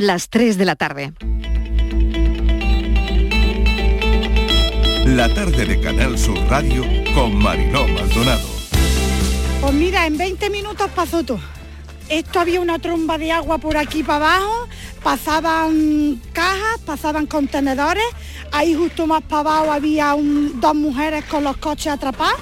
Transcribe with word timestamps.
las 0.00 0.30
3 0.30 0.56
de 0.56 0.64
la 0.64 0.76
tarde. 0.76 1.12
La 5.04 5.32
tarde 5.34 5.66
de 5.66 5.80
Canal 5.80 6.18
Sur 6.18 6.38
Radio 6.48 6.84
con 7.14 7.36
Mariló 7.36 7.86
Maldonado. 7.86 8.48
Pues 9.60 9.74
mira, 9.74 10.06
en 10.06 10.16
20 10.16 10.48
minutos 10.50 10.90
pasó 10.94 11.22
todo. 11.22 11.40
Esto 12.08 12.40
había 12.40 12.60
una 12.60 12.78
tromba 12.78 13.18
de 13.18 13.30
agua 13.30 13.58
por 13.58 13.76
aquí 13.76 14.02
para 14.02 14.38
abajo, 14.38 14.68
pasaban 15.02 16.20
cajas, 16.32 16.80
pasaban 16.84 17.26
contenedores, 17.26 18.04
ahí 18.50 18.74
justo 18.74 19.06
más 19.06 19.22
para 19.22 19.40
abajo 19.40 19.72
había 19.72 20.16
dos 20.16 20.74
mujeres 20.74 21.24
con 21.26 21.44
los 21.44 21.56
coches 21.58 21.92
atrapados 21.92 22.40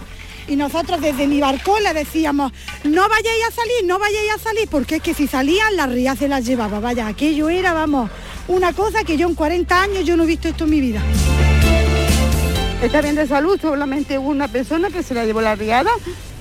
y 0.49 0.57
nosotros 0.57 1.01
desde 1.01 1.27
mi 1.27 1.41
barco 1.41 1.79
le 1.79 1.93
decíamos, 1.93 2.53
no 2.85 3.09
vayáis 3.09 3.45
a 3.49 3.53
salir, 3.53 3.85
no 3.85 3.99
vayáis 3.99 4.33
a 4.35 4.39
salir, 4.39 4.69
porque 4.69 4.97
es 4.97 5.03
que 5.03 5.15
si 5.15 5.27
salían 5.27 5.77
la 5.77 5.87
ría 5.87 6.17
se 6.17 6.27
las 6.27 6.45
llevaba, 6.45 6.81
vaya, 6.81 7.07
aquello 7.07 7.51
era, 7.51 7.75
vamos, 7.75 8.11
una 8.49 8.73
cosa 8.73 9.05
que 9.05 9.17
yo 9.17 9.29
en 9.29 9.35
40 9.35 9.83
años 9.83 10.05
yo 10.05 10.17
no 10.17 10.25
he 10.25 10.27
visto 10.27 10.49
esto 10.49 10.65
en 10.65 10.71
mi 10.71 10.81
vida. 10.81 11.03
Está 12.83 13.03
bien 13.03 13.17
de 13.17 13.27
salud, 13.27 13.59
solamente 13.61 14.19
hubo 14.19 14.31
una 14.31 14.49
persona 14.49 14.89
que 14.89 15.03
se 15.03 15.13
la 15.13 15.25
llevó 15.25 15.41
la 15.43 15.55
riada, 15.55 15.91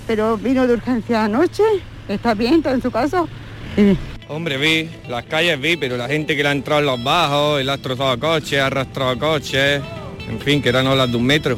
pero 0.06 0.38
vino 0.38 0.66
de 0.68 0.74
urgencia 0.76 1.26
anoche, 1.26 1.64
está 2.08 2.34
bien, 2.34 2.56
está 2.56 2.72
en 2.72 2.82
su 2.82 2.92
casa. 2.92 3.26
Hombre, 4.30 4.58
vi, 4.58 4.90
las 5.08 5.26
calles 5.26 5.60
vi, 5.60 5.78
pero 5.78 5.98
la 5.98 6.08
gente 6.08 6.36
que 6.36 6.44
le 6.44 6.50
ha 6.50 6.52
entrado 6.52 6.80
en 6.80 6.86
los 6.86 7.04
bajos, 7.04 7.60
el 7.60 7.70
ha 7.70 7.74
destrozado 7.74 8.20
coches, 8.20 8.60
ha 8.60 8.68
arrastrado 8.68 9.18
coches, 9.20 9.82
en 10.30 10.40
fin, 10.40 10.62
que 10.62 10.70
eran 10.70 10.88
olas 10.88 11.10
de 11.10 11.18
un 11.18 11.26
metro. 11.26 11.58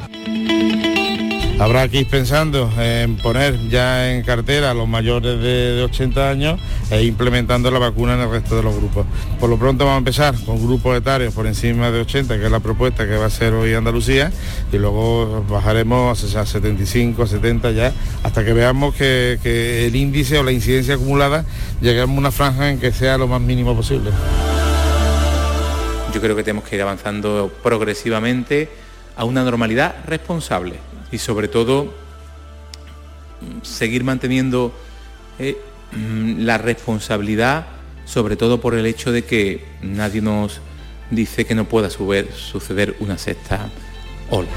Habrá 1.59 1.89
que 1.89 1.97
ir 1.99 2.07
pensando 2.07 2.71
en 2.79 3.17
poner 3.17 3.67
ya 3.67 4.13
en 4.13 4.23
cartera 4.23 4.71
a 4.71 4.73
los 4.73 4.87
mayores 4.87 5.41
de, 5.41 5.83
80 5.83 6.29
años 6.29 6.59
e 6.89 7.03
implementando 7.03 7.69
la 7.69 7.79
vacuna 7.79 8.13
en 8.13 8.21
el 8.21 8.31
resto 8.31 8.55
de 8.55 8.63
los 8.63 8.73
grupos. 8.73 9.05
Por 9.41 9.49
lo 9.49 9.57
pronto 9.57 9.83
vamos 9.83 9.95
a 9.95 9.97
empezar 9.97 10.35
con 10.45 10.65
grupos 10.65 10.97
etarios 10.97 11.33
por 11.33 11.47
encima 11.47 11.91
de 11.91 11.99
80, 11.99 12.37
que 12.39 12.45
es 12.45 12.51
la 12.51 12.61
propuesta 12.61 13.05
que 13.05 13.17
va 13.17 13.25
a 13.25 13.29
ser 13.29 13.53
hoy 13.53 13.73
Andalucía, 13.73 14.31
y 14.71 14.77
luego 14.77 15.43
bajaremos 15.49 16.33
a 16.33 16.45
75, 16.45 17.27
70 17.27 17.71
ya, 17.71 17.91
hasta 18.23 18.45
que 18.45 18.53
veamos 18.53 18.95
que, 18.95 19.37
que 19.43 19.85
el 19.87 19.95
índice 19.97 20.39
o 20.39 20.43
la 20.43 20.53
incidencia 20.53 20.95
acumulada 20.95 21.43
lleguemos 21.81 22.15
a 22.15 22.19
una 22.19 22.31
franja 22.31 22.69
en 22.69 22.79
que 22.79 22.93
sea 22.93 23.17
lo 23.17 23.27
más 23.27 23.41
mínimo 23.41 23.75
posible. 23.75 24.11
Yo 26.13 26.21
creo 26.21 26.37
que 26.37 26.43
tenemos 26.43 26.63
que 26.63 26.77
ir 26.77 26.81
avanzando 26.81 27.51
progresivamente 27.61 28.69
a 29.17 29.25
una 29.25 29.43
normalidad 29.43 29.95
responsable 30.07 30.88
y 31.11 31.17
sobre 31.17 31.47
todo 31.47 31.93
seguir 33.61 34.03
manteniendo 34.03 34.73
eh, 35.37 35.57
mm, 35.91 36.41
la 36.41 36.57
responsabilidad, 36.57 37.67
sobre 38.05 38.35
todo 38.35 38.59
por 38.59 38.75
el 38.75 38.85
hecho 38.85 39.11
de 39.11 39.23
que 39.23 39.65
nadie 39.81 40.21
nos 40.21 40.61
dice 41.11 41.45
que 41.45 41.55
no 41.55 41.65
pueda 41.65 41.89
suceder 41.89 42.95
una 42.99 43.17
sexta 43.17 43.69
ola. 44.29 44.47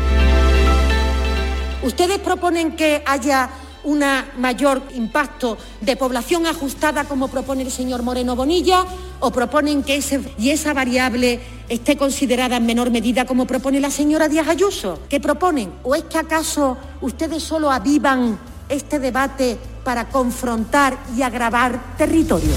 Ustedes 1.82 2.18
proponen 2.18 2.76
que 2.76 3.02
haya 3.06 3.50
un 3.84 4.02
mayor 4.38 4.82
impacto 4.94 5.58
de 5.80 5.96
población 5.96 6.46
ajustada 6.46 7.04
como 7.04 7.28
propone 7.28 7.62
el 7.62 7.70
señor 7.70 8.02
Moreno 8.02 8.36
Bonilla 8.36 8.84
o 9.20 9.30
proponen 9.30 9.82
que 9.82 10.00
y 10.38 10.50
esa 10.50 10.72
variable 10.72 11.40
esté 11.68 11.96
considerada 11.96 12.56
en 12.56 12.66
menor 12.66 12.90
medida 12.90 13.24
como 13.24 13.46
propone 13.46 13.80
la 13.80 13.90
señora 13.90 14.28
Díaz 14.28 14.48
Ayuso? 14.48 15.00
¿Qué 15.08 15.20
proponen? 15.20 15.72
¿O 15.82 15.94
es 15.94 16.04
que 16.04 16.18
acaso 16.18 16.76
ustedes 17.00 17.42
solo 17.42 17.70
avivan 17.70 18.38
este 18.68 18.98
debate 18.98 19.56
para 19.84 20.08
confrontar 20.08 20.98
y 21.16 21.22
agravar 21.22 21.96
territorios? 21.96 22.56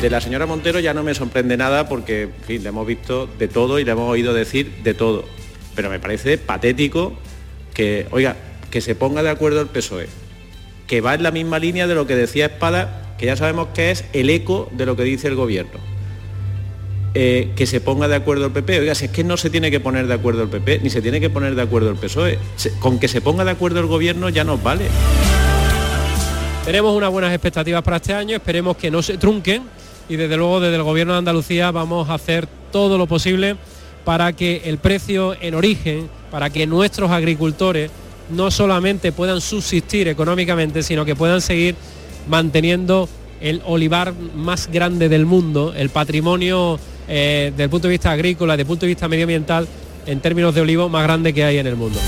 De 0.00 0.10
la 0.10 0.20
señora 0.20 0.46
Montero 0.46 0.80
ya 0.80 0.92
no 0.92 1.04
me 1.04 1.14
sorprende 1.14 1.56
nada 1.56 1.88
porque, 1.88 2.28
fin, 2.44 2.62
le 2.62 2.70
hemos 2.70 2.86
visto 2.86 3.26
de 3.26 3.46
todo 3.46 3.78
y 3.78 3.84
le 3.84 3.92
hemos 3.92 4.10
oído 4.10 4.34
decir 4.34 4.82
de 4.82 4.94
todo. 4.94 5.24
Pero 5.76 5.90
me 5.90 6.00
parece 6.00 6.38
patético 6.38 7.12
que, 7.72 8.08
oiga, 8.10 8.34
que 8.72 8.80
se 8.80 8.94
ponga 8.96 9.22
de 9.22 9.28
acuerdo 9.28 9.60
el 9.60 9.68
PSOE, 9.68 10.08
que 10.88 11.02
va 11.02 11.14
en 11.14 11.22
la 11.22 11.30
misma 11.30 11.58
línea 11.58 11.86
de 11.86 11.94
lo 11.94 12.06
que 12.06 12.16
decía 12.16 12.46
Espada, 12.46 13.14
que 13.18 13.26
ya 13.26 13.36
sabemos 13.36 13.68
que 13.74 13.92
es 13.92 14.04
el 14.14 14.30
eco 14.30 14.68
de 14.72 14.86
lo 14.86 14.96
que 14.96 15.04
dice 15.04 15.28
el 15.28 15.36
gobierno. 15.36 15.78
Eh, 17.14 17.52
que 17.54 17.66
se 17.66 17.82
ponga 17.82 18.08
de 18.08 18.16
acuerdo 18.16 18.46
el 18.46 18.52
PP. 18.52 18.80
Oiga, 18.80 18.94
si 18.94 19.04
es 19.04 19.10
que 19.10 19.22
no 19.22 19.36
se 19.36 19.50
tiene 19.50 19.70
que 19.70 19.78
poner 19.78 20.06
de 20.06 20.14
acuerdo 20.14 20.42
el 20.42 20.48
PP, 20.48 20.80
ni 20.82 20.88
se 20.88 21.02
tiene 21.02 21.20
que 21.20 21.28
poner 21.28 21.54
de 21.54 21.60
acuerdo 21.60 21.90
el 21.90 21.96
PSOE. 21.96 22.38
con 22.80 22.98
que 22.98 23.08
se 23.08 23.20
ponga 23.20 23.44
de 23.44 23.50
acuerdo 23.50 23.78
el 23.80 23.86
gobierno 23.86 24.30
ya 24.30 24.42
nos 24.42 24.62
vale. 24.62 24.86
Tenemos 26.64 26.96
unas 26.96 27.10
buenas 27.10 27.34
expectativas 27.34 27.82
para 27.82 27.98
este 27.98 28.14
año, 28.14 28.36
esperemos 28.36 28.78
que 28.78 28.90
no 28.90 29.02
se 29.02 29.18
trunquen 29.18 29.64
y 30.08 30.16
desde 30.16 30.38
luego 30.38 30.60
desde 30.60 30.76
el 30.76 30.82
Gobierno 30.82 31.12
de 31.12 31.18
Andalucía 31.18 31.70
vamos 31.72 32.08
a 32.08 32.14
hacer 32.14 32.48
todo 32.70 32.96
lo 32.96 33.06
posible 33.06 33.56
para 34.04 34.32
que 34.32 34.62
el 34.64 34.78
precio 34.78 35.36
en 35.40 35.54
origen, 35.54 36.08
para 36.30 36.48
que 36.50 36.66
nuestros 36.66 37.10
agricultores 37.10 37.90
no 38.30 38.50
solamente 38.50 39.12
puedan 39.12 39.40
subsistir 39.40 40.08
económicamente, 40.08 40.82
sino 40.82 41.04
que 41.04 41.16
puedan 41.16 41.40
seguir 41.40 41.74
manteniendo 42.28 43.08
el 43.40 43.60
olivar 43.64 44.14
más 44.36 44.70
grande 44.70 45.08
del 45.08 45.26
mundo, 45.26 45.74
el 45.76 45.90
patrimonio 45.90 46.78
eh, 47.08 47.50
desde 47.50 47.64
el 47.64 47.70
punto 47.70 47.88
de 47.88 47.92
vista 47.92 48.12
agrícola, 48.12 48.54
desde 48.54 48.62
el 48.62 48.68
punto 48.68 48.86
de 48.86 48.88
vista 48.88 49.08
medioambiental, 49.08 49.66
en 50.06 50.20
términos 50.20 50.54
de 50.54 50.60
olivo 50.60 50.88
más 50.88 51.02
grande 51.02 51.32
que 51.32 51.44
hay 51.44 51.58
en 51.58 51.66
el 51.66 51.76
mundo. 51.76 51.98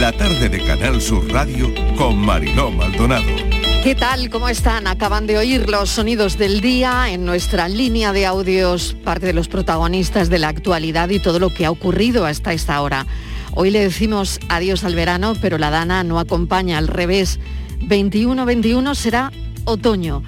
La 0.00 0.12
tarde 0.12 0.48
de 0.48 0.64
Canal 0.64 1.00
Sur 1.02 1.30
Radio 1.30 1.70
con 1.96 2.16
Mariló 2.16 2.70
Maldonado. 2.70 3.59
¿Qué 3.82 3.94
tal? 3.94 4.28
¿Cómo 4.28 4.50
están? 4.50 4.86
Acaban 4.86 5.26
de 5.26 5.38
oír 5.38 5.70
los 5.70 5.88
sonidos 5.88 6.36
del 6.36 6.60
día 6.60 7.08
en 7.08 7.24
nuestra 7.24 7.66
línea 7.66 8.12
de 8.12 8.26
audios, 8.26 8.94
parte 9.04 9.24
de 9.24 9.32
los 9.32 9.48
protagonistas 9.48 10.28
de 10.28 10.38
la 10.38 10.48
actualidad 10.48 11.08
y 11.08 11.18
todo 11.18 11.38
lo 11.38 11.48
que 11.48 11.64
ha 11.64 11.70
ocurrido 11.70 12.26
hasta 12.26 12.52
esta 12.52 12.82
hora. 12.82 13.06
Hoy 13.54 13.70
le 13.70 13.80
decimos 13.80 14.38
adiós 14.50 14.84
al 14.84 14.94
verano, 14.94 15.34
pero 15.40 15.56
la 15.56 15.70
Dana 15.70 16.04
no 16.04 16.20
acompaña, 16.20 16.76
al 16.76 16.88
revés. 16.88 17.40
21-21 17.80 18.94
será 18.94 19.32
otoño. 19.64 20.22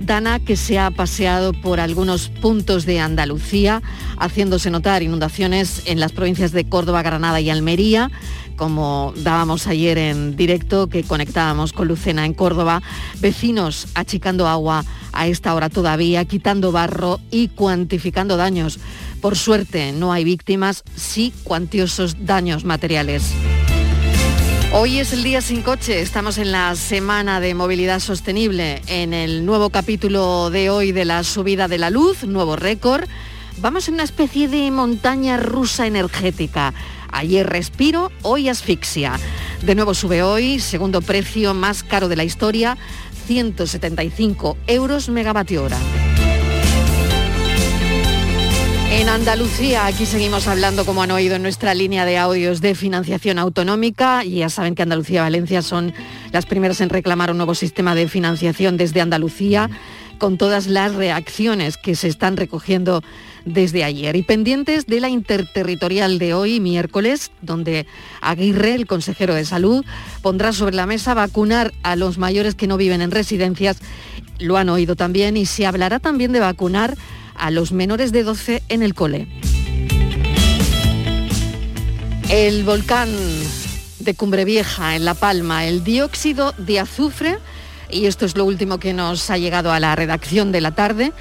Dana 0.00 0.40
que 0.40 0.56
se 0.56 0.78
ha 0.78 0.90
paseado 0.90 1.52
por 1.52 1.80
algunos 1.80 2.28
puntos 2.28 2.86
de 2.86 3.00
Andalucía, 3.00 3.82
haciéndose 4.18 4.70
notar 4.70 5.02
inundaciones 5.02 5.82
en 5.86 6.00
las 6.00 6.12
provincias 6.12 6.52
de 6.52 6.68
Córdoba, 6.68 7.02
Granada 7.02 7.40
y 7.40 7.50
Almería, 7.50 8.10
como 8.56 9.12
dábamos 9.16 9.66
ayer 9.66 9.98
en 9.98 10.36
directo, 10.36 10.88
que 10.88 11.04
conectábamos 11.04 11.72
con 11.72 11.88
Lucena 11.88 12.26
en 12.26 12.34
Córdoba, 12.34 12.82
vecinos 13.20 13.86
achicando 13.94 14.48
agua 14.48 14.84
a 15.12 15.26
esta 15.26 15.54
hora 15.54 15.68
todavía, 15.68 16.24
quitando 16.24 16.72
barro 16.72 17.20
y 17.30 17.48
cuantificando 17.48 18.36
daños. 18.36 18.78
Por 19.20 19.36
suerte 19.36 19.92
no 19.92 20.12
hay 20.12 20.24
víctimas, 20.24 20.84
sí 20.96 21.32
cuantiosos 21.44 22.26
daños 22.26 22.64
materiales. 22.64 23.32
Hoy 24.70 24.98
es 24.98 25.14
el 25.14 25.24
día 25.24 25.40
sin 25.40 25.62
coche, 25.62 26.02
estamos 26.02 26.36
en 26.36 26.52
la 26.52 26.76
semana 26.76 27.40
de 27.40 27.54
movilidad 27.54 28.00
sostenible, 28.00 28.82
en 28.86 29.14
el 29.14 29.46
nuevo 29.46 29.70
capítulo 29.70 30.50
de 30.50 30.68
hoy 30.68 30.92
de 30.92 31.06
la 31.06 31.24
subida 31.24 31.68
de 31.68 31.78
la 31.78 31.88
luz, 31.88 32.24
nuevo 32.24 32.54
récord. 32.54 33.08
Vamos 33.62 33.88
en 33.88 33.94
una 33.94 34.02
especie 34.02 34.46
de 34.46 34.70
montaña 34.70 35.38
rusa 35.38 35.86
energética. 35.86 36.74
Ayer 37.10 37.48
respiro, 37.48 38.12
hoy 38.20 38.50
asfixia. 38.50 39.18
De 39.62 39.74
nuevo 39.74 39.94
sube 39.94 40.22
hoy, 40.22 40.60
segundo 40.60 41.00
precio 41.00 41.54
más 41.54 41.82
caro 41.82 42.08
de 42.08 42.16
la 42.16 42.24
historia, 42.24 42.76
175 43.26 44.58
euros 44.66 45.08
megavatio 45.08 45.64
hora. 45.64 45.78
En 49.08 49.14
Andalucía, 49.14 49.86
aquí 49.86 50.04
seguimos 50.04 50.48
hablando, 50.48 50.84
como 50.84 51.02
han 51.02 51.10
oído 51.10 51.36
en 51.36 51.42
nuestra 51.42 51.72
línea 51.72 52.04
de 52.04 52.18
audios, 52.18 52.60
de 52.60 52.74
financiación 52.74 53.38
autonómica. 53.38 54.22
Y 54.22 54.40
ya 54.40 54.50
saben 54.50 54.74
que 54.74 54.82
Andalucía 54.82 55.20
y 55.20 55.22
Valencia 55.22 55.62
son 55.62 55.94
las 56.30 56.44
primeras 56.44 56.82
en 56.82 56.90
reclamar 56.90 57.30
un 57.30 57.38
nuevo 57.38 57.54
sistema 57.54 57.94
de 57.94 58.06
financiación 58.06 58.76
desde 58.76 59.00
Andalucía, 59.00 59.70
con 60.18 60.36
todas 60.36 60.66
las 60.66 60.94
reacciones 60.94 61.78
que 61.78 61.96
se 61.96 62.06
están 62.06 62.36
recogiendo 62.36 63.02
desde 63.46 63.82
ayer 63.82 64.14
y 64.14 64.22
pendientes 64.22 64.84
de 64.84 65.00
la 65.00 65.08
interterritorial 65.08 66.18
de 66.18 66.34
hoy, 66.34 66.60
miércoles, 66.60 67.30
donde 67.40 67.86
Aguirre, 68.20 68.74
el 68.74 68.86
consejero 68.86 69.34
de 69.34 69.46
salud, 69.46 69.86
pondrá 70.20 70.52
sobre 70.52 70.76
la 70.76 70.84
mesa 70.84 71.14
vacunar 71.14 71.72
a 71.82 71.96
los 71.96 72.18
mayores 72.18 72.54
que 72.54 72.66
no 72.66 72.76
viven 72.76 73.00
en 73.00 73.10
residencias. 73.10 73.78
Lo 74.38 74.58
han 74.58 74.68
oído 74.68 74.96
también 74.96 75.38
y 75.38 75.46
se 75.46 75.64
hablará 75.64 75.98
también 75.98 76.32
de 76.32 76.40
vacunar 76.40 76.98
a 77.38 77.50
los 77.50 77.72
menores 77.72 78.12
de 78.12 78.22
12 78.22 78.62
en 78.68 78.82
el 78.82 78.94
cole. 78.94 79.26
El 82.28 82.64
volcán 82.64 83.08
de 84.00 84.14
Cumbre 84.14 84.44
Vieja 84.44 84.96
en 84.96 85.04
La 85.04 85.14
Palma, 85.14 85.64
el 85.64 85.82
dióxido 85.82 86.52
de 86.58 86.80
azufre, 86.80 87.38
y 87.90 88.06
esto 88.06 88.26
es 88.26 88.36
lo 88.36 88.44
último 88.44 88.78
que 88.78 88.92
nos 88.92 89.30
ha 89.30 89.38
llegado 89.38 89.72
a 89.72 89.80
la 89.80 89.96
redacción 89.96 90.52
de 90.52 90.60
la 90.60 90.72
tarde, 90.72 91.12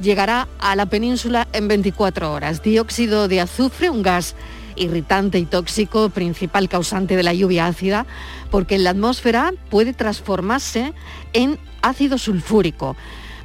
llegará 0.00 0.48
a 0.58 0.76
la 0.76 0.86
península 0.86 1.48
en 1.52 1.68
24 1.68 2.32
horas. 2.32 2.62
Dióxido 2.62 3.28
de 3.28 3.40
azufre, 3.40 3.90
un 3.90 4.02
gas 4.02 4.34
irritante 4.76 5.38
y 5.38 5.46
tóxico, 5.46 6.10
principal 6.10 6.68
causante 6.68 7.16
de 7.16 7.22
la 7.22 7.34
lluvia 7.34 7.66
ácida, 7.66 8.06
porque 8.50 8.76
en 8.76 8.84
la 8.84 8.90
atmósfera 8.90 9.52
puede 9.70 9.92
transformarse 9.92 10.92
en 11.32 11.58
ácido 11.82 12.18
sulfúrico. 12.18 12.96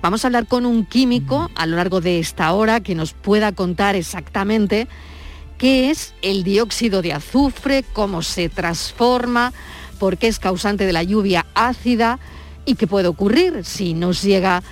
Vamos 0.07 0.23
a 0.23 0.29
hablar 0.29 0.47
con 0.47 0.65
un 0.65 0.85
químico 0.85 1.51
a 1.53 1.65
lo 1.65 1.75
largo 1.75 1.99
de 1.99 2.19
esta 2.19 2.53
hora 2.53 2.79
que 2.79 2.95
nos 2.95 3.11
pueda 3.11 3.51
contar 3.51 3.97
exactamente 3.97 4.87
qué 5.57 5.89
es 5.89 6.13
el 6.21 6.45
dióxido 6.45 7.01
de 7.01 7.11
azufre, 7.11 7.83
cómo 7.91 8.21
se 8.21 8.47
transforma, 8.47 9.51
por 9.99 10.15
qué 10.15 10.29
es 10.29 10.39
causante 10.39 10.85
de 10.85 10.93
la 10.93 11.03
lluvia 11.03 11.45
ácida 11.55 12.19
y 12.63 12.75
qué 12.75 12.87
puede 12.87 13.09
ocurrir 13.09 13.65
si 13.65 13.93
nos 13.93 14.21
llega 14.21 14.63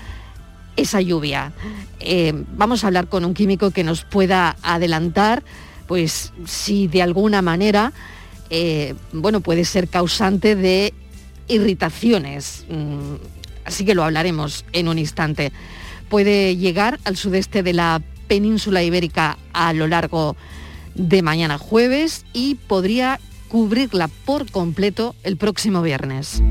esa 0.77 1.01
lluvia. 1.01 1.51
Eh, 1.99 2.31
vamos 2.55 2.85
a 2.85 2.87
hablar 2.87 3.09
con 3.09 3.25
un 3.25 3.33
químico 3.33 3.71
que 3.71 3.83
nos 3.83 4.05
pueda 4.05 4.55
adelantar, 4.61 5.43
pues 5.85 6.31
si 6.45 6.87
de 6.87 7.01
alguna 7.01 7.41
manera, 7.41 7.91
eh, 8.49 8.95
bueno, 9.11 9.41
puede 9.41 9.65
ser 9.65 9.89
causante 9.89 10.55
de 10.55 10.93
irritaciones. 11.49 12.65
Mm, 12.69 13.15
así 13.65 13.85
que 13.85 13.95
lo 13.95 14.03
hablaremos 14.03 14.65
en 14.71 14.87
un 14.87 14.97
instante. 14.99 15.51
Puede 16.09 16.55
llegar 16.55 16.99
al 17.03 17.17
sudeste 17.17 17.63
de 17.63 17.73
la 17.73 18.01
península 18.27 18.83
ibérica 18.83 19.37
a 19.53 19.73
lo 19.73 19.87
largo 19.87 20.35
de 20.95 21.21
mañana 21.21 21.57
jueves 21.57 22.25
y 22.33 22.55
podría 22.55 23.19
cubrirla 23.49 24.07
por 24.07 24.49
completo 24.49 25.15
el 25.23 25.37
próximo 25.37 25.81
viernes. 25.81 26.41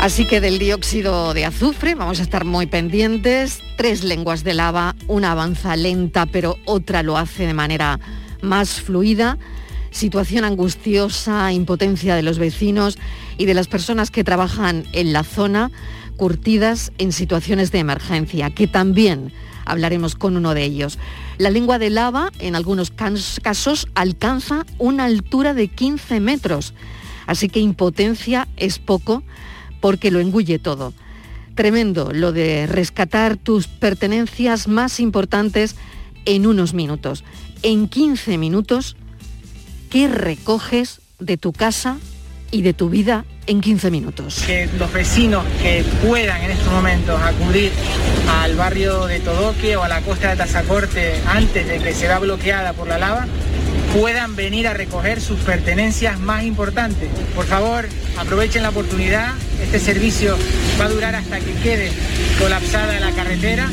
Así 0.00 0.24
que 0.24 0.40
del 0.40 0.58
dióxido 0.58 1.34
de 1.34 1.44
azufre 1.44 1.94
vamos 1.94 2.20
a 2.20 2.22
estar 2.22 2.46
muy 2.46 2.66
pendientes. 2.66 3.60
Tres 3.76 4.02
lenguas 4.02 4.44
de 4.44 4.54
lava, 4.54 4.96
una 5.08 5.32
avanza 5.32 5.76
lenta, 5.76 6.24
pero 6.24 6.56
otra 6.64 7.02
lo 7.02 7.18
hace 7.18 7.46
de 7.46 7.52
manera 7.52 8.00
más 8.40 8.80
fluida. 8.80 9.36
Situación 9.90 10.44
angustiosa, 10.44 11.52
impotencia 11.52 12.14
de 12.14 12.22
los 12.22 12.38
vecinos 12.38 12.98
y 13.38 13.46
de 13.46 13.54
las 13.54 13.68
personas 13.68 14.10
que 14.10 14.24
trabajan 14.24 14.84
en 14.92 15.12
la 15.12 15.24
zona, 15.24 15.70
curtidas 16.16 16.92
en 16.98 17.12
situaciones 17.12 17.72
de 17.72 17.78
emergencia, 17.78 18.50
que 18.50 18.66
también 18.66 19.32
hablaremos 19.64 20.14
con 20.14 20.36
uno 20.36 20.54
de 20.54 20.64
ellos. 20.64 20.98
La 21.38 21.50
lengua 21.50 21.78
de 21.78 21.90
lava 21.90 22.30
en 22.38 22.54
algunos 22.54 22.90
casos 22.90 23.88
alcanza 23.94 24.66
una 24.78 25.06
altura 25.06 25.54
de 25.54 25.68
15 25.68 26.20
metros, 26.20 26.74
así 27.26 27.48
que 27.48 27.60
impotencia 27.60 28.48
es 28.56 28.78
poco 28.78 29.22
porque 29.80 30.10
lo 30.10 30.20
engulle 30.20 30.58
todo. 30.58 30.92
Tremendo 31.54 32.12
lo 32.12 32.32
de 32.32 32.66
rescatar 32.66 33.36
tus 33.36 33.66
pertenencias 33.66 34.68
más 34.68 35.00
importantes 35.00 35.76
en 36.26 36.46
unos 36.46 36.74
minutos. 36.74 37.24
En 37.62 37.88
15 37.88 38.38
minutos, 38.38 38.96
¿qué 39.90 40.08
recoges 40.08 41.00
de 41.18 41.36
tu 41.36 41.52
casa 41.52 41.98
y 42.50 42.62
de 42.62 42.72
tu 42.72 42.88
vida 42.88 43.24
en 43.46 43.60
15 43.60 43.90
minutos? 43.90 44.42
Que 44.46 44.68
los 44.78 44.92
vecinos 44.92 45.44
que 45.60 45.84
puedan 46.06 46.40
en 46.42 46.52
estos 46.52 46.72
momentos 46.72 47.20
acudir 47.20 47.72
al 48.40 48.54
barrio 48.54 49.06
de 49.06 49.20
Todoque 49.20 49.76
o 49.76 49.82
a 49.82 49.88
la 49.88 50.00
costa 50.00 50.30
de 50.30 50.36
Tazacorte 50.36 51.20
antes 51.26 51.66
de 51.66 51.78
que 51.80 51.92
se 51.92 52.06
vea 52.06 52.20
bloqueada 52.20 52.72
por 52.72 52.88
la 52.88 52.98
lava, 52.98 53.26
puedan 53.92 54.36
venir 54.36 54.68
a 54.68 54.74
recoger 54.74 55.20
sus 55.20 55.40
pertenencias 55.40 56.20
más 56.20 56.44
importantes. 56.44 57.10
Por 57.34 57.44
favor, 57.44 57.88
aprovechen 58.16 58.62
la 58.62 58.70
oportunidad. 58.70 59.34
Este 59.60 59.80
servicio 59.80 60.36
va 60.80 60.84
a 60.84 60.88
durar 60.88 61.16
hasta 61.16 61.40
que 61.40 61.52
quede 61.54 61.90
colapsada 62.38 62.98
la 63.00 63.10
carretera. 63.12 63.68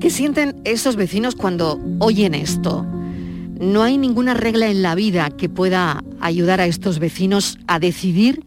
¿Qué 0.00 0.10
sienten 0.10 0.60
esos 0.64 0.94
vecinos 0.96 1.34
cuando 1.34 1.80
oyen 1.98 2.34
esto? 2.34 2.86
No 3.60 3.82
hay 3.82 3.98
ninguna 3.98 4.34
regla 4.34 4.68
en 4.68 4.82
la 4.82 4.94
vida 4.94 5.30
que 5.30 5.48
pueda 5.48 6.02
ayudar 6.20 6.60
a 6.60 6.66
estos 6.66 6.98
vecinos 6.98 7.58
a 7.66 7.78
decidir 7.78 8.44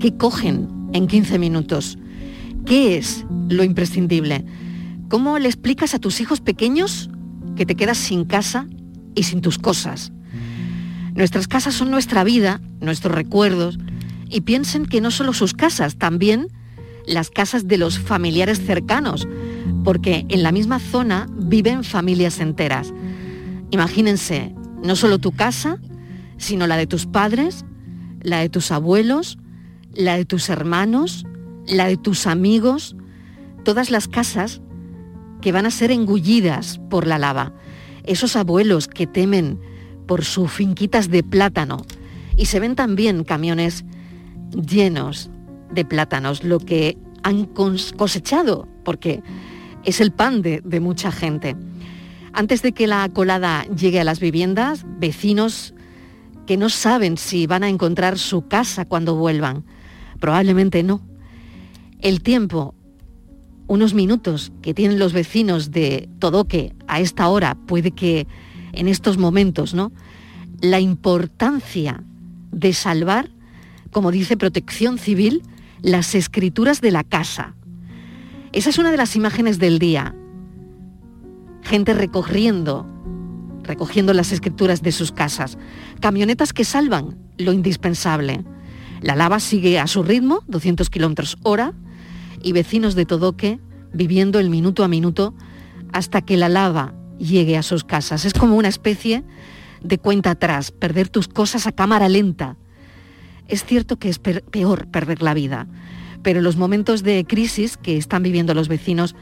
qué 0.00 0.16
cogen 0.16 0.68
en 0.92 1.06
15 1.06 1.38
minutos. 1.38 1.98
¿Qué 2.66 2.96
es 2.96 3.24
lo 3.48 3.62
imprescindible? 3.62 4.44
¿Cómo 5.08 5.38
le 5.38 5.48
explicas 5.48 5.94
a 5.94 5.98
tus 5.98 6.20
hijos 6.20 6.40
pequeños 6.40 7.10
que 7.56 7.66
te 7.66 7.74
quedas 7.74 7.98
sin 7.98 8.24
casa 8.24 8.66
y 9.14 9.24
sin 9.24 9.40
tus 9.40 9.58
cosas. 9.58 10.12
Nuestras 11.14 11.46
casas 11.46 11.74
son 11.74 11.90
nuestra 11.90 12.24
vida, 12.24 12.60
nuestros 12.80 13.14
recuerdos, 13.14 13.78
y 14.28 14.40
piensen 14.40 14.86
que 14.86 15.00
no 15.00 15.10
solo 15.10 15.32
sus 15.32 15.54
casas, 15.54 15.96
también 15.96 16.48
las 17.06 17.30
casas 17.30 17.68
de 17.68 17.78
los 17.78 17.98
familiares 17.98 18.60
cercanos, 18.64 19.28
porque 19.84 20.26
en 20.28 20.42
la 20.42 20.50
misma 20.50 20.80
zona 20.80 21.28
viven 21.30 21.84
familias 21.84 22.40
enteras. 22.40 22.92
Imagínense, 23.74 24.54
no 24.84 24.94
solo 24.94 25.18
tu 25.18 25.32
casa, 25.32 25.80
sino 26.36 26.68
la 26.68 26.76
de 26.76 26.86
tus 26.86 27.06
padres, 27.06 27.64
la 28.22 28.38
de 28.38 28.48
tus 28.48 28.70
abuelos, 28.70 29.36
la 29.92 30.16
de 30.16 30.24
tus 30.24 30.48
hermanos, 30.48 31.26
la 31.66 31.88
de 31.88 31.96
tus 31.96 32.28
amigos, 32.28 32.94
todas 33.64 33.90
las 33.90 34.06
casas 34.06 34.62
que 35.40 35.50
van 35.50 35.66
a 35.66 35.72
ser 35.72 35.90
engullidas 35.90 36.78
por 36.88 37.08
la 37.08 37.18
lava 37.18 37.52
esos 38.04 38.36
abuelos 38.36 38.86
que 38.86 39.08
temen 39.08 39.58
por 40.06 40.24
sus 40.24 40.52
finquitas 40.52 41.10
de 41.10 41.24
plátano. 41.24 41.78
Y 42.36 42.46
se 42.46 42.60
ven 42.60 42.76
también 42.76 43.24
camiones 43.24 43.84
llenos 44.52 45.30
de 45.72 45.84
plátanos, 45.84 46.44
lo 46.44 46.60
que 46.60 46.96
han 47.24 47.46
cosechado, 47.46 48.68
porque 48.84 49.20
es 49.82 50.00
el 50.00 50.12
pan 50.12 50.42
de, 50.42 50.60
de 50.64 50.78
mucha 50.78 51.10
gente. 51.10 51.56
Antes 52.34 52.62
de 52.62 52.72
que 52.72 52.86
la 52.86 53.08
colada 53.08 53.64
llegue 53.66 54.00
a 54.00 54.04
las 54.04 54.18
viviendas, 54.18 54.84
vecinos 54.98 55.72
que 56.46 56.56
no 56.56 56.68
saben 56.68 57.16
si 57.16 57.46
van 57.46 57.62
a 57.62 57.68
encontrar 57.68 58.18
su 58.18 58.48
casa 58.48 58.84
cuando 58.84 59.14
vuelvan. 59.14 59.64
Probablemente 60.18 60.82
no. 60.82 61.00
El 62.00 62.22
tiempo 62.22 62.74
unos 63.66 63.94
minutos 63.94 64.52
que 64.62 64.74
tienen 64.74 64.98
los 64.98 65.12
vecinos 65.12 65.70
de 65.70 66.08
Todoque 66.18 66.74
a 66.86 67.00
esta 67.00 67.28
hora, 67.28 67.56
puede 67.66 67.92
que 67.92 68.26
en 68.72 68.88
estos 68.88 69.16
momentos, 69.16 69.72
¿no? 69.72 69.92
La 70.60 70.80
importancia 70.80 72.02
de 72.50 72.72
salvar, 72.72 73.30
como 73.90 74.10
dice 74.10 74.36
Protección 74.36 74.98
Civil, 74.98 75.42
las 75.82 76.14
escrituras 76.14 76.80
de 76.80 76.90
la 76.90 77.04
casa. 77.04 77.54
Esa 78.52 78.70
es 78.70 78.78
una 78.78 78.90
de 78.90 78.96
las 78.96 79.16
imágenes 79.16 79.58
del 79.58 79.78
día. 79.78 80.14
Gente 81.64 81.94
recorriendo, 81.94 82.86
recogiendo 83.62 84.12
las 84.12 84.32
escrituras 84.32 84.82
de 84.82 84.92
sus 84.92 85.12
casas. 85.12 85.58
Camionetas 86.00 86.52
que 86.52 86.64
salvan 86.64 87.18
lo 87.38 87.52
indispensable. 87.52 88.44
La 89.00 89.16
lava 89.16 89.40
sigue 89.40 89.78
a 89.78 89.86
su 89.86 90.02
ritmo, 90.02 90.42
200 90.46 90.88
kilómetros 90.90 91.36
hora, 91.42 91.74
y 92.42 92.52
vecinos 92.52 92.94
de 92.94 93.06
Todoque 93.06 93.58
viviendo 93.92 94.38
el 94.38 94.50
minuto 94.50 94.84
a 94.84 94.88
minuto 94.88 95.34
hasta 95.92 96.20
que 96.20 96.36
la 96.36 96.48
lava 96.48 96.94
llegue 97.18 97.56
a 97.56 97.62
sus 97.62 97.84
casas. 97.84 98.24
Es 98.24 98.34
como 98.34 98.56
una 98.56 98.68
especie 98.68 99.24
de 99.82 99.98
cuenta 99.98 100.32
atrás, 100.32 100.70
perder 100.70 101.08
tus 101.08 101.28
cosas 101.28 101.66
a 101.66 101.72
cámara 101.72 102.08
lenta. 102.08 102.56
Es 103.48 103.64
cierto 103.64 103.98
que 103.98 104.08
es 104.08 104.18
peor 104.18 104.88
perder 104.88 105.22
la 105.22 105.34
vida, 105.34 105.66
pero 106.22 106.40
los 106.40 106.56
momentos 106.56 107.02
de 107.02 107.24
crisis 107.26 107.76
que 107.76 107.96
están 107.96 108.22
viviendo 108.22 108.54
los 108.54 108.68
vecinos 108.68 109.14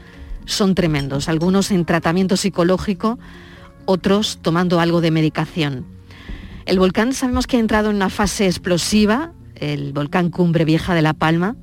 son 0.45 0.75
tremendos, 0.75 1.29
algunos 1.29 1.71
en 1.71 1.85
tratamiento 1.85 2.37
psicológico, 2.37 3.19
otros 3.85 4.39
tomando 4.41 4.79
algo 4.79 5.01
de 5.01 5.11
medicación. 5.11 5.85
El 6.65 6.79
volcán 6.79 7.13
sabemos 7.13 7.47
que 7.47 7.57
ha 7.57 7.59
entrado 7.59 7.89
en 7.89 7.97
una 7.97 8.09
fase 8.09 8.45
explosiva, 8.45 9.33
el 9.55 9.93
volcán 9.93 10.29
Cumbre 10.29 10.65
Vieja 10.65 10.95
de 10.95 11.01
La 11.01 11.13
Palma, 11.13 11.55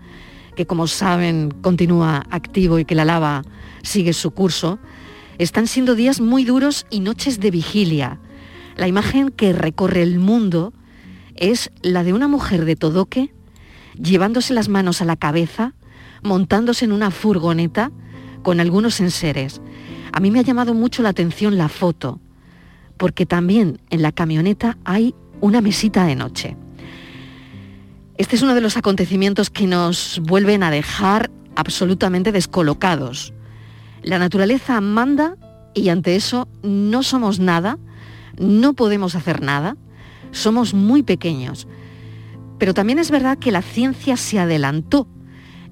que 0.57 0.67
como 0.67 0.87
saben 0.87 1.51
continúa 1.63 2.25
activo 2.31 2.79
y 2.79 2.85
que 2.85 2.95
la 2.95 3.05
lava 3.05 3.43
sigue 3.83 4.13
su 4.13 4.33
curso, 4.33 4.79
están 5.39 5.67
siendo 5.67 5.95
días 5.95 6.21
muy 6.21 6.45
duros 6.45 6.87
y 6.91 7.01
noches 7.01 7.41
de 7.41 7.51
vigilia. 7.51 8.21
La 8.77 8.89
imagen 8.89 9.31
que 9.31 9.53
recorre 9.55 10.03
el 10.03 10.19
mundo 10.19 10.75
es 11.35 11.71
la 11.81 12.05
de 12.05 12.13
una 12.13 12.29
mujer 12.29 12.67
de 12.67 12.77
Todoque 12.77 13.33
llevándose 14.01 14.55
las 14.55 14.69
manos 14.69 15.01
a 15.01 15.05
la 15.05 15.17
cabeza, 15.17 15.75
montándose 16.23 16.85
en 16.85 16.93
una 16.93 17.11
furgoneta 17.11 17.91
con 18.43 18.61
algunos 18.61 19.01
enseres. 19.01 19.61
A 20.13 20.21
mí 20.21 20.31
me 20.31 20.41
ha 20.41 20.43
llamado 20.43 20.75
mucho 20.75 21.03
la 21.03 21.11
atención 21.11 21.59
la 21.59 21.69
foto, 21.69 22.21
porque 22.97 23.27
también 23.27 23.81
en 23.91 24.03
la 24.03 24.13
camioneta 24.13 24.79
hay 24.85 25.15
una 25.41 25.61
mesita 25.61 26.05
de 26.05 26.17
noche. 26.17 26.57
Este 28.19 28.37
es 28.37 28.43
uno 28.43 28.55
de 28.55 28.61
los 28.61 28.77
acontecimientos 28.77 29.49
que 29.49 29.67
nos 29.67 30.21
vuelven 30.23 30.63
a 30.63 30.71
dejar 30.71 31.31
absolutamente 31.57 32.33
descolocados. 32.33 33.33
La 34.03 34.19
naturaleza 34.19 34.81
manda 34.81 35.37
y 35.75 35.89
ante 35.89 36.17
eso 36.17 36.49
no 36.63 37.03
somos 37.03 37.39
nada, 37.39 37.79
no 38.39 38.75
podemos 38.75 39.15
hacer 39.15 39.43
nada, 39.43 39.77
somos 40.33 40.75
muy 40.75 41.03
pequeños. 41.03 41.67
Pero 42.59 42.75
también 42.75 42.99
es 42.99 43.11
verdad 43.11 43.39
que 43.39 43.53
la 43.53 43.63
ciencia 43.63 44.17
se 44.17 44.39
adelantó 44.39 45.09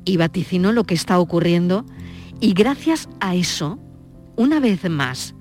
y 0.04 0.16
vaticinó 0.16 0.72
lo 0.72 0.84
que 0.84 0.94
está 0.94 1.18
ocurriendo 1.18 1.84
y 2.40 2.52
gracias 2.52 3.08
a 3.20 3.34
eso, 3.34 3.78
una 4.36 4.60
vez 4.60 4.88
más, 4.88 5.34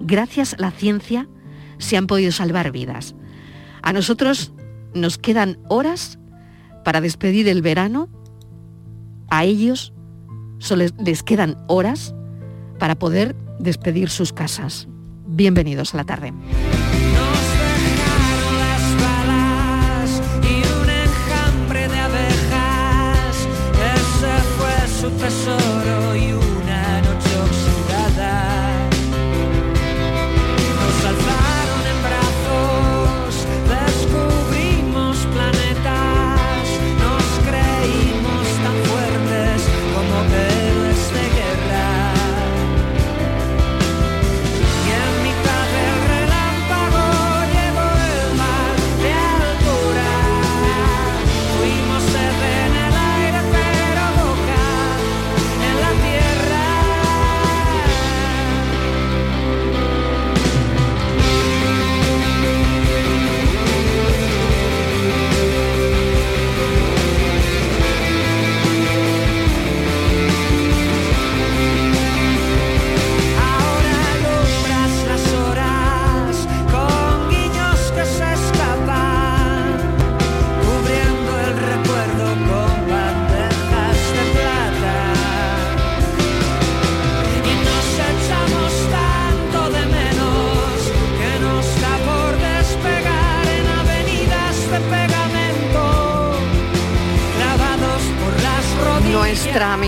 gracias 0.00 0.54
a 0.54 0.58
la 0.58 0.70
ciencia 0.70 1.28
se 1.78 1.96
han 1.96 2.06
podido 2.06 2.32
salvar 2.32 2.72
vidas. 2.72 3.14
A 3.82 3.92
nosotros 3.92 4.52
nos 4.94 5.18
quedan 5.18 5.58
horas 5.68 6.18
para 6.84 7.00
despedir 7.00 7.48
el 7.48 7.62
verano, 7.62 8.08
a 9.28 9.44
ellos 9.44 9.92
solo 10.58 10.84
les 10.98 11.22
quedan 11.22 11.56
horas 11.68 12.14
para 12.78 12.98
poder 12.98 13.36
despedir 13.58 14.08
sus 14.10 14.32
casas. 14.32 14.88
Bienvenidos 15.26 15.94
a 15.94 15.98
la 15.98 16.04
tarde. 16.04 16.32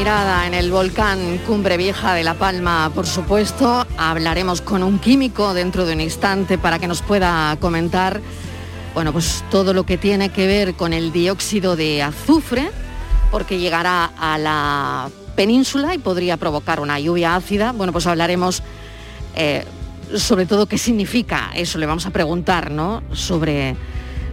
Mirada 0.03 0.49
en 0.49 0.55
el 0.55 0.73
volcán 0.73 1.39
Cumbre 1.47 1.77
Vieja 1.77 2.13
de 2.13 2.25
La 2.25 2.35
Palma, 2.35 2.91
por 2.93 3.07
supuesto. 3.07 3.87
Hablaremos 3.97 4.61
con 4.61 4.83
un 4.83 4.99
químico 4.99 5.55
dentro 5.55 5.87
de 5.87 5.93
un 5.93 6.01
instante 6.01 6.59
para 6.59 6.81
que 6.81 6.89
nos 6.89 7.03
pueda 7.03 7.57
comentar 7.61 8.21
bueno, 8.95 9.13
pues 9.13 9.45
todo 9.49 9.73
lo 9.73 9.87
que 9.87 9.99
tiene 9.99 10.31
que 10.31 10.49
ver 10.49 10.75
con 10.75 10.93
el 10.93 11.13
dióxido 11.13 11.77
de 11.77 12.03
azufre, 12.03 12.73
porque 13.31 13.61
llegará 13.61 14.07
a 14.19 14.39
la 14.39 15.09
península 15.37 15.95
y 15.95 15.99
podría 15.99 16.37
provocar 16.37 16.81
una 16.81 16.99
lluvia 16.99 17.37
ácida. 17.37 17.71
Bueno, 17.71 17.93
pues 17.93 18.09
hablaremos 18.09 18.65
eh, 19.37 19.65
sobre 20.17 20.47
todo 20.47 20.67
qué 20.67 20.79
significa 20.79 21.53
eso, 21.55 21.79
le 21.79 21.87
vamos 21.87 22.07
a 22.07 22.11
preguntar, 22.11 22.73
¿no? 22.73 23.05
Sobre, 23.13 23.77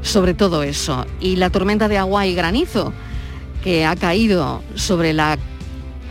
sobre 0.02 0.34
todo 0.34 0.64
eso. 0.64 1.06
Y 1.20 1.36
la 1.36 1.52
tormenta 1.52 1.88
de 1.88 2.00
agua 2.00 2.26
y 2.26 2.34
granizo 2.34 2.92
que 3.64 3.86
ha 3.86 3.96
caído 3.96 4.64
sobre 4.74 5.14
la 5.14 5.38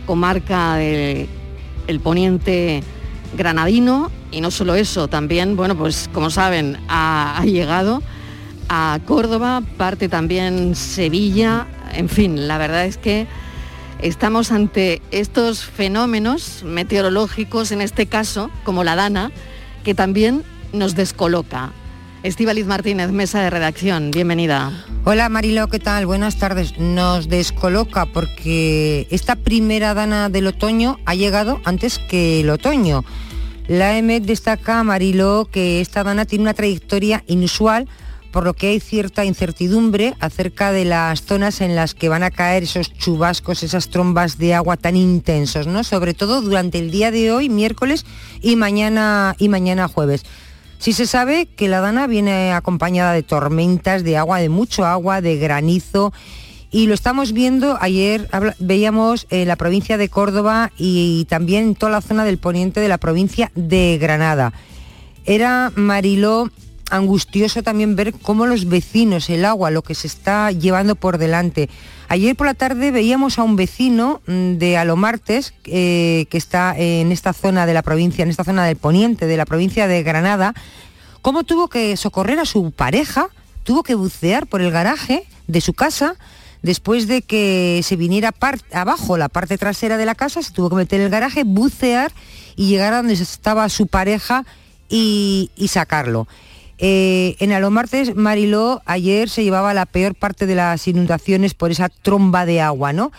comarca 0.09 0.73
del 0.77 1.29
el 1.85 1.99
poniente 1.99 2.81
granadino 3.37 4.09
y 4.31 4.41
no 4.41 4.49
solo 4.49 4.73
eso, 4.73 5.07
también, 5.07 5.55
bueno, 5.55 5.77
pues 5.77 6.09
como 6.11 6.31
saben, 6.31 6.77
ha 6.87 7.43
llegado 7.45 8.01
a 8.69 8.97
Córdoba, 9.05 9.61
parte 9.77 10.09
también 10.09 10.75
Sevilla, 10.75 11.67
en 11.93 12.09
fin, 12.09 12.47
la 12.47 12.57
verdad 12.57 12.85
es 12.85 12.97
que 12.97 13.27
estamos 14.01 14.51
ante 14.51 15.03
estos 15.11 15.63
fenómenos 15.63 16.63
meteorológicos, 16.63 17.71
en 17.71 17.81
este 17.81 18.07
caso, 18.07 18.49
como 18.63 18.83
la 18.83 18.95
Dana, 18.95 19.31
que 19.83 19.93
también 19.93 20.43
nos 20.73 20.95
descoloca. 20.95 21.71
Estíbaliz 22.21 22.65
Martínez, 22.65 23.11
mesa 23.11 23.41
de 23.41 23.49
redacción, 23.49 24.11
bienvenida. 24.11 24.85
Hola 25.05 25.29
Marilo, 25.29 25.69
¿qué 25.69 25.79
tal? 25.79 26.05
Buenas 26.05 26.35
tardes. 26.35 26.77
Nos 26.77 27.29
descoloca 27.29 28.07
porque 28.07 29.07
esta 29.09 29.37
primera 29.37 29.93
dana 29.93 30.27
del 30.27 30.47
otoño 30.47 30.99
ha 31.05 31.15
llegado 31.15 31.61
antes 31.63 31.97
que 31.97 32.41
el 32.41 32.49
otoño. 32.49 33.05
La 33.69 33.97
EMET 33.97 34.23
destaca, 34.23 34.83
Marilo, 34.83 35.47
que 35.49 35.79
esta 35.79 36.03
dana 36.03 36.25
tiene 36.25 36.41
una 36.41 36.53
trayectoria 36.53 37.23
inusual, 37.25 37.87
por 38.33 38.43
lo 38.43 38.53
que 38.53 38.67
hay 38.67 38.81
cierta 38.81 39.23
incertidumbre 39.23 40.13
acerca 40.19 40.73
de 40.73 40.83
las 40.83 41.23
zonas 41.23 41.61
en 41.61 41.73
las 41.73 41.95
que 41.95 42.09
van 42.09 42.23
a 42.23 42.31
caer 42.31 42.63
esos 42.63 42.93
chubascos, 42.93 43.63
esas 43.63 43.87
trombas 43.87 44.37
de 44.37 44.53
agua 44.53 44.75
tan 44.75 44.97
intensos, 44.97 45.67
¿no? 45.67 45.85
Sobre 45.85 46.13
todo 46.13 46.41
durante 46.41 46.79
el 46.79 46.91
día 46.91 47.11
de 47.11 47.31
hoy, 47.31 47.47
miércoles 47.47 48.05
y 48.41 48.57
mañana 48.57 49.37
y 49.39 49.47
mañana 49.47 49.87
jueves. 49.87 50.25
Sí 50.79 50.93
se 50.93 51.05
sabe 51.07 51.45
que 51.45 51.67
la 51.67 51.81
dana 51.81 52.07
viene 52.07 52.53
acompañada 52.53 53.11
de 53.11 53.21
tormentas, 53.21 54.05
de 54.05 54.15
agua, 54.15 54.39
de 54.39 54.47
mucho 54.47 54.85
agua, 54.85 55.19
de 55.19 55.35
granizo. 55.35 56.13
Y 56.71 56.87
lo 56.87 56.93
estamos 56.93 57.33
viendo, 57.33 57.77
ayer 57.81 58.29
veíamos 58.59 59.27
en 59.29 59.49
la 59.49 59.57
provincia 59.57 59.97
de 59.97 60.07
Córdoba 60.07 60.71
y, 60.77 61.25
también 61.25 61.63
en 61.63 61.75
toda 61.75 61.91
la 61.91 62.01
zona 62.01 62.23
del 62.23 62.37
poniente 62.37 62.79
de 62.79 62.87
la 62.87 62.97
provincia 62.97 63.51
de 63.55 63.97
Granada. 63.99 64.53
Era 65.25 65.73
Mariló 65.75 66.49
angustioso 66.91 67.61
también 67.61 67.97
ver 67.97 68.13
cómo 68.13 68.45
los 68.45 68.65
vecinos, 68.65 69.29
el 69.29 69.43
agua, 69.43 69.71
lo 69.71 69.81
que 69.81 69.95
se 69.95 70.07
está 70.07 70.49
llevando 70.53 70.95
por 70.95 71.17
delante. 71.17 71.69
Ayer 72.11 72.35
por 72.35 72.47
la 72.47 72.55
tarde 72.55 72.89
veíamos 72.89 73.37
a 73.37 73.43
un 73.43 73.55
vecino 73.55 74.21
mm, 74.25 74.53
de 74.53 74.77
Alomartes, 74.77 75.53
eh, 75.65 76.25
que 76.31 76.39
está 76.39 76.73
en 76.75 77.11
esta 77.11 77.33
zona 77.33 77.67
de 77.67 77.75
la 77.75 77.83
provincia, 77.83 78.23
en 78.23 78.29
esta 78.29 78.43
zona 78.43 78.65
del 78.65 78.77
poniente 78.77 79.27
de 79.27 79.37
la 79.37 79.45
provincia 79.45 79.87
de 79.87 80.01
Granada, 80.01 80.55
cómo 81.21 81.43
tuvo 81.43 81.67
que 81.67 81.95
socorrer 81.97 82.39
a 82.39 82.45
su 82.45 82.71
pareja, 82.71 83.29
tuvo 83.63 83.83
que 83.83 83.93
bucear 83.93 84.47
por 84.47 84.61
el 84.61 84.71
garaje 84.71 85.27
de 85.45 85.61
su 85.61 85.75
casa 85.75 86.15
después 86.63 87.05
de 87.05 87.21
que 87.21 87.81
se 87.83 87.95
viniera 87.95 88.33
abajo 88.73 89.15
la 89.15 89.29
parte 89.29 89.59
trasera 89.59 89.95
de 89.97 90.07
la 90.07 90.15
casa, 90.15 90.41
se 90.41 90.51
tuvo 90.51 90.71
que 90.71 90.77
meter 90.77 90.99
en 91.01 91.05
el 91.05 91.11
garaje, 91.11 91.43
bucear 91.43 92.11
y 92.55 92.69
llegar 92.69 92.93
a 92.93 92.97
donde 92.97 93.13
estaba 93.13 93.69
su 93.69 93.85
pareja 93.85 94.45
y 94.89 95.49
sacarlo. 95.67 96.27
Eh, 96.81 97.35
en 97.39 97.51
Alomartes, 97.51 98.15
Mariló, 98.15 98.81
ayer 98.85 99.29
se 99.29 99.43
llevaba 99.43 99.73
la 99.73 99.85
peor 99.85 100.15
parte 100.15 100.45
de 100.45 100.55
las 100.55 100.87
inundaciones 100.87 101.53
por 101.53 101.71
esa 101.71 101.89
tromba 101.89 102.45
de 102.45 102.61
agua, 102.61 102.93
¿no? 102.93 103.11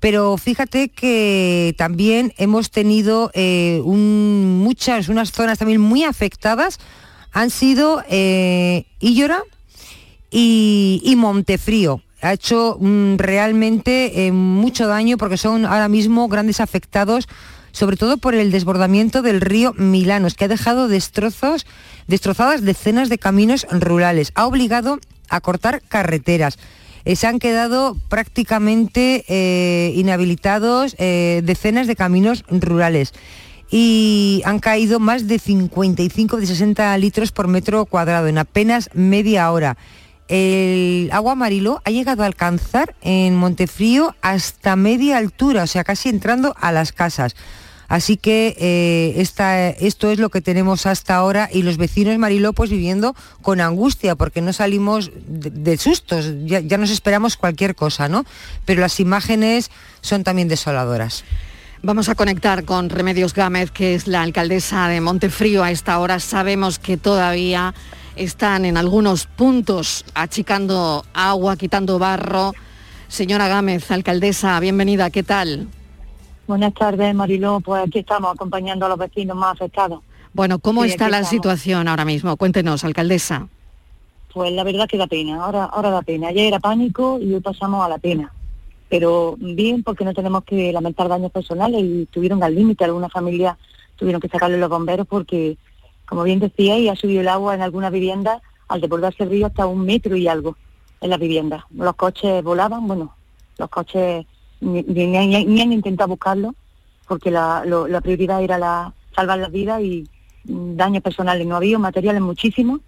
Pero 0.00 0.38
fíjate 0.38 0.88
que 0.88 1.74
también 1.76 2.32
hemos 2.38 2.70
tenido 2.70 3.30
eh, 3.34 3.82
muchas, 3.84 5.10
unas 5.10 5.32
zonas 5.32 5.58
también 5.58 5.82
muy 5.82 6.04
afectadas, 6.04 6.78
han 7.30 7.50
sido 7.50 8.02
eh, 8.08 8.86
Íllora 9.00 9.42
y, 10.30 11.14
Montefrío. 11.16 12.00
Ha 12.22 12.32
hecho 12.32 12.78
mm, 12.80 13.16
realmente 13.16 14.32
mucho 14.32 14.86
daño 14.86 15.18
porque 15.18 15.36
son 15.36 15.66
ahora 15.66 15.88
mismo 15.88 16.26
grandes 16.28 16.60
afectados, 16.60 17.28
sobre 17.72 17.98
todo 17.98 18.16
por 18.16 18.34
el 18.34 18.50
desbordamiento 18.50 19.20
del 19.20 19.42
río 19.42 19.74
Milanos, 19.76 20.34
que 20.34 20.46
ha 20.46 20.48
dejado 20.48 20.88
destrozos, 20.88 21.66
destrozadas 22.06 22.62
decenas 22.62 23.08
de 23.08 23.18
caminos 23.18 23.66
rurales. 23.70 24.32
Ha 24.34 24.46
obligado 24.46 24.98
a 25.28 25.40
cortar 25.40 25.82
carreteras. 25.88 26.58
Eh, 27.04 27.16
se 27.16 27.26
han 27.26 27.38
quedado 27.38 27.96
prácticamente 28.08 29.24
eh, 29.28 29.92
inhabilitados 29.94 30.96
eh, 30.98 31.42
decenas 31.44 31.86
de 31.86 31.96
caminos 31.96 32.44
rurales 32.48 33.12
y 33.70 34.42
han 34.44 34.58
caído 34.58 35.00
más 35.00 35.26
de 35.26 35.38
55 35.38 36.38
de 36.38 36.46
60 36.46 36.96
litros 36.98 37.32
por 37.32 37.48
metro 37.48 37.84
cuadrado 37.86 38.28
en 38.28 38.38
apenas 38.38 38.88
media 38.94 39.50
hora. 39.50 39.76
El 40.28 41.10
agua 41.12 41.32
amarillo 41.32 41.82
ha 41.84 41.90
llegado 41.90 42.22
a 42.22 42.26
alcanzar 42.26 42.94
en 43.02 43.36
Montefrío 43.36 44.14
hasta 44.22 44.74
media 44.74 45.18
altura, 45.18 45.64
o 45.64 45.66
sea, 45.66 45.84
casi 45.84 46.08
entrando 46.08 46.54
a 46.58 46.72
las 46.72 46.92
casas. 46.92 47.36
Así 47.88 48.16
que 48.16 48.56
eh, 48.58 49.14
esta- 49.20 49.68
esto 49.68 50.10
es 50.10 50.18
lo 50.18 50.30
que 50.30 50.40
tenemos 50.40 50.86
hasta 50.86 51.14
ahora 51.16 51.48
y 51.52 51.62
los 51.62 51.76
vecinos 51.76 52.16
Mariló 52.18 52.52
pues 52.52 52.70
viviendo 52.70 53.14
con 53.42 53.60
angustia 53.60 54.14
porque 54.14 54.40
no 54.40 54.52
salimos 54.52 55.10
de, 55.26 55.50
de 55.50 55.76
sustos, 55.76 56.26
ya, 56.44 56.60
ya 56.60 56.78
nos 56.78 56.90
esperamos 56.90 57.36
cualquier 57.36 57.74
cosa, 57.74 58.08
¿no? 58.08 58.24
Pero 58.64 58.80
las 58.80 59.00
imágenes 59.00 59.70
son 60.00 60.24
también 60.24 60.48
desoladoras. 60.48 61.24
Vamos 61.82 62.08
a 62.08 62.14
conectar 62.14 62.64
con 62.64 62.88
Remedios 62.88 63.34
Gámez, 63.34 63.70
que 63.70 63.94
es 63.94 64.06
la 64.06 64.22
alcaldesa 64.22 64.88
de 64.88 65.02
Montefrío 65.02 65.62
a 65.62 65.70
esta 65.70 65.98
hora. 65.98 66.18
Sabemos 66.18 66.78
que 66.78 66.96
todavía 66.96 67.74
están 68.16 68.64
en 68.64 68.78
algunos 68.78 69.26
puntos 69.26 70.06
achicando 70.14 71.04
agua, 71.12 71.56
quitando 71.58 71.98
barro. 71.98 72.54
Señora 73.08 73.48
Gámez, 73.48 73.90
alcaldesa, 73.90 74.58
bienvenida, 74.60 75.10
¿qué 75.10 75.22
tal? 75.22 75.68
Buenas 76.46 76.74
tardes, 76.74 77.14
Mariló. 77.14 77.60
Pues 77.60 77.86
aquí 77.86 78.00
estamos 78.00 78.32
acompañando 78.34 78.86
a 78.86 78.88
los 78.90 78.98
vecinos 78.98 79.36
más 79.36 79.52
afectados. 79.54 80.00
Bueno, 80.32 80.58
¿cómo 80.58 80.82
Sí, 80.82 80.90
está 80.90 81.04
la 81.08 81.18
estamos. 81.18 81.30
situación 81.30 81.88
ahora 81.88 82.04
mismo? 82.04 82.36
Cuéntenos, 82.36 82.84
alcaldesa. 82.84 83.48
Pues 84.32 84.52
la 84.52 84.64
verdad 84.64 84.88
que 84.88 84.98
da 84.98 85.06
pena, 85.06 85.42
ahora, 85.44 85.64
ahora 85.64 85.90
da 85.90 86.02
pena. 86.02 86.28
Ayer 86.28 86.46
era 86.46 86.58
pánico 86.58 87.18
y 87.20 87.32
hoy 87.32 87.40
pasamos 87.40 87.84
a 87.84 87.88
la 87.88 87.98
pena. 87.98 88.32
Pero 88.88 89.36
bien 89.38 89.82
porque 89.82 90.04
no 90.04 90.12
tenemos 90.12 90.44
que 90.44 90.72
lamentar 90.72 91.08
daños 91.08 91.30
personales 91.32 91.80
y 91.82 92.02
estuvieron 92.02 92.42
al 92.42 92.54
límite. 92.54 92.84
Algunas 92.84 93.12
familias 93.12 93.56
tuvieron 93.96 94.20
que 94.20 94.28
sacarle 94.28 94.58
los 94.58 94.68
bomberos 94.68 95.06
porque, 95.06 95.56
como 96.06 96.24
bien 96.24 96.40
decía, 96.40 96.76
y 96.78 96.88
ha 96.88 96.96
subido 96.96 97.20
el 97.20 97.28
agua 97.28 97.54
en 97.54 97.62
algunas 97.62 97.92
viviendas 97.92 98.42
al 98.68 98.80
desbordarse 98.80 99.22
el 99.22 99.30
río 99.30 99.46
hasta 99.46 99.66
un 99.66 99.84
metro 99.86 100.16
y 100.16 100.26
algo 100.26 100.56
en 101.00 101.10
las 101.10 101.18
viviendas. 101.20 101.62
Los 101.70 101.94
coches 101.94 102.42
volaban, 102.42 102.86
bueno, 102.88 103.14
los 103.56 103.70
coches 103.70 104.26
ni, 104.60 104.82
ni- 104.82 105.06
ni- 105.26 105.44
ni 105.44 105.60
han 105.60 105.72
intentado 105.72 106.08
buscarlo 106.08 106.54
porque 107.06 107.30
la, 107.30 107.64
lo- 107.64 107.86
la 107.88 108.00
prioridad 108.00 108.42
era 108.42 108.58
la 108.58 108.92
salvar 109.14 109.38
las 109.38 109.52
vidas 109.52 109.80
y 109.82 110.08
mm, 110.44 110.76
daños 110.76 111.02
personales 111.02 111.46
no 111.46 111.56
había, 111.56 111.78
materiales 111.78 112.22
muchísimos 112.22 112.80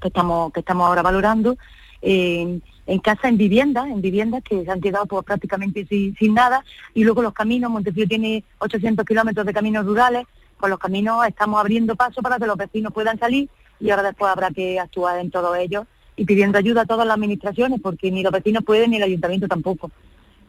que 0.00 0.08
estamos 0.08 0.52
que 0.52 0.60
estamos 0.60 0.86
ahora 0.86 1.02
valorando 1.02 1.56
en, 2.00 2.62
casa, 3.00 3.28
en 3.28 3.36
viviendas, 3.36 3.86
en 3.86 4.00
viviendas 4.00 4.42
que 4.44 4.64
se 4.64 4.70
han 4.70 4.80
quedado 4.80 5.06
pues, 5.06 5.24
prácticamente 5.24 5.84
sin, 5.86 6.14
nada 6.34 6.64
y 6.94 7.04
luego 7.04 7.22
los 7.22 7.32
caminos, 7.34 7.70
Montepío 7.70 8.06
tiene 8.06 8.44
800 8.58 9.04
kilómetros 9.04 9.44
de 9.44 9.52
caminos 9.52 9.84
rurales, 9.84 10.24
con 10.56 10.70
los 10.70 10.78
caminos 10.78 11.26
estamos 11.26 11.58
abriendo 11.60 11.96
paso 11.96 12.22
para 12.22 12.38
que 12.38 12.46
los 12.46 12.56
vecinos 12.56 12.92
puedan 12.92 13.18
salir 13.18 13.48
y 13.80 13.90
ahora 13.90 14.04
después 14.04 14.30
habrá 14.32 14.50
que 14.50 14.78
actuar 14.80 15.18
en 15.18 15.30
todos 15.30 15.56
ellos 15.58 15.84
y 16.16 16.24
pidiendo 16.24 16.58
ayuda 16.58 16.82
a 16.82 16.86
todas 16.86 17.06
las 17.06 17.14
administraciones 17.16 17.80
porque 17.80 18.10
ni 18.10 18.22
los 18.22 18.32
vecinos 18.32 18.64
pueden 18.64 18.90
ni 18.90 18.96
el 18.96 19.02
ayuntamiento 19.04 19.46
tampoco. 19.48 19.90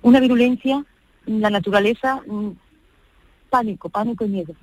Una 0.02 0.20
virulencia, 0.20 0.86
la 1.26 1.50
naturaleza, 1.50 2.22
pánico, 3.50 3.90
pánico 3.90 4.26
y 4.26 4.30
miedo. 4.30 4.56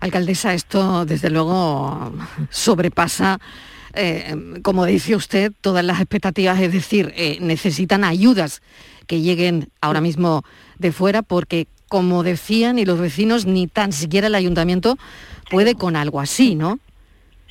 Alcaldesa, 0.00 0.54
esto 0.54 1.04
desde 1.04 1.30
luego 1.30 2.12
sobrepasa, 2.50 3.38
eh, 3.94 4.34
como 4.62 4.84
dice 4.84 5.14
usted, 5.14 5.52
todas 5.60 5.84
las 5.84 6.00
expectativas, 6.00 6.60
es 6.60 6.72
decir, 6.72 7.12
eh, 7.16 7.38
necesitan 7.40 8.02
ayudas 8.04 8.62
que 9.06 9.20
lleguen 9.20 9.68
ahora 9.80 10.00
mismo 10.00 10.42
de 10.78 10.92
fuera 10.92 11.22
porque, 11.22 11.68
como 11.88 12.22
decían, 12.22 12.76
ni 12.76 12.84
los 12.84 12.98
vecinos 12.98 13.46
ni 13.46 13.66
tan 13.68 13.92
siquiera 13.92 14.26
el 14.26 14.34
ayuntamiento 14.34 14.96
puede 15.50 15.74
con 15.74 15.94
algo 15.94 16.20
así, 16.20 16.54
¿no? 16.54 16.78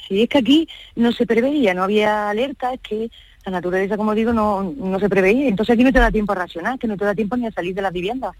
Sí, 0.07 0.23
es 0.23 0.29
que 0.29 0.39
aquí 0.39 0.67
no 0.95 1.11
se 1.13 1.25
preveía, 1.25 1.73
no 1.73 1.83
había 1.83 2.29
alerta, 2.29 2.73
es 2.73 2.81
que 2.81 3.11
la 3.45 3.51
naturaleza, 3.51 3.97
como 3.97 4.13
digo, 4.13 4.33
no, 4.33 4.63
no 4.63 4.99
se 4.99 5.09
preveía. 5.09 5.47
Entonces 5.47 5.73
aquí 5.73 5.83
no 5.83 5.91
te 5.91 5.99
da 5.99 6.11
tiempo 6.11 6.33
a 6.33 6.35
racionar, 6.35 6.77
que 6.77 6.87
no 6.87 6.97
te 6.97 7.05
da 7.05 7.15
tiempo 7.15 7.37
ni 7.37 7.47
a 7.47 7.51
salir 7.51 7.73
de 7.73 7.81
las 7.81 7.93
viviendas. 7.93 8.35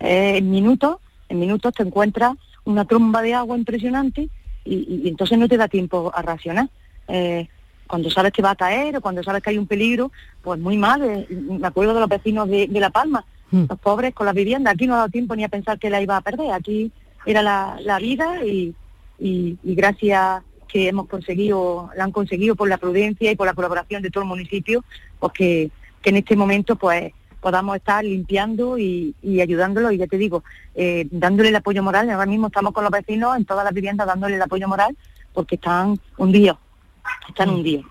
Eh, 0.00 0.38
en 0.38 0.50
minutos, 0.50 0.96
en 1.28 1.38
minutos 1.38 1.74
te 1.74 1.82
encuentras 1.82 2.34
una 2.64 2.84
tromba 2.84 3.22
de 3.22 3.34
agua 3.34 3.56
impresionante 3.56 4.28
y, 4.64 5.08
entonces 5.08 5.38
no 5.38 5.48
te 5.48 5.56
da 5.56 5.68
tiempo 5.68 6.10
a 6.14 6.22
racionar. 6.22 6.68
Eh, 7.08 7.48
cuando 7.86 8.10
sabes 8.10 8.32
que 8.32 8.42
va 8.42 8.50
a 8.50 8.56
caer 8.56 8.96
o 8.96 9.00
cuando 9.00 9.22
sabes 9.22 9.42
que 9.42 9.50
hay 9.50 9.58
un 9.58 9.66
peligro, 9.66 10.10
pues 10.42 10.58
muy 10.58 10.76
mal. 10.76 11.02
Eh, 11.02 11.26
me 11.30 11.66
acuerdo 11.66 11.94
de 11.94 12.00
los 12.00 12.08
vecinos 12.08 12.48
de, 12.48 12.66
de 12.66 12.80
La 12.80 12.90
Palma, 12.90 13.24
los 13.52 13.78
pobres 13.80 14.14
con 14.14 14.26
las 14.26 14.34
viviendas. 14.34 14.74
Aquí 14.74 14.86
no 14.86 14.94
ha 14.94 14.98
dado 14.98 15.08
tiempo 15.08 15.34
ni 15.34 15.44
a 15.44 15.48
pensar 15.48 15.78
que 15.78 15.90
la 15.90 16.00
iba 16.00 16.16
a 16.16 16.20
perder. 16.20 16.52
Aquí 16.52 16.92
era 17.26 17.42
la, 17.42 17.78
la 17.82 17.98
vida 17.98 18.44
y, 18.44 18.74
y, 19.18 19.58
y 19.62 19.74
gracias 19.74 20.42
que 20.70 20.88
hemos 20.88 21.08
conseguido, 21.08 21.90
la 21.96 22.04
han 22.04 22.12
conseguido 22.12 22.54
por 22.54 22.68
la 22.68 22.78
prudencia 22.78 23.30
y 23.30 23.36
por 23.36 23.46
la 23.46 23.54
colaboración 23.54 24.02
de 24.02 24.10
todo 24.10 24.22
el 24.24 24.28
municipio, 24.28 24.84
pues 25.18 25.32
que, 25.32 25.70
que 26.02 26.10
en 26.10 26.16
este 26.16 26.36
momento 26.36 26.76
pues 26.76 27.12
podamos 27.40 27.76
estar 27.76 28.04
limpiando 28.04 28.76
y, 28.78 29.14
y 29.22 29.40
ayudándolo 29.40 29.90
y 29.90 29.96
ya 29.98 30.06
te 30.06 30.18
digo, 30.18 30.44
eh, 30.74 31.06
dándole 31.10 31.48
el 31.48 31.56
apoyo 31.56 31.82
moral. 31.82 32.10
Ahora 32.10 32.26
mismo 32.26 32.48
estamos 32.48 32.72
con 32.72 32.84
los 32.84 32.90
vecinos 32.92 33.36
en 33.36 33.44
todas 33.46 33.64
las 33.64 33.72
viviendas 33.72 34.06
dándole 34.06 34.36
el 34.36 34.42
apoyo 34.42 34.68
moral 34.68 34.96
porque 35.32 35.54
están 35.54 35.98
hundidos, 36.18 36.58
están 37.28 37.48
hundidos. 37.50 37.86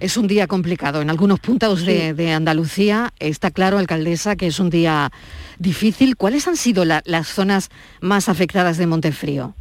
Es 0.00 0.16
un 0.16 0.26
día 0.26 0.46
complicado. 0.46 1.00
En 1.00 1.08
algunos 1.10 1.40
puntos 1.40 1.86
de, 1.86 2.12
de 2.12 2.32
Andalucía 2.32 3.12
está 3.18 3.50
claro, 3.50 3.78
alcaldesa, 3.78 4.36
que 4.36 4.48
es 4.48 4.58
un 4.60 4.68
día 4.68 5.10
difícil. 5.58 6.16
¿Cuáles 6.16 6.46
han 6.48 6.56
sido 6.56 6.84
la- 6.84 7.02
las 7.06 7.28
zonas 7.28 7.70
más 8.00 8.28
afectadas 8.28 8.76
de 8.78 8.86
Montefrío? 8.86 9.54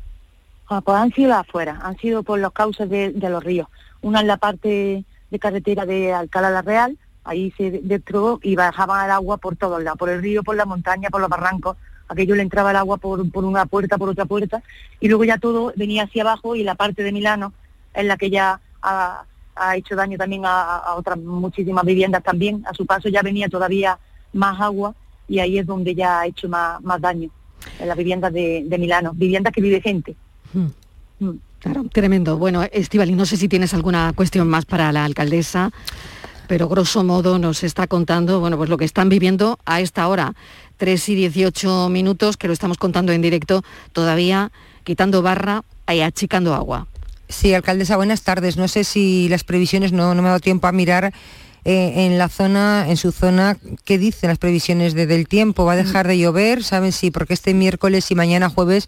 Ah, 0.67 0.81
pues 0.81 0.97
han 0.97 1.13
sido 1.13 1.29
las 1.29 1.41
afuera, 1.41 1.79
han 1.83 1.95
sido 1.97 2.23
por 2.23 2.39
los 2.39 2.51
cauces 2.51 2.89
de, 2.89 3.11
los 3.13 3.43
ríos. 3.43 3.67
Una 4.01 4.21
en 4.21 4.27
la 4.27 4.37
parte 4.37 5.05
de 5.29 5.39
carretera 5.39 5.85
de 5.85 6.11
Alcalá 6.11 6.49
la 6.49 6.63
Real, 6.63 6.97
ahí 7.23 7.51
se 7.55 7.81
destruyó 7.83 8.39
y 8.41 8.55
bajaban 8.55 9.05
el 9.05 9.11
agua 9.11 9.37
por 9.37 9.55
todos 9.55 9.83
lados, 9.83 9.99
por 9.99 10.09
el 10.09 10.21
río, 10.21 10.43
por 10.43 10.55
la 10.55 10.65
montaña, 10.65 11.09
por 11.09 11.21
los 11.21 11.29
barrancos. 11.29 11.77
Aquello 12.07 12.35
le 12.35 12.41
entraba 12.41 12.71
el 12.71 12.77
agua 12.77 12.97
por, 12.97 13.29
por 13.31 13.45
una 13.45 13.67
puerta, 13.67 13.97
por 13.99 14.09
otra 14.09 14.25
puerta, 14.25 14.63
y 14.99 15.07
luego 15.07 15.23
ya 15.23 15.37
todo 15.37 15.71
venía 15.75 16.03
hacia 16.03 16.23
abajo 16.23 16.55
y 16.55 16.63
la 16.63 16.75
parte 16.75 17.03
de 17.03 17.11
Milano 17.11 17.53
es 17.93 18.05
la 18.05 18.17
que 18.17 18.31
ya 18.31 18.59
ha, 18.81 19.23
ha 19.55 19.75
hecho 19.77 19.95
daño 19.95 20.17
también 20.17 20.43
a, 20.45 20.95
otras 20.95 21.19
muchísimas 21.19 21.85
viviendas 21.85 22.23
también. 22.23 22.63
A 22.65 22.73
su 22.73 22.87
paso 22.87 23.09
ya 23.09 23.21
venía 23.21 23.49
todavía 23.49 23.99
más 24.33 24.59
agua 24.59 24.95
y 25.27 25.39
ahí 25.39 25.59
es 25.59 25.67
donde 25.67 25.93
ya 25.93 26.21
ha 26.21 26.25
hecho 26.25 26.49
más, 26.49 26.81
más 26.81 26.99
daño, 26.99 27.29
en 27.79 27.87
las 27.87 27.97
viviendas 27.97 28.33
de 28.33 28.77
Milano, 28.79 29.13
viviendas 29.13 29.53
que 29.53 29.61
vive 29.61 29.79
gente. 29.79 30.15
Mm. 30.55 31.29
Claro, 31.59 31.85
tremendo. 31.91 32.37
Bueno, 32.37 32.63
Estivali, 32.71 33.13
no 33.13 33.25
sé 33.25 33.37
si 33.37 33.47
tienes 33.47 33.73
alguna 33.73 34.13
cuestión 34.15 34.47
más 34.47 34.65
para 34.65 34.91
la 34.91 35.03
alcaldesa, 35.05 35.71
pero 36.47 36.67
grosso 36.69 37.03
modo 37.03 37.39
nos 37.39 37.63
está 37.63 37.87
contando, 37.87 38.39
bueno, 38.39 38.55
pues 38.57 38.69
lo 38.69 38.77
que 38.77 38.85
están 38.85 39.09
viviendo 39.09 39.57
a 39.65 39.81
esta 39.81 40.07
hora, 40.07 40.35
3 40.77 41.09
y 41.09 41.15
18 41.15 41.89
minutos, 41.89 42.37
que 42.37 42.47
lo 42.47 42.53
estamos 42.53 42.77
contando 42.77 43.11
en 43.13 43.21
directo, 43.23 43.63
todavía 43.93 44.51
quitando 44.83 45.23
barra 45.23 45.63
y 45.91 46.01
achicando 46.01 46.53
agua. 46.53 46.87
Sí, 47.29 47.55
alcaldesa, 47.55 47.95
buenas 47.97 48.21
tardes. 48.21 48.57
No 48.57 48.67
sé 48.67 48.83
si 48.83 49.27
las 49.29 49.43
previsiones, 49.43 49.91
no, 49.91 50.13
no 50.13 50.21
me 50.21 50.27
ha 50.27 50.31
dado 50.31 50.39
tiempo 50.41 50.67
a 50.67 50.71
mirar 50.71 51.11
eh, 51.63 52.05
en 52.05 52.19
la 52.19 52.29
zona, 52.29 52.85
en 52.87 52.97
su 52.97 53.11
zona, 53.11 53.57
qué 53.85 53.97
dicen 53.97 54.29
las 54.29 54.37
previsiones 54.37 54.93
de- 54.93 55.07
del 55.07 55.27
tiempo. 55.27 55.65
¿Va 55.65 55.73
a 55.73 55.77
dejar 55.77 56.07
de 56.07 56.19
llover? 56.19 56.63
¿Saben 56.63 56.91
si? 56.91 57.09
Porque 57.09 57.33
este 57.33 57.55
miércoles 57.55 58.11
y 58.11 58.15
mañana 58.15 58.49
jueves 58.49 58.87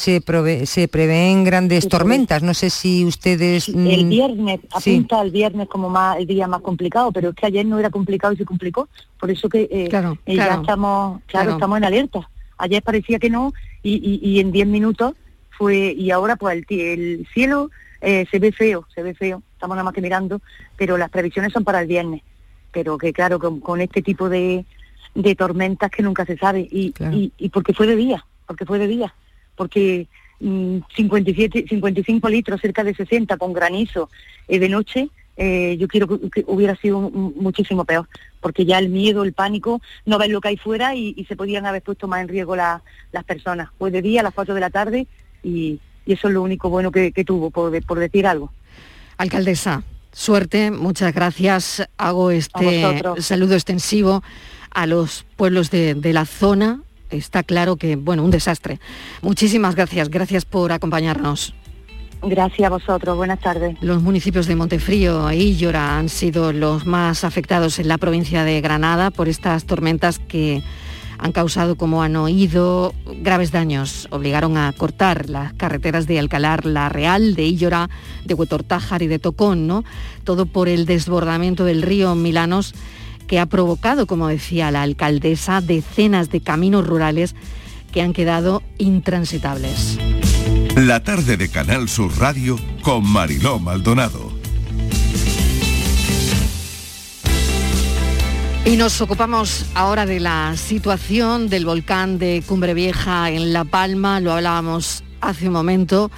se, 0.00 0.20
prove- 0.22 0.64
se 0.66 0.88
prevén 0.88 1.44
grandes 1.44 1.88
tormentas. 1.88 2.42
No 2.42 2.54
sé 2.54 2.70
si 2.70 3.04
ustedes... 3.04 3.68
El 3.68 4.06
mm, 4.06 4.08
viernes, 4.08 4.60
sí. 4.80 4.94
apunta 4.96 5.20
el 5.22 5.30
viernes 5.30 5.68
como 5.68 5.88
más 5.90 6.18
el 6.18 6.26
día 6.26 6.46
más 6.48 6.62
complicado, 6.62 7.12
pero 7.12 7.28
es 7.30 7.34
que 7.34 7.46
ayer 7.46 7.66
no 7.66 7.78
era 7.78 7.90
complicado 7.90 8.32
y 8.32 8.36
se 8.36 8.44
complicó. 8.44 8.88
Por 9.18 9.30
eso 9.30 9.48
que 9.48 9.68
eh, 9.70 9.88
Claro, 9.90 10.16
eh, 10.26 10.36
ya 10.36 10.54
estamos, 10.54 11.20
claro, 11.26 11.44
Claro. 11.44 11.50
estamos 11.52 11.78
en 11.78 11.84
alerta. 11.84 12.30
Ayer 12.58 12.82
parecía 12.82 13.18
que 13.18 13.30
no 13.30 13.52
y, 13.82 13.94
y- 13.96 14.30
y 14.30 14.40
en 14.40 14.52
10 14.52 14.66
minutos 14.66 15.14
fue, 15.50 15.92
y 15.96 16.10
ahora 16.10 16.36
pues 16.36 16.64
el, 16.68 16.76
el 16.78 17.28
cielo 17.34 17.70
eh, 18.00 18.26
se 18.30 18.38
ve 18.38 18.52
feo, 18.52 18.86
se 18.94 19.02
ve 19.02 19.12
feo, 19.14 19.42
estamos 19.52 19.74
nada 19.76 19.84
más 19.84 19.92
que 19.94 20.00
mirando, 20.00 20.40
pero 20.76 20.96
las 20.96 21.10
previsiones 21.10 21.52
son 21.52 21.64
para 21.64 21.80
el 21.82 21.86
viernes. 21.86 22.22
Pero 22.72 22.96
que 22.96 23.12
claro, 23.12 23.38
con, 23.38 23.60
con 23.60 23.80
este 23.80 24.00
tipo 24.00 24.28
de, 24.30 24.64
de 25.14 25.34
tormentas 25.34 25.90
que 25.90 26.02
nunca 26.02 26.24
se 26.24 26.38
sabe, 26.38 26.60
y, 26.70 26.94
y, 27.12 27.32
y 27.36 27.48
porque 27.50 27.74
fue 27.74 27.86
de 27.86 27.96
día, 27.96 28.24
porque 28.46 28.64
fue 28.64 28.78
de 28.78 28.86
día, 28.86 29.12
porque 29.56 30.06
mm, 30.40 30.78
57, 30.96 31.66
55 31.68 32.28
litros, 32.28 32.60
cerca 32.60 32.84
de 32.84 32.94
60 32.94 33.36
con 33.36 33.52
granizo 33.52 34.08
eh, 34.48 34.58
de 34.58 34.68
noche, 34.68 35.08
eh, 35.36 35.76
yo 35.78 35.88
quiero 35.88 36.06
que, 36.30 36.44
hubiera 36.46 36.76
sido 36.76 37.00
muchísimo 37.00 37.84
peor, 37.86 38.06
porque 38.40 38.64
ya 38.66 38.78
el 38.78 38.90
miedo, 38.90 39.22
el 39.22 39.32
pánico, 39.32 39.80
no 40.04 40.18
ven 40.18 40.32
lo 40.32 40.40
que 40.40 40.48
hay 40.48 40.56
fuera 40.58 40.94
y, 40.94 41.14
y 41.16 41.24
se 41.24 41.36
podían 41.36 41.64
haber 41.66 41.82
puesto 41.82 42.08
más 42.08 42.20
en 42.20 42.28
riesgo 42.28 42.56
la- 42.56 42.82
las 43.12 43.24
personas. 43.24 43.70
Fue 43.78 43.90
de 43.90 44.02
día 44.02 44.20
a 44.20 44.24
las 44.24 44.34
4 44.34 44.54
de 44.54 44.60
la 44.60 44.68
tarde 44.70 45.06
y, 45.42 45.80
y 46.04 46.12
eso 46.12 46.28
es 46.28 46.34
lo 46.34 46.42
único 46.42 46.68
bueno 46.68 46.90
que, 46.92 47.12
que 47.12 47.24
tuvo, 47.24 47.50
por, 47.50 47.70
de- 47.70 47.80
por 47.80 47.98
decir 47.98 48.26
algo. 48.26 48.52
Alcaldesa, 49.16 49.82
suerte, 50.12 50.70
muchas 50.70 51.14
gracias. 51.14 51.88
Hago 51.96 52.30
este 52.30 53.02
saludo 53.18 53.54
extensivo 53.54 54.22
a 54.70 54.86
los 54.86 55.24
pueblos 55.36 55.70
de, 55.70 55.94
de 55.94 56.12
la 56.12 56.24
zona. 56.26 56.80
Está 57.10 57.42
claro 57.42 57.76
que, 57.76 57.96
bueno, 57.96 58.24
un 58.24 58.30
desastre. 58.30 58.80
Muchísimas 59.22 59.74
gracias, 59.74 60.08
gracias 60.08 60.44
por 60.44 60.72
acompañarnos. 60.72 61.54
Gracias 62.22 62.66
a 62.66 62.70
vosotros, 62.70 63.16
buenas 63.16 63.40
tardes. 63.40 63.76
Los 63.80 64.02
municipios 64.02 64.46
de 64.46 64.54
Montefrío 64.54 65.30
e 65.30 65.36
Illora 65.36 65.98
han 65.98 66.10
sido 66.10 66.52
los 66.52 66.84
más 66.84 67.24
afectados 67.24 67.78
en 67.78 67.88
la 67.88 67.96
provincia 67.96 68.44
de 68.44 68.60
Granada 68.60 69.10
por 69.10 69.28
estas 69.28 69.64
tormentas 69.64 70.18
que 70.18 70.62
han 71.18 71.32
causado, 71.32 71.76
como 71.76 72.02
han 72.02 72.16
oído, 72.16 72.94
graves 73.22 73.52
daños. 73.52 74.06
Obligaron 74.10 74.56
a 74.56 74.72
cortar 74.72 75.28
las 75.28 75.52
carreteras 75.54 76.06
de 76.06 76.18
Alcalar, 76.18 76.66
La 76.66 76.88
Real, 76.88 77.34
de 77.34 77.44
Illora, 77.44 77.90
de 78.24 78.34
Huetortájar 78.34 79.02
y 79.02 79.06
de 79.06 79.18
Tocón, 79.18 79.66
¿no? 79.66 79.84
Todo 80.24 80.46
por 80.46 80.68
el 80.68 80.86
desbordamiento 80.86 81.64
del 81.64 81.82
río 81.82 82.14
Milanos 82.14 82.74
que 83.30 83.38
ha 83.38 83.46
provocado, 83.46 84.08
como 84.08 84.26
decía 84.26 84.72
la 84.72 84.82
alcaldesa, 84.82 85.60
decenas 85.60 86.30
de 86.30 86.40
caminos 86.40 86.84
rurales 86.84 87.36
que 87.92 88.02
han 88.02 88.12
quedado 88.12 88.60
intransitables. 88.76 89.98
La 90.74 91.04
tarde 91.04 91.36
de 91.36 91.48
Canal 91.48 91.88
Sur 91.88 92.10
Radio 92.18 92.58
con 92.82 93.06
Mariló 93.06 93.60
Maldonado. 93.60 94.32
Y 98.64 98.74
nos 98.74 99.00
ocupamos 99.00 99.64
ahora 99.76 100.06
de 100.06 100.18
la 100.18 100.56
situación 100.56 101.48
del 101.48 101.66
volcán 101.66 102.18
de 102.18 102.42
Cumbre 102.44 102.74
Vieja 102.74 103.30
en 103.30 103.52
La 103.52 103.62
Palma, 103.62 104.18
lo 104.18 104.32
hablábamos 104.32 105.04
hace 105.20 105.46
un 105.46 105.52
momento. 105.52 106.10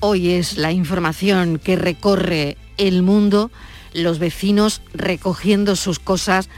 Hoy 0.00 0.32
es 0.32 0.56
la 0.56 0.72
información 0.72 1.60
que 1.60 1.76
recorre 1.76 2.56
el 2.76 3.04
mundo, 3.04 3.52
los 3.96 4.18
vecinos 4.18 4.82
recogiendo 4.92 5.74
sus 5.74 5.98
cosas 5.98 6.48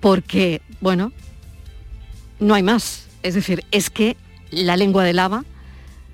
porque, 0.00 0.60
bueno, 0.80 1.12
no 2.40 2.54
hay 2.54 2.62
más. 2.62 3.06
Es 3.22 3.34
decir, 3.34 3.64
es 3.70 3.90
que 3.90 4.16
la 4.50 4.76
lengua 4.76 5.04
de 5.04 5.12
lava 5.12 5.44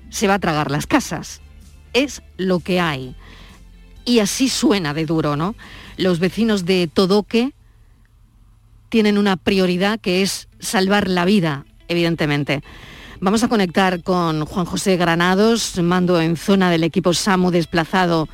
se 0.09 0.27
va 0.27 0.35
a 0.35 0.39
tragar 0.39 0.71
las 0.71 0.87
casas. 0.87 1.41
Es 1.93 2.21
lo 2.37 2.59
que 2.59 2.79
hay. 2.79 3.15
Y 4.05 4.19
así 4.19 4.49
suena 4.49 4.93
de 4.93 5.05
duro, 5.05 5.35
¿no? 5.35 5.55
Los 5.97 6.19
vecinos 6.19 6.65
de 6.65 6.87
Todoque 6.87 7.53
tienen 8.89 9.17
una 9.17 9.37
prioridad 9.37 9.99
que 9.99 10.21
es 10.21 10.47
salvar 10.59 11.07
la 11.07 11.25
vida, 11.25 11.65
evidentemente. 11.87 12.61
Vamos 13.19 13.43
a 13.43 13.47
conectar 13.47 14.03
con 14.03 14.45
Juan 14.45 14.65
José 14.65 14.97
Granados, 14.97 15.79
mando 15.81 16.21
en 16.21 16.35
zona 16.35 16.69
del 16.69 16.83
equipo 16.83 17.13
SAMU 17.13 17.51
desplazado 17.51 18.27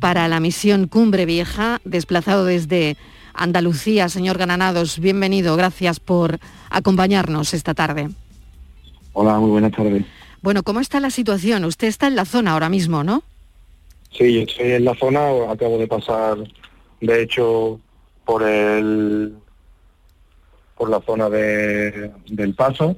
para 0.00 0.28
la 0.28 0.40
misión 0.40 0.86
Cumbre 0.86 1.26
Vieja, 1.26 1.80
desplazado 1.84 2.44
desde 2.44 2.96
Andalucía. 3.34 4.08
Señor 4.08 4.38
Granados, 4.38 4.98
bienvenido, 4.98 5.56
gracias 5.56 6.00
por 6.00 6.38
acompañarnos 6.70 7.54
esta 7.54 7.74
tarde. 7.74 8.08
Hola, 9.12 9.38
muy 9.38 9.50
buenas 9.50 9.72
tardes. 9.72 10.04
Bueno, 10.42 10.62
¿cómo 10.62 10.80
está 10.80 11.00
la 11.00 11.10
situación? 11.10 11.64
Usted 11.64 11.88
está 11.88 12.06
en 12.06 12.16
la 12.16 12.24
zona 12.24 12.52
ahora 12.52 12.68
mismo, 12.68 13.02
¿no? 13.02 13.22
Sí, 14.16 14.32
yo 14.32 14.40
estoy 14.42 14.72
en 14.72 14.84
la 14.84 14.94
zona, 14.94 15.20
acabo 15.50 15.78
de 15.78 15.86
pasar, 15.86 16.36
de 17.00 17.22
hecho, 17.22 17.80
por 18.24 18.42
el 18.42 19.34
por 20.76 20.88
la 20.90 21.00
zona 21.00 21.28
de, 21.28 22.12
del 22.28 22.54
paso. 22.54 22.94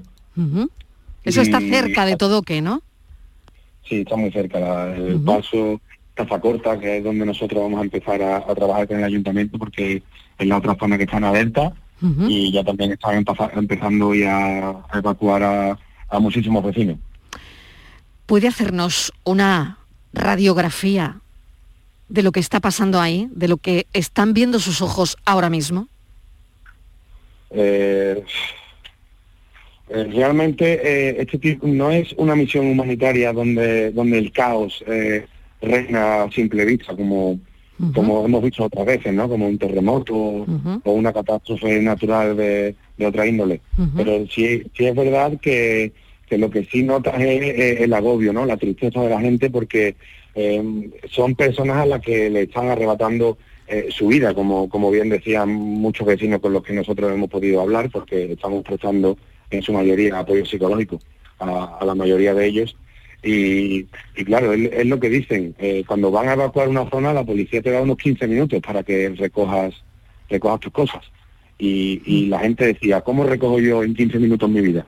Eso 1.25 1.41
está 1.41 1.61
cerca 1.61 2.05
de 2.05 2.17
Todoque, 2.17 2.61
¿no? 2.61 2.83
Sí, 3.89 4.03
está 4.03 4.17
muy 4.17 4.31
cerca. 4.31 4.61
la- 4.61 4.95
el 4.95 5.19
paso 5.21 5.81
Corta, 6.27 6.79
que 6.79 6.99
es 6.99 7.05
donde 7.05 7.25
nosotros 7.27 7.63
vamos 7.63 7.81
a 7.81 7.85
empezar 7.85 8.21
a, 8.23 8.37
a 8.39 8.55
trabajar 8.55 8.87
con 8.87 8.99
el 8.99 9.05
ayuntamiento, 9.05 9.59
porque 9.59 10.03
es 10.39 10.47
la 10.47 10.59
otra 10.59 10.75
zona 10.79 10.97
que 10.97 11.05
está 11.05 11.17
en 11.19 11.25
alerta 11.25 11.73
y 12.29 12.51
ya 12.51 12.65
también 12.65 12.93
están 12.93 13.23
empeza- 13.23 13.51
empezando 13.55 14.09
hoy 14.09 14.23
a, 14.25 14.75
evacuar 14.95 15.43
a, 15.43 15.79
a 16.09 16.19
muchísimos 16.19 16.65
vecinos. 16.65 16.97
¿Puede 18.25 18.49
hacernos 18.49 19.13
una 19.25 19.77
radiografía 20.15 21.21
de 22.09 22.23
lo 22.23 22.33
que 22.33 22.41
está 22.41 22.59
pasando 22.61 23.01
ahí, 23.01 23.29
de 23.33 23.49
lo 23.49 23.59
que 23.59 23.87
están 23.93 24.33
viendo 24.33 24.61
sus 24.61 24.81
ojos 24.81 25.17
ahora 25.27 25.51
mismo? 25.51 25.89
Eh, 27.51 28.25
eh, 29.91 30.05
realmente 30.13 30.81
eh, 30.83 31.17
este 31.19 31.39
tipo 31.39 31.67
no 31.67 31.91
es 31.91 32.13
una 32.17 32.35
misión 32.37 32.67
humanitaria 32.67 33.33
donde 33.33 33.91
donde 33.91 34.19
el 34.19 34.31
caos 34.31 34.85
eh, 34.87 35.27
reina 35.61 36.23
a 36.23 36.31
simple 36.31 36.65
vista 36.65 36.97
como 36.97 37.39
como 37.95 38.27
hemos 38.27 38.43
visto 38.43 38.65
otras 38.65 38.85
veces 38.85 39.13
no 39.15 39.29
como 39.29 39.49
un 39.49 39.59
terremoto 39.59 40.15
o 40.15 40.93
una 40.93 41.13
catástrofe 41.13 41.81
natural 41.81 42.37
de, 42.37 42.75
de 42.99 43.07
otra 43.07 43.27
índole. 43.27 43.63
Pero 43.97 44.27
sí 44.27 44.63
sí 44.77 44.87
es 44.87 44.95
verdad 44.95 45.39
que, 45.41 45.93
que 46.29 46.37
lo 46.37 46.51
que 46.51 46.65
sí 46.65 46.83
notas 46.83 47.15
es, 47.19 47.81
el 47.81 47.93
agobio 47.95 48.33
no 48.33 48.45
la 48.45 48.59
tristeza 48.59 49.01
de 49.01 49.09
la 49.09 49.21
gente 49.21 49.49
porque 49.49 49.97
eh, 50.35 50.91
son 51.11 51.35
personas 51.35 51.79
a 51.79 51.87
las 51.87 52.01
que 52.01 52.29
le 52.29 52.43
están 52.43 52.69
arrebatando 52.69 53.39
eh, 53.67 53.89
su 53.91 54.09
vida, 54.09 54.35
como, 54.35 54.69
como 54.69 54.91
bien 54.91 55.09
decían 55.09 55.49
muchos 55.49 56.07
vecinos 56.07 56.41
con 56.41 56.53
los 56.53 56.63
que 56.63 56.73
nosotros 56.73 57.11
hemos 57.13 57.31
podido 57.31 57.61
hablar, 57.61 57.89
porque 57.91 58.33
estamos 58.33 58.63
prestando 58.63 59.17
en 59.51 59.63
su 59.63 59.73
mayoría 59.73 60.19
apoyo 60.19 60.45
psicológico 60.45 60.99
a, 61.39 61.79
a 61.81 61.85
la 61.85 61.95
mayoría 61.95 62.35
de 62.35 62.47
ellos. 62.47 62.77
Y, 63.23 63.87
y 64.17 64.25
claro, 64.25 64.53
es, 64.53 64.71
es 64.73 64.87
lo 64.87 64.99
que 64.99 65.09
dicen, 65.11 65.55
eh, 65.59 65.85
cuando 65.87 66.11
van 66.11 66.29
a 66.29 66.33
evacuar 66.35 66.69
una 66.69 66.89
zona, 66.89 67.13
la 67.13 67.25
policía 67.25 67.61
te 67.63 67.71
da 67.71 67.83
unos 67.83 67.99
15 67.99 68.27
minutos 68.27 68.61
para 68.63 68.83
que 68.83 69.11
recojas, 69.11 69.75
recojas 70.29 70.61
tus 70.61 70.73
cosas. 70.73 71.03
Y, 71.59 72.01
y 72.07 72.27
la 72.27 72.39
gente 72.39 72.67
decía, 72.67 73.03
¿cómo 73.03 73.25
recojo 73.25 73.59
yo 73.61 73.83
en 73.83 73.95
15 73.95 74.19
minutos 74.19 74.49
mi 74.49 74.61
vida? 74.63 74.87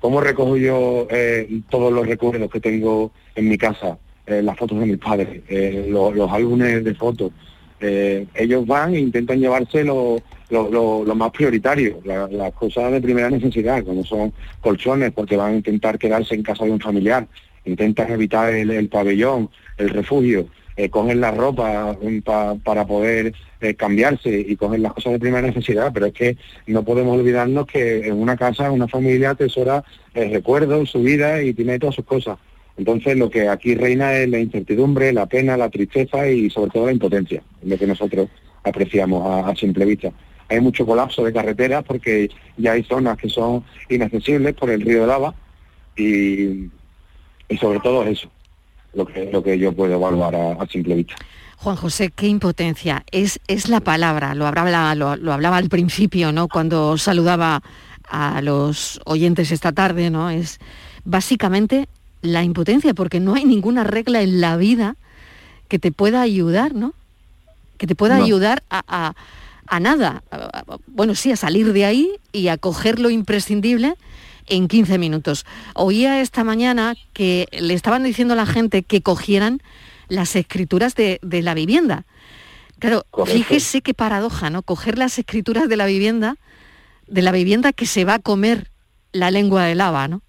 ¿Cómo 0.00 0.20
recojo 0.20 0.56
yo 0.56 1.08
eh, 1.10 1.60
todos 1.68 1.92
los 1.92 2.06
recuerdos 2.06 2.50
que 2.50 2.60
tengo 2.60 3.12
en 3.34 3.48
mi 3.48 3.58
casa? 3.58 3.98
eh, 4.28 4.42
las 4.42 4.56
fotos 4.58 4.80
de 4.80 4.86
mis 4.86 4.98
padres, 4.98 5.40
eh, 5.48 5.86
lo- 5.88 6.10
los 6.12 6.28
álbumes 6.32 6.82
de 6.82 6.94
fotos. 6.96 7.30
Ellos 7.78 8.66
van 8.66 8.92
e 8.94 8.98
intentan 8.98 9.38
llevarse 9.38 9.84
lo, 10.50 10.70
lo- 10.70 11.04
lo- 11.04 11.14
más 11.14 11.30
prioritario, 11.32 12.00
la- 12.04 12.28
las 12.28 12.52
cosas 12.52 12.92
de 12.92 13.00
primera 13.00 13.30
necesidad, 13.30 13.84
como 13.84 14.04
son 14.04 14.32
colchones, 14.60 15.12
porque 15.12 15.36
van 15.36 15.52
a 15.52 15.56
intentar 15.56 15.98
quedarse 15.98 16.34
en 16.34 16.42
casa 16.42 16.64
de 16.64 16.70
un 16.70 16.80
familiar, 16.80 17.26
intentan 17.64 18.10
evitar 18.12 18.52
el, 18.54 18.70
el 18.70 18.88
pabellón, 18.88 19.50
el 19.76 19.90
refugio, 19.90 20.46
eh, 20.76 20.88
cogen 20.90 21.20
la 21.20 21.30
ropa 21.30 21.96
pa- 22.24 22.54
para 22.62 22.86
poder 22.86 23.32
eh, 23.60 23.74
cambiarse 23.74 24.28
y 24.46 24.54
cogen 24.56 24.82
las 24.82 24.92
cosas 24.92 25.14
de 25.14 25.18
primera 25.18 25.46
necesidad, 25.46 25.90
pero 25.92 26.06
es 26.06 26.12
que 26.12 26.36
no 26.66 26.84
podemos 26.84 27.18
olvidarnos 27.18 27.66
que 27.66 28.06
en 28.06 28.14
una 28.14 28.36
casa, 28.36 28.70
una 28.70 28.86
familia 28.86 29.30
atesora 29.30 29.82
eh, 30.14 30.28
recuerdos, 30.28 30.90
su 30.90 31.00
vida 31.02 31.42
y 31.42 31.54
tiene 31.54 31.78
todas 31.78 31.94
sus 31.94 32.04
cosas. 32.04 32.38
Entonces 32.76 33.16
lo 33.16 33.30
que 33.30 33.48
aquí 33.48 33.74
reina 33.74 34.14
es 34.18 34.28
la 34.28 34.38
incertidumbre, 34.38 35.10
la 35.14 35.24
pena, 35.24 35.56
la 35.56 35.70
tristeza 35.70 36.28
y 36.28 36.50
sobre 36.50 36.70
todo 36.70 36.86
la 36.86 36.92
impotencia, 36.92 37.42
lo 37.64 37.78
que 37.78 37.86
nosotros 37.86 38.28
apreciamos 38.62 39.46
a 39.46 39.56
simple 39.56 39.86
vista. 39.86 40.12
Hay 40.48 40.60
mucho 40.60 40.86
colapso 40.86 41.24
de 41.24 41.32
carreteras 41.32 41.82
porque 41.84 42.30
ya 42.56 42.72
hay 42.72 42.84
zonas 42.84 43.18
que 43.18 43.28
son 43.28 43.64
inaccesibles 43.88 44.54
por 44.54 44.70
el 44.70 44.80
río 44.80 45.00
de 45.02 45.06
lava 45.06 45.34
y, 45.96 46.70
y 47.48 47.56
sobre 47.60 47.80
todo 47.80 48.04
eso, 48.04 48.30
lo 48.94 49.06
que, 49.06 49.30
lo 49.32 49.42
que 49.42 49.58
yo 49.58 49.72
puedo 49.72 49.94
evaluar 49.94 50.34
a, 50.36 50.52
a 50.52 50.66
simple 50.66 50.94
vista. 50.94 51.14
Juan 51.58 51.76
José, 51.76 52.10
qué 52.14 52.26
impotencia. 52.28 53.02
Es, 53.10 53.40
es 53.48 53.68
la 53.68 53.80
palabra, 53.80 54.34
lo 54.34 54.46
hablaba, 54.46 54.94
lo, 54.94 55.16
lo 55.16 55.32
hablaba 55.32 55.56
al 55.56 55.68
principio, 55.68 56.30
¿no? 56.30 56.48
Cuando 56.48 56.96
saludaba 56.98 57.62
a 58.08 58.40
los 58.42 59.00
oyentes 59.04 59.50
esta 59.50 59.72
tarde, 59.72 60.10
¿no? 60.10 60.30
Es 60.30 60.60
básicamente 61.04 61.88
la 62.22 62.44
impotencia, 62.44 62.94
porque 62.94 63.20
no 63.20 63.34
hay 63.34 63.44
ninguna 63.44 63.84
regla 63.84 64.20
en 64.22 64.40
la 64.40 64.56
vida 64.56 64.96
que 65.68 65.78
te 65.78 65.90
pueda 65.92 66.20
ayudar, 66.20 66.74
¿no? 66.74 66.92
Que 67.78 67.86
te 67.86 67.94
pueda 67.94 68.18
No. 68.18 68.24
ayudar 68.24 68.62
a, 68.70 68.82
a- 68.86 69.14
a 69.68 69.80
nada. 69.80 70.22
A- 70.30 70.36
a- 70.60 70.78
Bueno, 70.86 71.14
sí, 71.14 71.32
a 71.32 71.36
salir 71.36 71.72
de 71.72 71.84
ahí 71.84 72.10
y 72.32 72.48
a 72.48 72.56
coger 72.58 72.98
lo 72.98 73.10
imprescindible 73.10 73.94
en 74.46 74.68
15 74.68 74.98
minutos. 74.98 75.44
Oía 75.74 76.20
esta 76.20 76.44
mañana 76.44 76.94
que 77.12 77.46
le 77.52 77.74
estaban 77.74 78.02
diciendo 78.04 78.34
a 78.34 78.36
la 78.36 78.46
gente 78.46 78.82
que 78.82 79.02
cogieran 79.02 79.60
las 80.08 80.36
escrituras 80.36 80.94
de, 80.94 81.18
de 81.22 81.42
la 81.42 81.54
vivienda. 81.54 82.04
Claro, 82.78 83.04
Correcto. 83.10 83.38
fíjese 83.38 83.80
qué 83.82 83.94
paradoja, 83.94 84.50
¿no? 84.50 84.62
Coger 84.62 84.98
las 84.98 85.18
escrituras 85.18 85.68
de 85.68 85.76
la 85.76 85.86
vivienda, 85.86 86.36
de 87.08 87.22
la 87.22 87.32
vivienda 87.32 87.72
que 87.72 87.86
se 87.86 88.04
va 88.04 88.14
a 88.14 88.18
comer 88.18 88.70
la 89.12 89.30
lengua 89.30 89.64
de 89.64 89.74
lava, 89.74 90.06
¿no? 90.08 90.22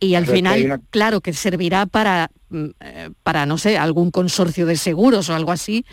Y 0.00 0.16
al 0.16 0.24
Pero 0.24 0.36
final, 0.36 0.64
una- 0.64 0.80
claro, 0.90 1.20
que 1.20 1.32
servirá 1.32 1.86
para, 1.86 2.30
mm, 2.48 2.64
eh, 2.80 3.10
para, 3.22 3.46
no 3.46 3.58
sé, 3.58 3.78
algún 3.78 4.10
consorcio 4.10 4.66
de 4.66 4.76
seguros 4.76 5.28
o 5.28 5.34
algo 5.34 5.52
así 5.52 5.84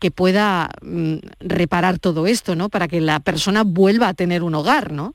que 0.00 0.10
pueda 0.10 0.70
mm, 0.82 1.16
reparar 1.40 1.98
todo 1.98 2.26
esto, 2.26 2.56
¿no? 2.56 2.68
Para 2.68 2.88
que 2.88 3.00
la 3.00 3.20
persona 3.20 3.62
vuelva 3.64 4.08
a 4.08 4.14
tener 4.14 4.42
un 4.42 4.54
hogar, 4.54 4.92
¿no? 4.92 5.14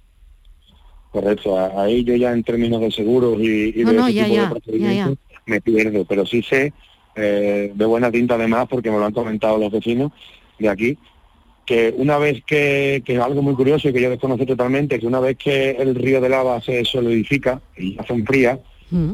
Correcto, 1.12 1.58
ahí 1.80 2.04
yo 2.04 2.16
ya 2.16 2.32
en 2.32 2.44
términos 2.44 2.82
de 2.82 2.92
seguros 2.92 3.38
y, 3.40 3.80
y 3.80 3.84
No, 3.84 3.92
de 3.92 3.98
no, 3.98 4.08
ese 4.08 4.16
ya, 4.16 4.24
tipo 4.26 4.36
ya, 4.36 4.42
de 4.42 4.48
ya, 4.48 4.50
procedimientos 4.50 5.18
me 5.46 5.62
pierdo, 5.62 6.06
pero 6.06 6.26
sí 6.26 6.42
sé 6.42 6.74
eh, 7.16 7.72
de 7.74 7.86
buena 7.86 8.12
tinta 8.12 8.36
además, 8.36 8.68
porque 8.70 8.92
me 8.92 8.98
lo 8.98 9.06
han 9.06 9.14
comentado 9.14 9.58
los 9.58 9.72
vecinos 9.72 10.12
de 10.60 10.70
aquí, 10.70 10.98
que 11.66 11.94
una 11.98 12.18
vez 12.18 12.44
que, 12.46 13.02
que 13.06 13.14
es 13.16 13.20
algo 13.20 13.42
muy 13.42 13.56
curioso 13.56 13.88
y 13.88 13.94
que 13.94 14.02
yo 14.02 14.10
desconozco 14.10 14.46
totalmente, 14.46 15.00
que 15.00 15.08
una 15.08 15.20
vez 15.20 15.38
que 15.38 15.72
el 15.72 15.96
río 15.96 16.20
de 16.22 16.30
lava 16.30 16.62
se 16.62 16.84
solidifica 16.84 17.62
y 17.78 17.96
ya 17.96 18.04
se 18.04 18.14
enfría, 18.14 18.60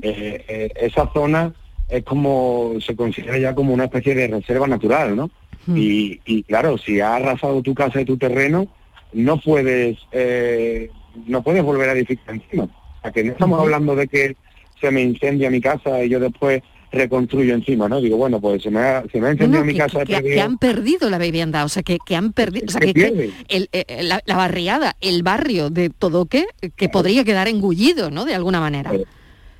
eh, 0.01 0.45
eh, 0.47 0.69
esa 0.75 1.11
zona 1.13 1.53
es 1.87 2.03
como, 2.03 2.73
se 2.85 2.95
considera 2.95 3.37
ya 3.37 3.55
como 3.55 3.73
una 3.73 3.85
especie 3.85 4.15
de 4.15 4.27
reserva 4.27 4.67
natural, 4.67 5.15
¿no? 5.15 5.29
Y, 5.67 6.19
y 6.25 6.43
claro, 6.43 6.77
si 6.77 6.99
ha 6.99 7.15
arrasado 7.15 7.61
tu 7.61 7.73
casa 7.75 8.01
y 8.01 8.05
tu 8.05 8.17
terreno, 8.17 8.67
no 9.13 9.37
puedes, 9.39 9.97
eh, 10.11 10.89
no 11.27 11.43
puedes 11.43 11.63
volver 11.63 11.89
a 11.89 11.93
edificar 11.93 12.35
encima. 12.35 12.63
O 12.63 13.01
sea, 13.01 13.11
que 13.11 13.23
no 13.23 13.31
estamos 13.33 13.59
hablando 13.59 13.95
de 13.95 14.07
que 14.07 14.35
se 14.79 14.89
me 14.91 15.01
incendia 15.01 15.49
mi 15.51 15.61
casa 15.61 16.03
y 16.03 16.09
yo 16.09 16.19
después 16.19 16.61
reconstruyo 16.91 17.53
encima, 17.53 17.87
¿no? 17.87 18.01
Digo, 18.01 18.17
bueno, 18.17 18.41
pues 18.41 18.63
se 18.63 18.69
me 18.69 18.79
ha, 18.79 19.03
se 19.11 19.21
me 19.21 19.27
ha 19.27 19.31
encendido 19.31 19.61
no, 19.61 19.65
mi 19.65 19.73
que, 19.73 19.79
casa, 19.79 19.99
que- 19.99 20.05
que 20.07 20.21
perdido- 20.21 20.43
han 20.43 20.57
perdido 20.57 21.09
la 21.09 21.17
vivienda, 21.17 21.63
o 21.63 21.69
sea, 21.69 21.83
que, 21.83 21.97
que 22.05 22.15
han 22.17 22.33
perdido, 22.33 22.65
o 22.67 22.71
sea, 22.71 22.81
que 22.81 23.31
el- 23.47 23.69
eh, 23.71 24.01
la, 24.03 24.21
la 24.25 24.35
barriada, 24.35 24.95
el 24.99 25.23
barrio 25.23 25.69
de 25.69 25.89
Todoque, 25.89 26.45
que 26.75 26.89
podría 26.89 27.23
quedar 27.23 27.47
engullido, 27.47 28.11
¿no? 28.11 28.25
De 28.25 28.35
alguna 28.35 28.59
manera. 28.59 28.91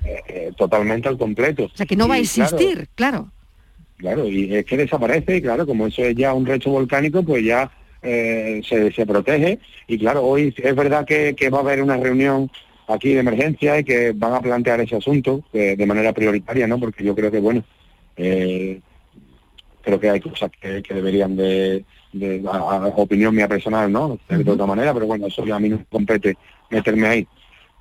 eh, 0.04 0.52
totalmente 0.58 1.08
al 1.08 1.18
completo. 1.18 1.66
O 1.66 1.72
sea, 1.78 1.86
que 1.86 1.96
no 1.96 2.08
va 2.08 2.16
a 2.16 2.18
claro, 2.22 2.24
existir, 2.58 2.88
claro. 2.96 3.32
Claro, 4.02 4.28
y 4.28 4.56
es 4.56 4.66
que 4.66 4.78
desaparece, 4.78 5.38
y 5.38 5.42
claro, 5.44 5.66
como 5.68 5.86
eso 5.88 6.02
es 6.04 6.16
ya 6.16 6.34
un 6.34 6.46
recho 6.46 6.72
volcánico, 6.72 7.24
pues 7.24 7.44
ya 7.46 7.72
eh, 8.02 8.62
se, 8.68 8.92
se 8.92 9.06
protege. 9.06 9.60
Y 9.88 10.00
claro, 10.00 10.24
hoy 10.24 10.54
es 10.58 10.76
verdad 10.76 11.06
que, 11.06 11.36
que 11.36 11.50
va 11.52 11.60
a 11.60 11.62
haber 11.62 11.84
una 11.84 11.98
reunión 11.98 12.50
aquí 12.88 13.14
de 13.14 13.20
emergencia 13.20 13.78
y 13.80 13.84
que 13.84 14.12
van 14.16 14.34
a 14.34 14.42
plantear 14.42 14.82
ese 14.82 14.96
asunto 14.96 15.44
eh, 15.54 15.76
de 15.78 15.86
manera 15.86 16.14
prioritaria, 16.14 16.66
¿no? 16.68 16.80
Porque 16.80 17.04
yo 17.04 17.14
creo 17.16 17.30
que, 17.32 17.40
bueno, 17.40 17.64
eh, 18.18 18.82
creo 19.82 20.00
que 20.00 20.10
hay 20.10 20.20
cosas 20.20 20.52
que, 20.60 20.82
que 20.84 20.94
deberían 20.94 21.36
de, 21.36 21.86
de- 22.14 22.44
a, 22.52 22.58
a 22.58 22.88
opinión 22.88 23.36
mía 23.36 23.48
personal, 23.48 23.92
¿no? 23.92 24.20
De 24.30 24.52
otra 24.52 24.66
manera, 24.66 24.94
pero 24.94 25.08
bueno, 25.08 25.28
eso 25.28 25.46
ya 25.46 25.56
a 25.56 25.60
mí 25.60 25.70
no 25.70 25.78
me 25.80 25.86
compete 25.86 26.38
meterme 26.70 27.08
ahí. 27.08 27.28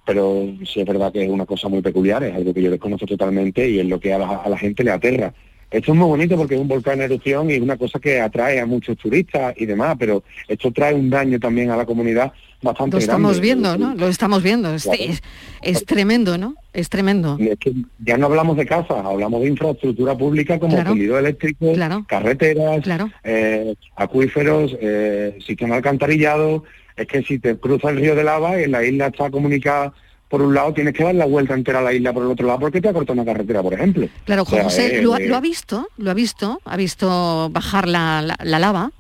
Pero 0.06 0.46
sí 0.66 0.80
es 0.80 0.87
verdad 0.87 1.12
que 1.12 1.24
es 1.24 1.30
una 1.30 1.46
cosa 1.46 1.68
muy 1.68 1.83
peculiar, 1.83 2.24
es 2.24 2.35
algo 2.35 2.54
que 2.54 2.62
yo 2.62 2.70
desconozco 2.70 3.06
totalmente 3.06 3.68
y 3.68 3.80
es 3.80 3.87
lo 3.87 4.00
que 4.00 4.12
a 4.14 4.18
la, 4.18 4.37
a 4.37 4.48
la 4.48 4.59
gente 4.59 4.85
le 4.85 4.90
aterra. 4.92 5.33
Esto 5.70 5.92
es 5.92 5.98
muy 5.98 6.09
bonito 6.09 6.37
porque 6.37 6.54
es 6.56 6.61
un 6.61 6.66
volcán 6.68 6.94
en 6.98 7.02
erupción 7.02 7.48
y 7.50 7.54
es 7.54 7.61
una 7.61 7.76
cosa 7.76 7.98
que 8.00 8.20
atrae 8.20 8.59
a 8.61 8.66
muchos 8.66 8.96
turistas 8.96 9.54
y 9.56 9.66
demás, 9.66 9.96
pero 9.98 10.24
esto 10.48 10.72
trae 10.72 10.94
un 10.94 11.09
daño 11.11 11.38
también 11.38 11.70
a 11.70 11.76
la 11.76 11.87
comunidad 11.87 12.33
bastante 12.62 12.96
Lo 12.96 12.98
estamos 13.00 13.30
grande. 13.40 13.40
viendo, 13.46 13.78
¿no? 13.78 13.94
Lo 13.94 14.09
estamos 14.09 14.42
viendo. 14.42 14.74
Es, 14.74 14.87
es- 14.87 15.22
es 15.62 15.85
tremendo, 15.87 16.37
¿no? 16.38 16.56
Es 16.72 16.88
tremendo. 16.88 17.37
Y 17.38 17.48
es 17.48 17.59
que 17.59 17.72
ya 18.00 18.16
no 18.18 18.26
hablamos 18.26 18.56
de 18.56 18.66
casas, 18.66 19.04
hablamos 19.04 19.42
de 19.42 19.48
infraestructura 19.48 20.16
pública 20.18 20.59
como 20.59 20.74
Claro. 20.74 20.92
eléctrico, 21.18 21.72
carreteras, 22.09 22.83
eh, 23.24 23.74
acuíferos, 23.96 24.76
eh, 24.80 25.38
sistema 25.46 25.76
alcantarillado. 25.76 26.64
Es 26.96 27.06
que 27.06 27.22
si 27.22 27.38
te 27.38 27.56
cruzas 27.56 27.92
el 27.92 27.98
río 27.98 28.14
de 28.14 28.24
lava 28.24 28.61
y 28.61 28.66
la 28.66 28.85
isla 28.85 29.06
está 29.06 29.30
comunicada 29.30 29.92
por 30.31 30.40
un 30.43 30.55
lado, 30.55 30.73
tienes 30.73 30.95
que 30.95 31.03
dar 31.03 31.14
la 31.14 31.27
vuelta 31.27 31.55
entera 31.55 31.81
a 31.81 31.83
la 31.83 31.93
isla 31.93 32.12
por 32.12 32.23
el 32.25 32.31
otro 32.31 32.47
lado 32.47 32.61
porque 32.61 32.81
te 32.81 32.88
ha 32.88 32.93
cortado 32.93 33.21
una 33.21 33.31
carretera, 33.31 33.62
por 33.62 33.75
ejemplo. 33.75 34.09
Claro, 34.25 34.43
O 34.43 34.47
sea, 34.47 34.61
Juan 34.61 34.64
José 34.71 34.99
eh, 34.99 35.03
lo, 35.03 35.12
ha- 35.14 35.19
lo 35.19 35.37
ha 35.37 35.40
visto, 35.40 35.88
lo 35.99 36.11
ha 36.11 36.14
visto, 36.14 36.61
ha 36.64 36.77
visto 36.77 37.51
bajar 37.51 37.88
la, 37.88 38.23
la- 38.23 38.38
la 38.45 38.59
lava. 38.61 38.93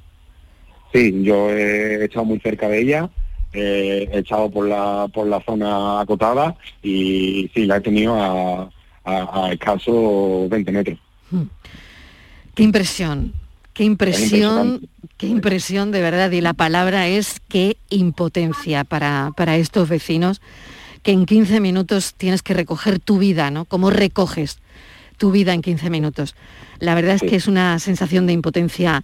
Sí, 0.92 1.22
yo 1.22 1.48
he 1.50 2.04
estado 2.04 2.24
muy 2.24 2.40
cerca 2.40 2.68
de 2.68 2.80
ella, 2.82 3.08
eh, 3.52 4.08
he 4.12 4.18
estado 4.18 4.50
por 4.50 4.66
la 4.68 5.06
por 5.14 5.28
la 5.28 5.40
zona 5.42 6.00
acotada 6.00 6.56
y 6.82 7.48
sí, 7.54 7.64
la 7.66 7.76
he 7.76 7.80
tenido 7.80 8.14
a, 8.20 8.68
a, 9.04 9.46
a 9.46 9.52
escaso 9.52 10.48
20 10.48 10.72
metros. 10.72 10.98
Qué 12.56 12.64
impresión, 12.64 13.32
qué 13.72 13.84
impresión, 13.84 14.88
qué 15.16 15.28
impresión 15.28 15.92
de 15.92 16.00
verdad. 16.02 16.32
Y 16.32 16.40
la 16.40 16.54
palabra 16.54 17.06
es 17.06 17.40
qué 17.48 17.76
impotencia 17.88 18.82
para, 18.82 19.30
para 19.36 19.56
estos 19.56 19.88
vecinos 19.88 20.40
que 21.02 21.12
en 21.12 21.26
15 21.26 21.60
minutos 21.60 22.14
tienes 22.16 22.42
que 22.42 22.54
recoger 22.54 22.98
tu 22.98 23.18
vida, 23.18 23.50
¿no? 23.50 23.64
¿Cómo 23.64 23.90
recoges 23.90 24.58
tu 25.16 25.30
vida 25.30 25.54
en 25.54 25.62
15 25.62 25.90
minutos? 25.90 26.34
La 26.78 26.94
verdad 26.94 27.14
es 27.14 27.22
que 27.22 27.36
es 27.36 27.46
una 27.48 27.78
sensación 27.78 28.26
de 28.26 28.32
impotencia 28.32 29.02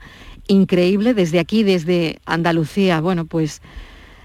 increíble. 0.49 1.15
Desde 1.15 1.39
aquí, 1.39 1.63
desde 1.63 2.19
Andalucía, 2.27 3.01
bueno, 3.01 3.25
pues 3.27 3.61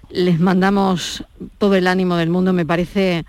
les 0.09 0.39
mandamos 0.39 1.23
todo 1.57 1.75
el 1.75 1.87
ánimo 1.87 2.15
del 2.17 2.29
mundo. 2.29 2.53
Me 2.53 2.65
parece 2.65 3.25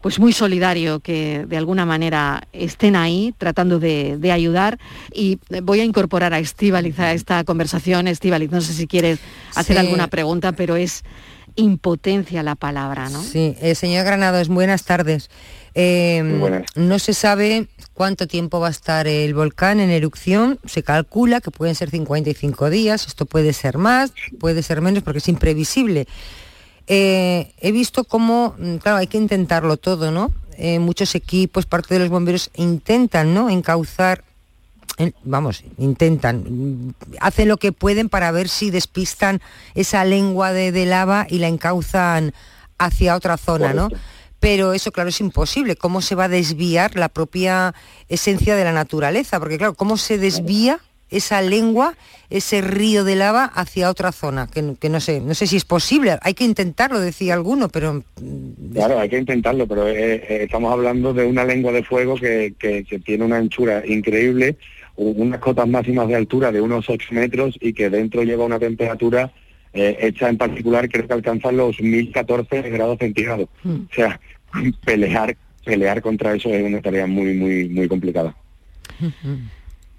pues 0.00 0.20
muy 0.20 0.32
solidario 0.32 1.00
que 1.00 1.44
de 1.48 1.56
alguna 1.56 1.84
manera 1.84 2.42
estén 2.52 2.94
ahí 2.94 3.34
tratando 3.36 3.80
de, 3.80 4.16
de 4.16 4.30
ayudar 4.30 4.78
y 5.12 5.40
voy 5.62 5.80
a 5.80 5.84
incorporar 5.84 6.32
a 6.34 6.38
Estivaliz 6.38 6.98
a 7.00 7.12
esta 7.12 7.42
conversación. 7.42 8.06
Estivaliz, 8.06 8.50
no 8.52 8.60
sé 8.60 8.72
si 8.74 8.86
quieres 8.86 9.18
hacer 9.56 9.76
Sí. 9.76 9.80
alguna 9.80 10.06
pregunta, 10.06 10.52
pero 10.52 10.76
es 10.76 11.02
impotencia 11.56 12.42
la 12.42 12.54
palabra, 12.54 13.08
¿no? 13.10 13.22
Sí, 13.22 13.56
eh, 13.60 13.74
señor 13.74 14.04
Granados, 14.04 14.48
buenas 14.48 14.84
tardes. 14.84 15.30
Eh, 15.74 16.36
buenas. 16.40 16.64
No 16.76 16.98
se 16.98 17.14
sabe 17.14 17.68
cuánto 17.94 18.26
tiempo 18.26 18.58
va 18.60 18.68
a 18.68 18.70
estar 18.70 19.06
el 19.06 19.34
volcán 19.34 19.80
en 19.80 19.90
erupción. 19.90 20.58
Se 20.64 20.82
calcula 20.82 21.40
que 21.40 21.50
pueden 21.50 21.74
ser 21.74 21.90
55 21.90 22.70
días. 22.70 23.06
Esto 23.06 23.26
puede 23.26 23.52
ser 23.52 23.78
más, 23.78 24.12
puede 24.40 24.62
ser 24.62 24.80
menos, 24.80 25.02
porque 25.02 25.18
es 25.18 25.28
imprevisible. 25.28 26.06
Eh, 26.86 27.52
he 27.60 27.70
visto 27.72 28.04
cómo, 28.04 28.54
mm, 28.58 28.76
claro, 28.76 28.98
hay 28.98 29.06
que 29.06 29.18
intentarlo 29.18 29.76
todo, 29.76 30.10
¿no? 30.10 30.32
Eh, 30.56 30.78
muchos 30.78 31.14
equipos, 31.14 31.66
parte 31.66 31.94
de 31.94 32.00
los 32.00 32.08
bomberos 32.08 32.50
intentan, 32.56 33.34
¿no? 33.34 33.50
Encauzar, 33.50 34.24
en- 34.24 34.27
vamos, 35.24 35.62
intentan, 35.78 36.44
mm, 36.48 36.94
hacen 37.20 37.48
lo 37.48 37.56
que 37.56 37.72
pueden 37.72 38.08
para 38.08 38.30
ver 38.32 38.48
si 38.48 38.70
despistan 38.70 39.40
esa 39.74 40.04
lengua 40.04 40.52
de, 40.52 40.72
de 40.72 40.86
lava 40.86 41.26
y 41.28 41.38
la 41.38 41.48
encauzan 41.48 42.32
hacia 42.78 43.14
otra 43.16 43.36
zona, 43.36 43.72
¿no? 43.74 43.88
Pero 44.40 44.72
eso, 44.72 44.92
claro, 44.92 45.08
es 45.08 45.20
imposible. 45.20 45.74
¿Cómo 45.76 46.00
se 46.00 46.14
va 46.14 46.24
a 46.24 46.28
desviar 46.28 46.94
la 46.96 47.08
propia 47.08 47.74
esencia 48.08 48.54
de 48.54 48.62
la 48.64 48.72
naturaleza? 48.72 49.40
Porque, 49.40 49.58
claro, 49.58 49.74
¿cómo 49.74 49.96
se 49.96 50.16
desvía 50.16 50.78
esa 51.10 51.40
lengua, 51.42 51.96
ese 52.30 52.60
río 52.60 53.02
de 53.02 53.16
lava 53.16 53.46
hacia 53.46 53.90
otra 53.90 54.12
zona? 54.12 54.46
Que, 54.46 54.74
que 54.78 54.88
no 54.90 55.00
sé, 55.00 55.20
no 55.20 55.34
sé 55.34 55.48
si 55.48 55.56
es 55.56 55.64
posible. 55.64 56.18
Hay 56.22 56.34
que 56.34 56.44
intentarlo, 56.44 57.00
decía 57.00 57.34
alguno, 57.34 57.68
pero 57.68 58.04
Claro, 58.74 59.00
hay 59.00 59.08
que 59.08 59.18
intentarlo, 59.18 59.66
pero 59.66 59.88
eh, 59.88 59.96
eh, 60.14 60.42
estamos 60.44 60.72
hablando 60.72 61.12
de 61.12 61.26
una 61.26 61.44
lengua 61.44 61.72
de 61.72 61.82
fuego 61.82 62.14
que, 62.14 62.54
que- 62.60 62.84
que 62.84 63.00
tiene 63.00 63.24
una 63.24 63.38
anchura 63.38 63.84
increíble, 63.84 64.56
unas 64.98 65.38
cotas 65.38 65.68
máximas 65.68 66.08
de 66.08 66.16
altura 66.16 66.50
de 66.50 66.60
unos 66.60 66.90
8 66.90 67.08
metros 67.12 67.56
y 67.60 67.72
que 67.72 67.88
dentro 67.88 68.22
lleva 68.24 68.44
una 68.44 68.58
temperatura 68.58 69.32
eh, 69.72 69.96
hecha 70.00 70.28
en 70.28 70.36
particular 70.36 70.88
creo 70.88 71.06
que 71.06 71.14
alcanza 71.14 71.52
los 71.52 71.80
1014 71.80 72.62
grados 72.70 72.98
centígrados. 72.98 73.48
O 73.64 73.94
sea, 73.94 74.20
pelear 74.84 75.36
pelear 75.64 76.00
contra 76.00 76.34
eso 76.34 76.48
es 76.48 76.64
una 76.64 76.80
tarea 76.80 77.06
muy 77.06 77.34
muy 77.34 77.68
muy 77.68 77.88
complicada. 77.88 78.34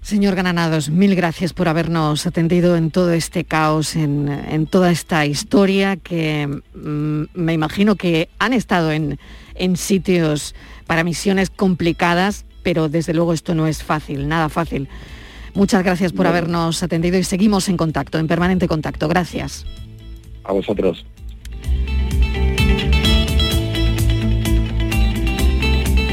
Señor 0.02 0.34
Granados, 0.34 0.90
mil 0.90 1.14
gracias 1.14 1.52
por 1.52 1.68
habernos 1.68 2.26
atendido 2.26 2.76
en 2.76 2.90
todo 2.90 3.12
este 3.12 3.44
caos, 3.44 3.96
en, 3.96 4.28
en 4.28 4.66
toda 4.66 4.90
esta 4.90 5.26
historia 5.26 5.96
que 5.96 6.46
mm, 6.46 7.24
me 7.34 7.52
imagino 7.52 7.96
que 7.96 8.28
han 8.38 8.52
estado 8.52 8.92
en, 8.92 9.18
en 9.54 9.76
sitios 9.76 10.54
para 10.86 11.04
misiones 11.04 11.50
complicadas, 11.50 12.46
pero 12.62 12.88
desde 12.88 13.14
luego 13.14 13.32
esto 13.32 13.54
no 13.54 13.66
es 13.66 13.82
fácil, 13.82 14.28
nada 14.28 14.48
fácil. 14.48 14.88
Muchas 15.54 15.82
gracias 15.82 16.12
por 16.12 16.24
No. 16.24 16.30
habernos 16.30 16.82
atendido 16.82 17.18
y 17.18 17.24
seguimos 17.24 17.68
en 17.68 17.76
contacto, 17.76 18.18
en 18.18 18.28
permanente 18.28 18.68
contacto. 18.68 19.08
Gracias. 19.08 19.64
A 20.44 20.52
vosotros. 20.52 21.04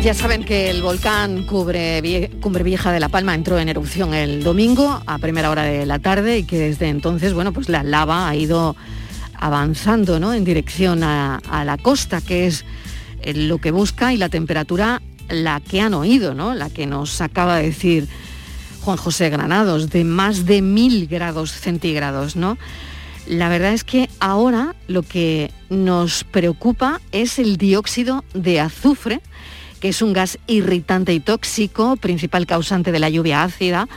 Ya 0.04 0.14
saben 0.14 0.46
que 0.46 0.70
el 0.70 0.82
volcán 0.82 1.44
Cubre 1.44 2.32
Cumbre 2.40 2.64
Vieja 2.64 2.94
de 2.94 3.00
La 3.00 3.10
Palma 3.10 3.36
entró 3.36 3.60
en 3.60 3.68
erupción 3.68 4.14
el 4.14 4.42
domingo 4.42 5.02
a 5.06 5.18
primera 5.18 5.50
hora 5.52 5.64
de 5.64 5.86
la 5.86 6.00
tarde 6.00 6.38
y 6.38 6.44
que 6.44 6.58
desde 6.58 6.88
entonces, 6.88 7.34
bueno, 7.34 7.52
pues 7.52 7.68
la 7.68 7.84
lava 7.84 8.30
ha 8.30 8.36
ido 8.36 8.76
avanzando, 9.34 10.20
¿no? 10.20 10.34
En 10.34 10.46
dirección 10.46 11.04
a, 11.04 11.38
a 11.50 11.66
la 11.66 11.78
costa, 11.78 12.22
que 12.22 12.48
es 12.48 12.64
eh, 13.22 13.34
lo 13.34 13.58
que 13.58 13.72
busca 13.72 14.14
y 14.14 14.18
la 14.18 14.30
temperatura 14.30 15.02
la 15.30 15.60
que 15.60 15.82
han 15.82 15.94
oído, 15.94 16.34
¿no? 16.34 16.54
La 16.54 16.70
que 16.70 16.86
nos 16.86 17.22
acaba 17.22 17.58
de 17.58 17.64
decir 17.64 18.08
Juan 18.82 18.98
José 18.98 19.30
Granados, 19.30 19.90
de 19.90 20.04
más 20.04 20.46
de 20.46 20.62
mil 20.62 21.08
grados 21.08 21.52
centígrados, 21.52 22.36
¿no? 22.36 22.58
La 23.28 23.50
verdad 23.50 23.74
es 23.74 23.84
que 23.84 24.10
ahora 24.20 24.76
lo 24.88 25.04
que 25.04 25.52
nos 25.70 26.24
preocupa 26.24 27.02
es 27.12 27.40
el 27.40 27.58
dióxido 27.58 28.24
de 28.34 28.62
azufre, 28.62 29.20
que 29.82 29.90
es 29.90 30.02
un 30.02 30.14
gas 30.14 30.40
irritante 30.48 31.14
y 31.14 31.20
tóxico, 31.20 31.98
principal 31.98 32.48
causante 32.48 32.92
de 32.94 33.00
la 33.00 33.10
lluvia 33.10 33.44
ácida, 33.44 33.90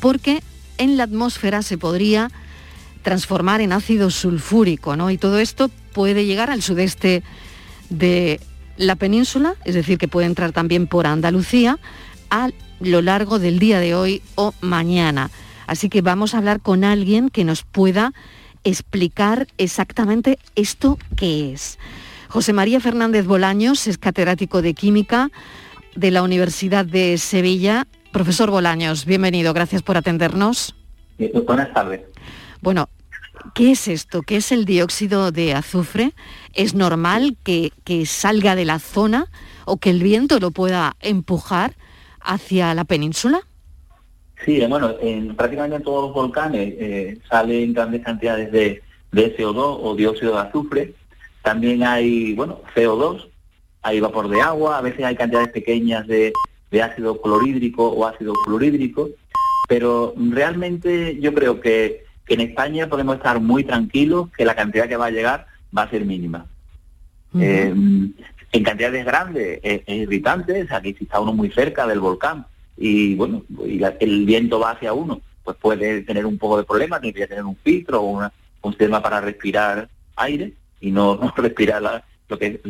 porque 0.00 0.42
en 0.78 0.96
la 0.96 1.04
atmósfera 1.04 1.62
se 1.62 1.78
podría 1.78 2.30
transformar 3.02 3.60
en 3.60 3.72
ácido 3.72 4.10
sulfúrico, 4.10 4.96
¿no? 4.96 5.10
Y 5.10 5.18
todo 5.18 5.38
esto 5.38 5.70
puede 5.92 6.26
llegar 6.26 6.50
al 6.50 6.62
sudeste 6.62 7.22
de 7.88 8.40
la 8.76 8.96
península, 8.96 9.54
es 9.64 9.74
decir, 9.74 9.98
que 9.98 10.08
puede 10.08 10.26
entrar 10.26 10.52
también 10.52 10.86
por 10.86 11.06
Andalucía 11.06 11.78
a 12.30 12.50
lo 12.80 13.02
largo 13.02 13.38
del 13.38 13.58
día 13.58 13.78
de 13.78 13.94
hoy 13.94 14.22
o 14.34 14.54
mañana. 14.60 15.30
Así 15.66 15.88
que 15.88 16.02
vamos 16.02 16.34
a 16.34 16.38
hablar 16.38 16.60
con 16.60 16.84
alguien 16.84 17.28
que 17.28 17.44
nos 17.44 17.62
pueda 17.62 18.12
explicar 18.64 19.46
exactamente 19.58 20.38
esto 20.54 20.98
qué 21.16 21.52
es. 21.52 21.78
José 22.28 22.52
María 22.52 22.80
Fernández 22.80 23.26
Bolaños 23.26 23.86
es 23.86 23.98
catedrático 23.98 24.62
de 24.62 24.74
Química 24.74 25.30
de 25.94 26.10
la 26.10 26.22
Universidad 26.22 26.84
de 26.84 27.18
Sevilla. 27.18 27.86
Profesor 28.12 28.50
Bolaños, 28.50 29.04
bienvenido, 29.04 29.52
gracias 29.52 29.82
por 29.82 29.96
atendernos. 29.96 30.74
Buenas 31.46 31.72
tardes. 31.72 32.00
Bueno, 32.60 32.88
¿qué 33.54 33.72
es 33.72 33.88
esto? 33.88 34.22
¿Qué 34.22 34.36
es 34.36 34.52
el 34.52 34.64
dióxido 34.64 35.30
de 35.30 35.54
azufre? 35.54 36.12
¿Es 36.54 36.74
normal 36.74 37.36
que, 37.42 37.72
salga 38.06 38.54
de 38.54 38.64
la 38.64 38.78
zona 38.78 39.26
o 39.64 39.76
que 39.76 39.90
el 39.90 40.02
viento 40.02 40.38
lo 40.40 40.50
pueda 40.50 40.96
empujar 41.00 41.74
hacia 42.20 42.74
la 42.74 42.84
península? 42.84 43.40
Sí, 44.44 44.64
bueno, 44.68 44.94
en, 45.00 45.36
prácticamente 45.36 45.76
en 45.76 45.82
todos 45.82 46.06
los 46.06 46.14
volcanes 46.14 46.74
eh, 46.78 47.18
salen 47.28 47.72
grandes 47.72 48.02
cantidades 48.02 48.50
de, 48.50 48.82
de 49.12 49.36
CO2 49.36 49.78
o 49.82 49.94
dióxido 49.94 50.32
de 50.32 50.40
azufre. 50.40 50.94
También 51.42 51.84
hay, 51.84 52.34
bueno, 52.34 52.60
CO2, 52.74 53.28
hay 53.82 54.00
vapor 54.00 54.28
de 54.28 54.40
agua, 54.40 54.78
a 54.78 54.80
veces 54.80 55.04
hay 55.04 55.14
cantidades 55.14 55.48
pequeñas 55.48 56.06
de, 56.06 56.32
de 56.70 56.82
ácido 56.82 57.20
clorhídrico 57.20 57.88
o 57.88 58.06
ácido 58.06 58.32
fluorhídrico, 58.44 59.10
pero 59.68 60.14
realmente 60.16 61.18
yo 61.20 61.32
creo 61.34 61.60
que, 61.60 62.04
que 62.26 62.34
en 62.34 62.40
España 62.40 62.88
podemos 62.88 63.16
estar 63.16 63.40
muy 63.40 63.64
tranquilos 63.64 64.28
que 64.36 64.44
la 64.44 64.54
cantidad 64.54 64.88
que 64.88 64.96
va 64.96 65.06
a 65.06 65.10
llegar 65.10 65.46
va 65.76 65.82
a 65.82 65.90
ser 65.90 66.04
mínima. 66.04 66.46
Eh, 67.38 67.72
en 68.54 68.62
cantidades 68.62 69.04
grandes 69.06 69.60
es, 69.62 69.80
es 69.86 69.96
irritante, 70.02 70.62
o 70.62 70.66
sea, 70.66 70.80
que 70.82 70.92
si 70.94 71.04
está 71.04 71.20
uno 71.20 71.32
muy 71.32 71.50
cerca 71.50 71.86
del 71.86 72.00
volcán 72.00 72.44
y 72.76 73.14
bueno, 73.14 73.42
y 73.66 73.78
la- 73.78 73.96
el 74.00 74.26
viento 74.26 74.60
va 74.60 74.72
hacia 74.72 74.92
uno, 74.92 75.20
pues 75.42 75.56
puede 75.56 76.02
tener 76.02 76.26
un 76.26 76.36
poco 76.38 76.58
de 76.58 76.64
problema, 76.64 77.00
tiene 77.00 77.14
que 77.18 77.26
tener 77.26 77.44
un 77.44 77.56
filtro 77.56 78.02
o 78.02 78.10
una- 78.10 78.32
un 78.60 78.72
sistema 78.72 79.02
para 79.02 79.20
respirar 79.20 79.88
aire 80.16 80.52
y 80.80 80.90
no, 80.90 81.14
no 81.22 81.32
respirar 81.36 81.80
la- 81.82 82.04
lo 82.28 82.38
que 82.38 82.46
es 82.46 82.60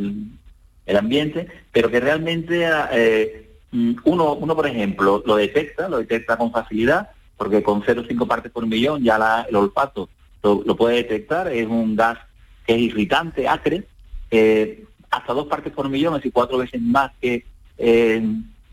el 0.86 0.96
ambiente, 0.96 1.48
pero 1.72 1.90
que 1.90 2.00
realmente 2.00 2.64
eh, 2.92 3.50
mm, 3.72 3.92
uno, 4.04 4.34
uno, 4.34 4.54
por 4.56 4.66
ejemplo, 4.68 5.22
lo 5.26 5.36
detecta, 5.36 5.88
lo 5.88 5.98
detecta 5.98 6.36
con 6.36 6.52
facilidad, 6.52 7.10
porque 7.42 7.60
con 7.62 7.82
0,5 7.82 8.24
partes 8.28 8.52
por 8.52 8.64
millón 8.66 9.02
ya 9.02 9.18
la- 9.18 9.44
el 9.48 9.56
olfato 9.56 10.08
lo, 10.44 10.62
lo 10.64 10.76
puede 10.76 10.96
detectar, 10.96 11.48
es 11.52 11.66
un 11.66 11.96
gas 11.96 12.18
que 12.64 12.74
es 12.76 12.80
irritante, 12.80 13.48
acre, 13.48 13.84
eh, 14.30 14.84
hasta 15.10 15.32
dos 15.32 15.48
partes 15.48 15.72
por 15.72 15.88
millón, 15.88 16.14
es 16.14 16.18
decir, 16.20 16.32
cuatro 16.32 16.58
veces 16.58 16.80
más 16.80 17.10
que, 17.20 17.44
eh, 17.78 18.24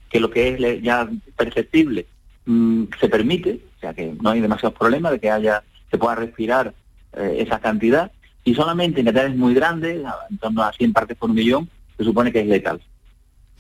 que 0.08 0.20
lo 0.20 0.30
que 0.30 0.50
es 0.50 0.82
ya 0.84 1.10
perceptible, 1.36 2.06
mm, 2.46 2.84
se 3.00 3.10
permite, 3.10 3.60
o 3.78 3.80
sea 3.80 3.94
que 3.96 4.16
no 4.22 4.30
hay 4.30 4.40
demasiados 4.40 4.78
problemas 4.78 5.14
de 5.14 5.20
que 5.20 5.32
haya, 5.32 5.64
se 5.90 5.98
pueda 5.98 6.14
respirar 6.16 6.74
eh, 7.14 7.38
esa 7.40 7.60
cantidad, 7.60 8.12
y 8.44 8.54
solamente 8.54 9.00
en 9.00 9.06
cantidades 9.08 9.36
muy 9.36 9.56
grandes, 9.56 10.00
en 10.30 10.38
torno 10.38 10.62
a 10.62 10.72
100 10.74 10.94
partes 10.94 11.18
por 11.18 11.32
millón, 11.34 11.68
se 11.98 12.04
supone 12.04 12.32
que 12.32 12.42
es 12.42 12.48
letal. 12.48 12.80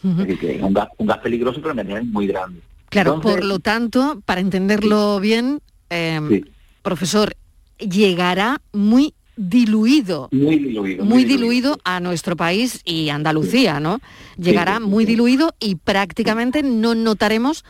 Es 0.03 0.17
decir, 0.17 0.39
que 0.39 0.55
es 0.57 0.61
un 0.61 0.73
gas, 0.73 0.87
un 0.97 1.07
gas 1.07 1.17
peligroso, 1.17 1.59
pero 1.59 1.71
en 1.71 1.77
cantidades 1.77 2.05
muy 2.05 2.27
grandes. 2.27 2.61
Claro, 2.89 3.15
Entonces, 3.15 3.39
por 3.39 3.45
lo 3.45 3.59
tanto, 3.59 4.21
para 4.25 4.41
entenderlo 4.41 5.19
bien, 5.19 5.61
eh, 5.89 6.43
profesor, 6.81 7.35
llegará 7.77 8.61
muy 8.73 9.13
diluido, 9.35 10.27
muy 10.31 10.59
diluido. 10.59 11.05
muy 11.05 11.23
diluido 11.23 11.79
a 11.85 12.01
nuestro 12.01 12.35
país 12.35 12.81
y 12.83 13.09
Andalucía, 13.09 13.79
¿no? 13.79 13.99
Llegará 14.37 14.81
muy 14.81 15.05
diluido 15.05 15.55
y 15.59 15.75
prácticamente 15.75 16.61
no 16.61 16.93
notaremos 16.93 17.63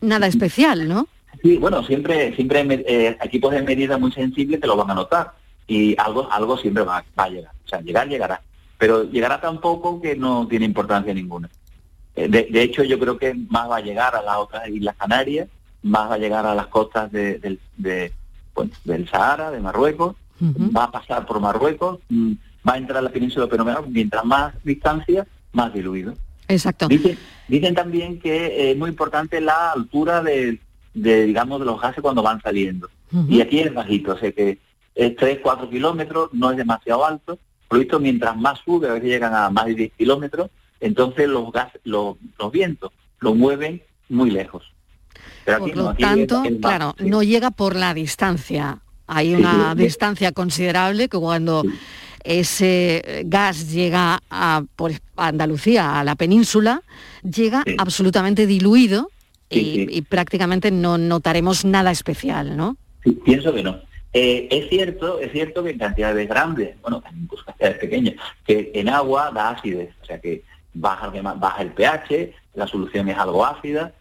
nada 0.00 0.26
especial, 0.26 0.88
¿no? 0.88 1.08
Sí, 1.42 1.56
bueno, 1.58 1.84
siempre, 1.84 2.34
siempre 2.36 2.62
eh, 2.86 3.18
equipos 3.22 3.52
de 3.52 3.62
medida 3.62 3.98
muy 3.98 4.12
sensibles 4.12 4.60
te 4.60 4.66
lo 4.66 4.76
van 4.76 4.90
a 4.90 4.94
notar 4.94 5.32
y 5.66 5.94
algo, 5.98 6.30
algo 6.32 6.56
siempre 6.56 6.84
va, 6.84 7.04
va 7.18 7.24
a 7.24 7.28
llegar. 7.28 7.52
O 7.64 7.68
sea, 7.68 7.80
llegar, 7.80 8.08
llegará. 8.08 8.42
Pero 8.78 9.04
llegará 9.04 9.40
tan 9.40 9.60
poco 9.60 10.00
que 10.00 10.16
no 10.16 10.48
tiene 10.48 10.64
importancia 10.64 11.12
ninguna. 11.12 11.50
Eh, 12.16 12.28
de, 12.28 12.44
de 12.50 12.62
hecho, 12.62 12.82
yo 12.84 12.98
creo 12.98 13.16
que 13.18 13.34
más 13.48 13.68
va 13.70 13.76
a 13.76 13.80
llegar 13.80 14.14
a 14.16 14.22
las 14.22 14.36
otras 14.36 14.68
Islas 14.68 14.96
Canarias, 14.96 15.48
más 15.82 16.10
va 16.10 16.14
a 16.14 16.18
llegar 16.18 16.44
a 16.46 16.54
las 16.54 16.66
costas 16.66 17.10
de- 17.12 17.38
del, 17.38 17.58
de, 17.76 18.12
bueno, 18.54 18.72
del 18.84 19.08
Sahara, 19.08 19.50
de 19.50 19.60
Marruecos, 19.60 20.16
va 20.74 20.84
a 20.84 20.90
pasar 20.90 21.26
por 21.26 21.38
Marruecos, 21.40 21.98
mm, 22.08 22.32
va 22.68 22.72
a 22.74 22.78
entrar 22.78 22.98
a 22.98 23.02
la 23.02 23.10
península 23.10 23.46
peruviana, 23.46 23.80
mientras 23.88 24.24
más 24.24 24.54
distancia, 24.64 25.26
más 25.52 25.72
diluido. 25.72 26.14
Exacto. 26.48 26.88
Dicen, 26.88 27.18
dicen 27.46 27.74
también 27.74 28.18
que 28.18 28.70
es 28.70 28.76
muy 28.76 28.90
importante 28.90 29.40
la 29.40 29.70
altura 29.72 30.22
de, 30.22 30.58
de, 30.94 31.26
digamos, 31.26 31.60
de 31.60 31.66
los 31.66 31.80
gases 31.80 32.02
cuando 32.02 32.22
van 32.22 32.40
saliendo. 32.42 32.88
Y 33.28 33.40
aquí 33.40 33.60
es 33.60 33.72
bajito, 33.74 34.12
o 34.12 34.18
sea 34.18 34.32
que 34.32 34.58
es 34.94 35.16
3, 35.16 35.38
4 35.42 35.68
kilómetros, 35.70 36.30
no 36.32 36.50
es 36.50 36.56
demasiado 36.56 37.04
alto. 37.04 37.38
Por 37.68 37.78
lo 37.78 37.80
visto, 37.80 38.00
mientras 38.00 38.36
más 38.36 38.58
sube, 38.64 38.88
a 38.88 38.92
veces 38.94 39.08
llegan 39.08 39.34
a 39.34 39.48
más 39.50 39.66
de 39.66 39.74
10 39.74 39.92
kilómetros, 39.98 40.50
entonces 40.80 41.28
los 41.28 41.52
gases, 41.52 41.80
los, 41.84 42.16
los 42.38 42.50
vientos 42.52 42.92
lo 43.20 43.34
mueven 43.34 43.82
muy 44.08 44.30
lejos. 44.30 44.64
Pero 45.44 45.58
aquí 45.58 45.68
Por 45.70 45.76
no, 45.76 45.82
lo 45.84 45.88
aquí 45.90 46.02
es- 46.02 46.08
tanto, 46.08 46.42
claro, 46.60 46.94
no 46.98 47.22
llega 47.22 47.50
por 47.50 47.76
la 47.76 47.94
distancia. 47.94 48.78
Hay 49.06 49.34
una 49.34 49.72
sí. 49.76 49.82
distancia 49.82 50.32
considerable 50.32 51.08
que 51.08 51.18
cuando 51.18 51.64
ese 52.24 53.22
gas 53.26 53.70
llega 53.72 54.20
a, 54.30 54.62
por 54.76 54.92
Andalucía, 55.16 55.98
a 55.98 56.04
la 56.04 56.14
península, 56.16 56.82
llega 57.22 57.64
absolutamente 57.78 58.46
diluido 58.46 59.10
y, 59.48 59.86
y 59.96 60.02
prácticamente 60.02 60.70
no 60.70 60.96
notaremos 60.98 61.64
nada 61.64 61.90
especial, 61.90 62.56
¿no? 62.56 62.76
Pienso 63.24 63.52
que 63.52 63.62
no. 63.62 63.80
Eh, 64.12 64.48
es 64.50 64.68
cierto, 64.68 65.18
es 65.20 65.32
cierto 65.32 65.62
que 65.64 65.70
en 65.70 65.78
cantidades 65.78 66.28
grandes, 66.28 66.80
bueno, 66.82 67.02
incluso 67.20 67.44
cantidades 67.44 67.78
pequeñas, 67.78 68.14
que 68.44 68.70
en 68.74 68.88
agua 68.88 69.30
da 69.32 69.50
acidez, 69.50 69.90
o 70.02 70.04
sea 70.06 70.20
que 70.20 70.42
baja, 70.74 71.08
baja 71.36 71.62
el 71.62 71.72
pH, 71.72 72.32
la 72.54 72.66
solución 72.66 73.08
es 73.08 73.18
algo 73.18 73.44
ácida. 73.44 73.92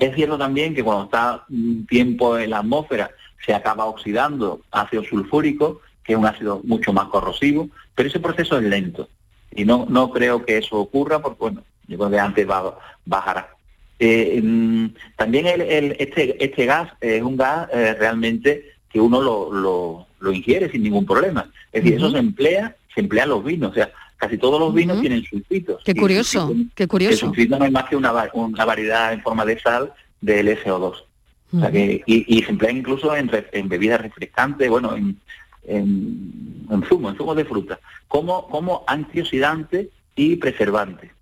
Es 0.00 0.14
cierto 0.14 0.38
también 0.38 0.74
que 0.74 0.82
cuando 0.82 1.04
está 1.04 1.44
un 1.50 1.86
tiempo 1.86 2.38
en 2.38 2.50
la 2.50 2.58
atmósfera 2.58 3.10
se 3.44 3.54
acaba 3.54 3.84
oxidando 3.84 4.60
ácido 4.70 5.04
sulfúrico, 5.04 5.80
que 6.02 6.14
es 6.14 6.18
un 6.18 6.26
ácido 6.26 6.60
mucho 6.64 6.92
más 6.92 7.06
corrosivo, 7.08 7.68
pero 7.94 8.08
ese 8.08 8.20
proceso 8.20 8.58
es 8.58 8.64
lento. 8.64 9.08
Y 9.54 9.64
no, 9.64 9.86
no 9.88 10.10
creo 10.10 10.44
que 10.44 10.58
eso 10.58 10.76
ocurra 10.78 11.20
porque, 11.20 11.38
bueno, 11.40 11.62
yo 11.86 11.96
creo 11.98 12.10
que 12.10 12.18
antes 12.18 12.48
va, 12.48 12.78
bajará. 13.04 13.48
Eh, 13.98 14.40
mm, 14.42 14.86
también 15.16 15.46
el, 15.46 15.60
el- 15.62 15.96
este, 15.98 16.42
este 16.44 16.66
gas 16.66 16.92
es 17.00 17.22
un 17.22 17.36
gas 17.36 17.68
eh, 17.72 17.94
realmente 17.98 18.72
que 18.90 19.00
uno 19.00 19.20
lo, 19.22 19.52
lo, 19.52 20.06
lo 20.20 20.32
ingiere 20.32 20.70
sin 20.70 20.82
ningún 20.82 21.06
problema. 21.06 21.50
Es 21.72 21.82
decir, 21.82 21.96
eso 21.98 22.10
se 22.10 22.18
emplea, 22.18 22.76
se 22.94 23.00
emplea 23.00 23.24
en 23.24 23.30
los 23.30 23.44
vinos, 23.44 23.70
o 23.70 23.74
sea, 23.74 23.90
casi 24.16 24.38
todos 24.38 24.58
los 24.60 24.72
vinos 24.74 25.00
tienen 25.00 25.22
sulfitos. 25.24 25.82
Qué 25.84 25.94
curioso, 25.94 26.48
sulfito- 26.48 26.70
qué 26.74 26.82
El 26.84 26.88
curioso. 26.88 27.26
sulfito 27.26 27.58
no 27.58 27.64
es 27.64 27.72
más 27.72 27.84
que 27.84 27.96
una, 27.96 28.12
una 28.32 28.64
variedad 28.64 29.12
en 29.12 29.22
forma 29.22 29.44
de 29.44 29.58
sal 29.60 29.92
del 30.20 30.48
SO2. 30.48 31.02
O 31.52 31.60
sea 31.60 31.70
que, 31.70 32.02
y, 32.06 32.38
y 32.38 32.42
se 32.42 32.50
emplea 32.50 32.72
incluso 32.72 33.14
en, 33.14 33.30
en 33.52 33.68
bebidas 33.68 34.00
refrescantes, 34.00 34.68
bueno, 34.68 34.96
en, 34.96 35.16
en, 35.66 36.66
en 36.70 36.82
zumo, 36.84 37.10
en 37.10 37.16
zumo 37.16 37.34
de 37.34 37.44
fruta, 37.44 37.78
como, 38.08 38.48
como 38.48 38.84
antioxidante 38.86 39.90
y 40.16 40.36
preservante. 40.36 41.12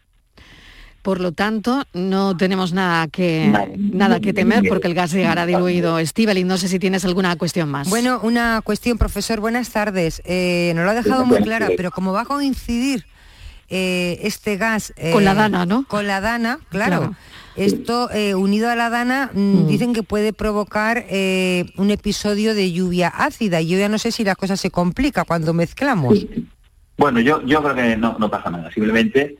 Por 1.04 1.20
lo 1.20 1.32
tanto, 1.32 1.84
no 1.92 2.34
tenemos 2.34 2.72
nada 2.72 3.08
que 3.08 3.52
nada 3.76 4.20
que 4.20 4.32
temer 4.32 4.62
porque 4.66 4.88
el 4.88 4.94
gas 4.94 5.12
llegará 5.12 5.44
diluido. 5.44 5.98
Estíbaliz, 5.98 6.46
no 6.46 6.56
sé 6.56 6.66
si 6.66 6.78
tienes 6.78 7.04
alguna 7.04 7.36
cuestión 7.36 7.68
más. 7.68 7.90
Bueno, 7.90 8.20
una 8.22 8.62
cuestión, 8.64 8.96
profesor, 8.96 9.38
buenas 9.38 9.68
tardes. 9.68 10.22
Eh, 10.24 10.72
nos 10.74 10.86
lo 10.86 10.92
ha 10.92 10.94
dejado 10.94 11.26
muy 11.26 11.42
clara, 11.42 11.68
pero 11.76 11.90
como 11.90 12.14
va 12.14 12.22
a 12.22 12.24
coincidir 12.24 13.04
eh, 13.68 14.18
este 14.22 14.56
gas... 14.56 14.94
eh, 14.96 15.12
Con 15.12 15.26
la 15.26 15.34
dana, 15.34 15.66
¿no? 15.66 15.84
Con 15.86 16.06
la 16.06 16.22
dana, 16.22 16.58
claro. 16.70 16.98
Claro. 17.00 17.16
Esto, 17.54 18.10
eh, 18.10 18.34
unido 18.34 18.70
a 18.70 18.74
la 18.74 18.88
dana, 18.88 19.30
mm, 19.34 19.66
dicen 19.66 19.92
que 19.92 20.02
puede 20.02 20.32
provocar 20.32 21.04
eh, 21.10 21.66
un 21.76 21.90
episodio 21.90 22.54
de 22.54 22.72
lluvia 22.72 23.08
ácida. 23.08 23.60
Y 23.60 23.68
yo 23.68 23.78
ya 23.78 23.90
no 23.90 23.98
sé 23.98 24.10
si 24.10 24.24
la 24.24 24.36
cosa 24.36 24.56
se 24.56 24.70
complica 24.70 25.24
cuando 25.24 25.52
mezclamos. 25.52 26.26
Bueno, 26.96 27.20
yo, 27.20 27.44
yo 27.44 27.62
creo 27.62 27.74
que 27.74 27.96
no, 27.98 28.16
no 28.18 28.30
pasa 28.30 28.50
nada, 28.50 28.70
simplemente 28.72 29.36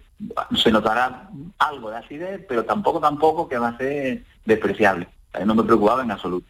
se 0.57 0.71
notará 0.73 1.29
algo 1.59 1.91
de 1.91 1.97
acidez, 1.97 2.41
pero 2.49 2.65
tampoco 2.65 3.01
tampoco 3.01 3.49
que 3.49 3.59
va 3.59 3.69
a 3.69 3.77
ser 3.79 4.23
despreciable. 4.45 5.09
Eh, 5.35 5.45
No 5.45 5.55
me 5.55 5.63
preocupaba 5.65 6.03
en 6.03 6.11
absoluto. 6.11 6.47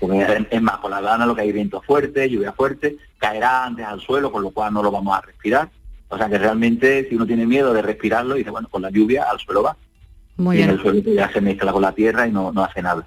Porque 0.00 0.46
es- 0.50 0.62
más, 0.62 0.78
con 0.78 0.90
la 0.90 1.00
lana 1.00 1.26
lo 1.26 1.34
que 1.34 1.42
hay 1.42 1.52
viento 1.52 1.80
fuerte, 1.80 2.28
lluvia 2.28 2.52
fuerte, 2.52 2.96
caerá 3.18 3.64
antes 3.64 3.86
al 3.86 4.00
suelo, 4.00 4.30
con 4.30 4.42
lo 4.42 4.50
cual 4.50 4.72
no 4.74 4.82
lo 4.82 4.90
vamos 4.90 5.16
a 5.16 5.20
respirar. 5.22 5.70
O 6.08 6.18
sea 6.18 6.28
que 6.28 6.38
realmente 6.38 7.08
si 7.08 7.14
uno 7.16 7.26
tiene 7.26 7.46
miedo 7.46 7.72
de 7.72 7.82
respirarlo, 7.82 8.34
dice, 8.34 8.50
bueno, 8.50 8.68
con 8.68 8.82
la 8.82 8.90
lluvia 8.90 9.24
al 9.30 9.38
suelo 9.40 9.62
va. 9.62 9.76
Muy 10.36 10.56
y 10.58 10.62
en 10.62 10.66
bien. 10.68 10.78
el 10.78 10.82
suelo 10.82 11.00
ya 11.12 11.32
se 11.32 11.40
mezcla 11.40 11.72
con 11.72 11.82
la 11.82 11.92
tierra 11.92 12.26
y 12.26 12.32
no, 12.32 12.52
no 12.52 12.62
hace 12.64 12.82
nada. 12.82 13.06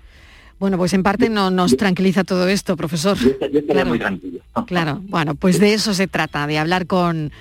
Bueno, 0.60 0.78
pues 0.78 0.94
en 0.94 1.04
parte 1.04 1.30
no 1.30 1.52
nos 1.52 1.78
tranquiliza 1.78 2.24
todo 2.24 2.48
esto, 2.48 2.76
profesor. 2.76 3.16
Yo 3.18 3.30
estaría 3.30 3.62
Claro. 3.62 3.90
muy 3.90 4.00
tranquilo. 4.00 4.40
Claro, 4.66 5.00
bueno, 5.04 5.36
pues 5.36 5.60
de 5.60 5.74
eso 5.76 5.94
se 5.94 6.08
trata, 6.08 6.48
de 6.48 6.58
hablar 6.58 6.88
con, 6.88 7.32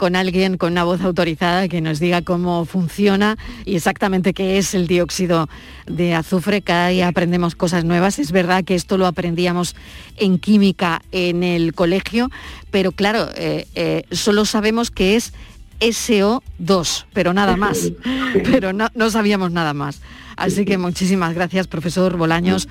con 0.00 0.16
alguien 0.16 0.56
con 0.56 0.72
una 0.72 0.84
voz 0.84 1.02
autorizada 1.02 1.68
que 1.68 1.82
nos 1.82 2.00
diga 2.00 2.22
cómo 2.22 2.64
funciona 2.64 3.36
y 3.66 3.76
exactamente 3.76 4.32
qué 4.32 4.56
es 4.56 4.72
el 4.72 4.86
dióxido 4.86 5.46
de 5.86 6.14
azufre. 6.14 6.62
Cada 6.62 6.88
día 6.88 7.06
aprendemos 7.06 7.54
cosas 7.54 7.84
nuevas. 7.84 8.18
Es 8.18 8.32
verdad 8.32 8.64
que 8.64 8.74
esto 8.74 8.96
lo 8.96 9.06
aprendíamos 9.06 9.76
en 10.16 10.38
química 10.38 11.02
en 11.12 11.42
el 11.42 11.74
colegio, 11.74 12.30
pero 12.70 12.92
claro, 12.92 13.28
eh, 13.36 13.66
eh, 13.74 14.04
solo 14.10 14.46
sabemos 14.46 14.90
que 14.90 15.16
es 15.16 15.34
SO2, 15.80 17.04
pero 17.12 17.34
nada 17.34 17.58
más. 17.58 17.92
Pero 18.44 18.72
no, 18.72 18.88
no 18.94 19.10
sabíamos 19.10 19.50
nada 19.52 19.74
más. 19.74 20.00
Así 20.36 20.64
que 20.64 20.78
muchísimas 20.78 21.34
gracias, 21.34 21.66
profesor 21.66 22.16
Bolaños, 22.16 22.68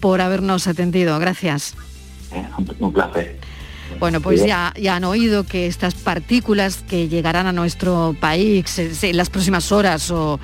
por 0.00 0.22
habernos 0.22 0.66
atendido. 0.66 1.18
Gracias. 1.18 1.74
Un, 2.56 2.74
un 2.78 2.92
placer. 2.92 3.38
Bueno, 3.98 4.20
pues 4.20 4.44
ya, 4.44 4.72
ya 4.80 4.96
han 4.96 5.04
oído 5.04 5.44
que 5.44 5.66
estas 5.66 5.94
partículas 5.94 6.84
que 6.88 7.08
llegarán 7.08 7.46
a 7.46 7.52
nuestro 7.52 8.14
país 8.18 8.78
eh, 8.78 8.90
en 9.02 9.16
las 9.16 9.30
próximas 9.30 9.72
horas 9.72 10.10
o 10.10 10.40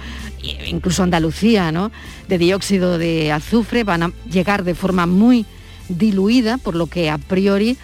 incluso 0.66 1.02
a 1.02 1.04
Andalucía, 1.04 1.72
¿no? 1.72 1.90
De 2.28 2.38
dióxido 2.38 2.98
de 2.98 3.32
azufre 3.32 3.84
van 3.84 4.02
a 4.02 4.12
llegar 4.30 4.64
de 4.64 4.74
forma 4.74 5.06
muy 5.06 5.46
diluida, 5.88 6.58
por 6.58 6.76
lo 6.76 6.86
que 6.86 7.10
a 7.10 7.18
priori 7.18 7.76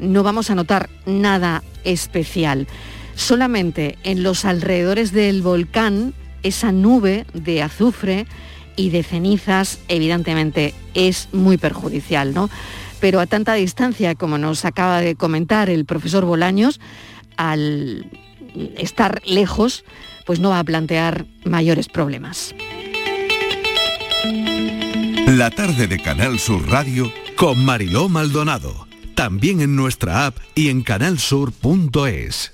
no 0.00 0.22
vamos 0.22 0.50
a 0.50 0.54
notar 0.54 0.90
nada 1.06 1.62
especial. 1.84 2.66
Solamente 3.14 3.98
en 4.02 4.22
los 4.22 4.44
alrededores 4.44 5.12
del 5.12 5.42
volcán, 5.42 6.14
esa 6.42 6.72
nube 6.72 7.24
de 7.34 7.62
azufre 7.62 8.26
y 8.74 8.90
de 8.90 9.02
cenizas, 9.02 9.78
evidentemente, 9.88 10.74
es 10.94 11.28
muy 11.32 11.56
perjudicial, 11.56 12.34
¿no? 12.34 12.50
Pero 13.02 13.18
a 13.18 13.26
tanta 13.26 13.54
distancia, 13.54 14.14
como 14.14 14.38
nos 14.38 14.64
acaba 14.64 15.00
de 15.00 15.16
comentar 15.16 15.68
el 15.68 15.84
profesor 15.86 16.24
Bolaños, 16.24 16.80
al 17.36 18.06
estar 18.78 19.20
lejos, 19.26 19.84
pues 20.24 20.38
no 20.38 20.50
va 20.50 20.60
a 20.60 20.64
plantear 20.64 21.26
mayores 21.44 21.88
problemas. 21.88 22.54
La 25.26 25.50
tarde 25.50 25.88
de 25.88 26.00
Canal 26.00 26.38
Sur 26.38 26.70
Radio 26.70 27.12
con 27.34 27.64
Mariló 27.64 28.08
Maldonado. 28.08 28.86
También 29.16 29.60
en 29.60 29.74
nuestra 29.74 30.26
app 30.26 30.36
y 30.54 30.68
en 30.68 30.82
canalsur.es. 30.82 32.52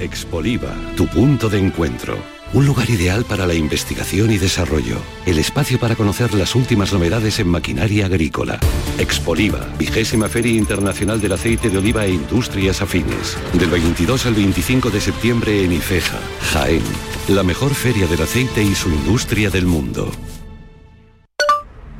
Expoliva, 0.00 0.74
tu 0.98 1.06
punto 1.06 1.48
de 1.48 1.64
encuentro. 1.64 2.35
Un 2.52 2.64
lugar 2.64 2.88
ideal 2.88 3.24
para 3.24 3.46
la 3.46 3.54
investigación 3.54 4.30
y 4.30 4.38
desarrollo. 4.38 4.98
El 5.26 5.38
espacio 5.38 5.78
para 5.78 5.96
conocer 5.96 6.32
las 6.32 6.54
últimas 6.54 6.92
novedades 6.92 7.38
en 7.40 7.48
maquinaria 7.48 8.06
agrícola. 8.06 8.60
Expoliva, 8.98 9.68
vigésima 9.78 10.28
Feria 10.28 10.52
Internacional 10.52 11.20
del 11.20 11.32
Aceite 11.32 11.68
de 11.68 11.78
Oliva 11.78 12.06
e 12.06 12.12
Industrias 12.12 12.80
Afines. 12.82 13.36
Del 13.52 13.70
22 13.70 14.26
al 14.26 14.34
25 14.34 14.90
de 14.90 15.00
septiembre 15.00 15.64
en 15.64 15.72
Ifeja, 15.72 16.18
Jaén. 16.52 16.82
La 17.28 17.42
mejor 17.42 17.74
feria 17.74 18.06
del 18.06 18.22
aceite 18.22 18.62
y 18.62 18.74
su 18.74 18.88
industria 18.90 19.50
del 19.50 19.66
mundo. 19.66 20.12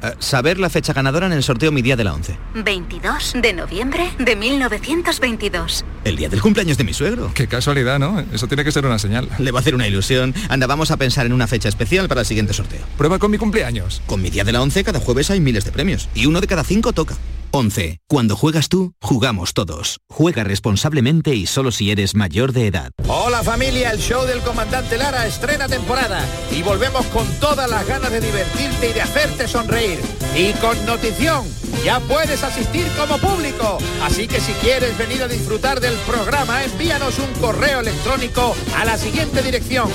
Eh, 0.03 0.14
saber 0.18 0.59
la 0.59 0.68
fecha 0.68 0.92
ganadora 0.92 1.26
en 1.26 1.32
el 1.32 1.42
sorteo 1.42 1.72
Mi 1.72 1.82
Día 1.82 1.97
de 1.97 2.05
la 2.05 2.14
11. 2.14 2.36
22 2.55 3.34
de 3.40 3.53
noviembre 3.53 4.11
de 4.18 4.36
1922. 4.36 5.84
El 6.05 6.16
día 6.16 6.28
del 6.28 6.40
cumpleaños 6.40 6.76
de 6.76 6.84
mi 6.84 6.92
suegro. 6.92 7.30
Qué 7.34 7.47
casualidad, 7.47 7.99
¿no? 7.99 8.20
Eso 8.32 8.47
tiene 8.47 8.64
que 8.64 8.72
ser 8.72 8.84
una 8.84 8.99
señal. 8.99 9.28
Le 9.38 9.51
va 9.51 9.59
a 9.59 9.62
hacer 9.62 9.74
una 9.74 9.86
ilusión. 9.86 10.34
Anda, 10.49 10.66
vamos 10.66 10.90
a 10.90 10.97
pensar 10.97 11.26
en 11.26 11.32
una 11.32 11.47
fecha 11.47 11.68
especial 11.68 12.09
para 12.09 12.20
el 12.20 12.26
siguiente 12.26 12.53
sorteo. 12.53 12.80
Prueba 12.99 13.18
con 13.18 13.30
mi 13.30 13.38
cumpleaños. 13.38 14.03
Con 14.07 14.20
Mi 14.20 14.30
Día 14.30 14.44
de 14.44 14.53
la 14.53 14.62
11 14.62 14.84
cada 14.84 15.01
jueves 15.01 15.30
hay 15.30 15.40
miles 15.40 15.64
de 15.64 15.72
premios. 15.72 16.09
Y 16.14 16.26
uno 16.26 16.40
de 16.40 16.47
cada 16.47 16.64
cinco 16.64 16.92
toca. 16.92 17.16
11. 17.51 18.01
Cuando 18.09 18.36
juegas 18.36 18.68
tú, 18.68 18.94
jugamos 19.01 19.55
todos. 19.55 20.01
Juega 20.09 20.44
responsablemente 20.44 21.34
y 21.34 21.47
solo 21.47 21.70
si 21.70 21.90
eres 21.90 22.14
mayor 22.14 22.53
de 22.53 22.66
edad. 22.66 22.90
Hola 23.09 23.42
familia, 23.42 23.90
el 23.90 23.99
show 23.99 24.24
del 24.26 24.40
comandante 24.40 24.97
Lara 24.97 25.26
estrena 25.26 25.68
temporada 25.68 26.24
y 26.51 26.62
volvemos 26.62 27.07
con 27.07 27.26
todas 27.40 27.70
las 27.70 27.86
ganas 27.86 28.11
de 28.11 28.20
divertirte 28.20 28.90
y 28.90 28.92
de 28.92 29.03
hacerte 29.03 29.49
sonreír. 29.49 30.01
Y 30.36 30.53
con 30.55 30.84
notición, 30.86 31.44
ya 31.84 32.01
puedes 32.01 32.42
asistir 32.42 32.86
como 32.99 33.18
público. 33.18 33.78
Así 34.03 34.26
que 34.26 34.40
si 34.40 34.53
quieres 34.55 34.97
venir 34.99 35.22
a 35.22 35.28
disfrutar 35.28 35.80
del 35.80 35.94
programa, 36.07 36.64
envíanos 36.64 37.18
un 37.18 37.32
correo 37.40 37.80
electrónico 37.80 38.55
a 38.76 38.84
la 38.84 38.99
siguiente 38.99 39.42
dirección. 39.42 39.88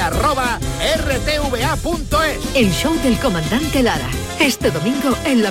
arroba 0.00 0.58
rtva.es. 0.96 2.54
El 2.54 2.72
show 2.72 2.94
del 3.02 3.18
comandante 3.18 3.82
Lara. 3.82 4.08
Este 4.40 4.70
domingo 4.70 5.16
en 5.24 5.42
la 5.42 5.50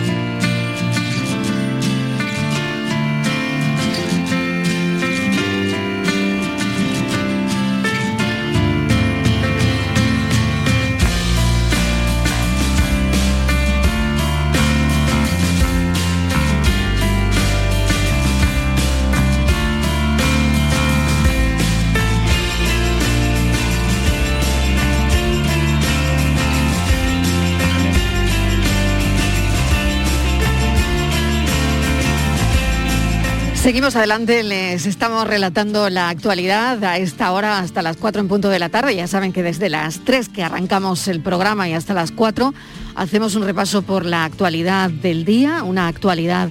Seguimos 33.61 33.95
adelante, 33.95 34.41
les 34.41 34.87
estamos 34.87 35.27
relatando 35.27 35.87
la 35.91 36.09
actualidad 36.09 36.83
a 36.83 36.97
esta 36.97 37.31
hora 37.31 37.59
hasta 37.59 37.83
las 37.83 37.95
4 37.95 38.19
en 38.19 38.27
punto 38.27 38.49
de 38.49 38.57
la 38.57 38.69
tarde. 38.69 38.95
Ya 38.95 39.05
saben 39.05 39.31
que 39.31 39.43
desde 39.43 39.69
las 39.69 39.99
3 39.99 40.29
que 40.29 40.43
arrancamos 40.43 41.07
el 41.07 41.21
programa 41.21 41.69
y 41.69 41.73
hasta 41.73 41.93
las 41.93 42.11
4 42.11 42.55
hacemos 42.95 43.35
un 43.35 43.43
repaso 43.43 43.83
por 43.83 44.03
la 44.03 44.25
actualidad 44.25 44.89
del 44.89 45.25
día, 45.25 45.61
una 45.61 45.87
actualidad 45.87 46.49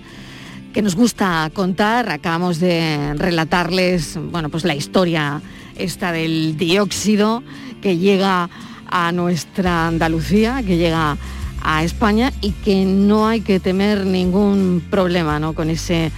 que 0.73 0.83
nos 0.83 0.95
gusta 0.95 1.51
contar. 1.53 2.11
Acabamos 2.11 2.61
de 2.61 3.15
relatarles, 3.17 4.17
bueno, 4.31 4.49
pues 4.49 4.63
la 4.63 4.77
historia 4.77 5.43
esta 5.75 6.13
del 6.13 6.57
dióxido 6.57 7.43
que 7.83 7.99
llega 7.99 8.49
a 8.87 9.11
nuestra 9.11 9.89
Andalucía, 9.89 10.63
que 10.65 10.77
llega 10.77 11.17
a 11.61 11.83
España 11.83 12.33
y 12.41 12.53
que 12.53 12.85
no 12.85 13.27
hay 13.27 13.41
que 13.41 13.59
temer 13.59 14.07
ningún 14.07 14.81
problema 14.89 15.41
¿no? 15.41 15.55
con 15.55 15.71
ese 15.71 16.13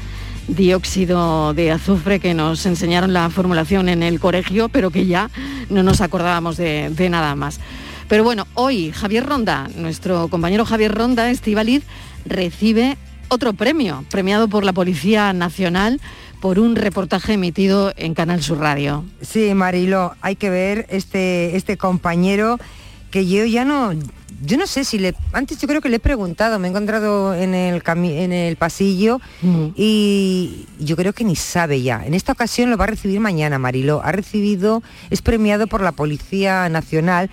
dióxido 0.49 1.55
de 1.55 1.71
azufre 1.71 2.21
que 2.21 2.35
nos 2.35 2.67
enseñaron 2.67 3.13
la 3.13 3.31
formulación 3.31 3.89
en 3.89 4.03
el 4.03 4.21
colegio, 4.21 4.69
pero 4.69 4.91
que 4.91 5.07
ya 5.07 5.31
no 5.71 5.83
nos 5.83 6.01
acordábamos 6.01 6.57
de, 6.57 7.09
nada 7.11 7.35
más. 7.35 7.61
Pero 8.09 8.25
bueno, 8.25 8.47
hoy 8.55 8.93
Javier 8.93 9.25
Ronda, 9.25 9.69
nuestro 9.77 10.29
compañero 10.29 10.65
Javier 10.65 10.95
Ronda, 10.95 11.31
Estivaliz, 11.31 11.85
recibe 12.27 12.97
otro 13.29 13.55
premio, 13.55 14.05
premiado 14.11 14.49
por 14.49 14.65
la 14.65 14.73
Policía 14.73 15.33
Nacional 15.33 16.01
por 16.41 16.59
un 16.59 16.77
reportaje 16.77 17.35
emitido 17.35 17.93
en 17.97 18.15
Canal 18.15 18.43
Sur 18.43 18.59
Radio. 18.59 19.05
Sí, 19.21 19.55
Marilo, 19.55 20.15
hay 20.21 20.37
que 20.37 20.51
ver 20.51 20.87
este, 20.91 21.57
este 21.57 21.77
compañero 21.77 22.59
que 23.11 23.27
yo 23.27 23.45
ya 23.45 23.65
no, 23.65 23.93
yo 24.45 24.57
no 24.57 24.67
sé 24.67 24.85
si 24.85 24.99
le, 24.99 25.15
antes 25.33 25.59
yo 25.61 25.69
creo 25.69 25.81
que 25.81 25.89
le 25.89 25.97
he 25.97 26.01
preguntado, 26.01 26.59
me 26.59 26.67
he 26.67 26.71
encontrado 26.71 27.35
en 27.35 27.55
el, 27.55 27.83
en 27.87 28.33
el 28.33 28.57
pasillo 28.57 29.21
y 29.77 30.67
yo 30.81 30.97
creo 30.97 31.13
que 31.13 31.25
ni 31.25 31.37
sabe 31.37 31.83
ya. 31.83 32.05
En 32.05 32.15
esta 32.15 32.33
ocasión 32.33 32.69
lo 32.71 32.77
va 32.77 32.85
a 32.85 32.89
recibir 32.89 33.21
mañana, 33.21 33.59
Marilo. 33.59 34.03
Ha 34.05 34.11
recibido, 34.11 34.83
es 35.11 35.23
premiado 35.23 35.69
por 35.69 35.83
la 35.83 35.93
Policía 35.93 36.69
Nacional 36.69 37.31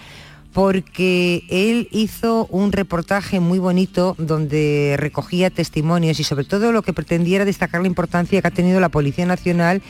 porque 0.54 1.44
él 1.50 1.88
hizo 1.92 2.48
un 2.48 2.72
reportaje 2.72 3.40
muy 3.40 3.60
bonito 3.60 4.16
donde 4.18 4.96
recogía 4.98 5.50
testimonios 5.50 6.20
y 6.20 6.24
sobre 6.24 6.46
todo 6.46 6.72
lo 6.72 6.82
que 6.82 6.94
pretendía 6.94 7.38
era 7.38 7.46
destacar 7.46 7.82
la 7.82 7.88
importancia 7.88 8.42
que 8.42 8.48
ha 8.48 8.52
tenido 8.52 8.80
la 8.80 8.90
Policía 8.90 9.26
Nacional 9.26 9.82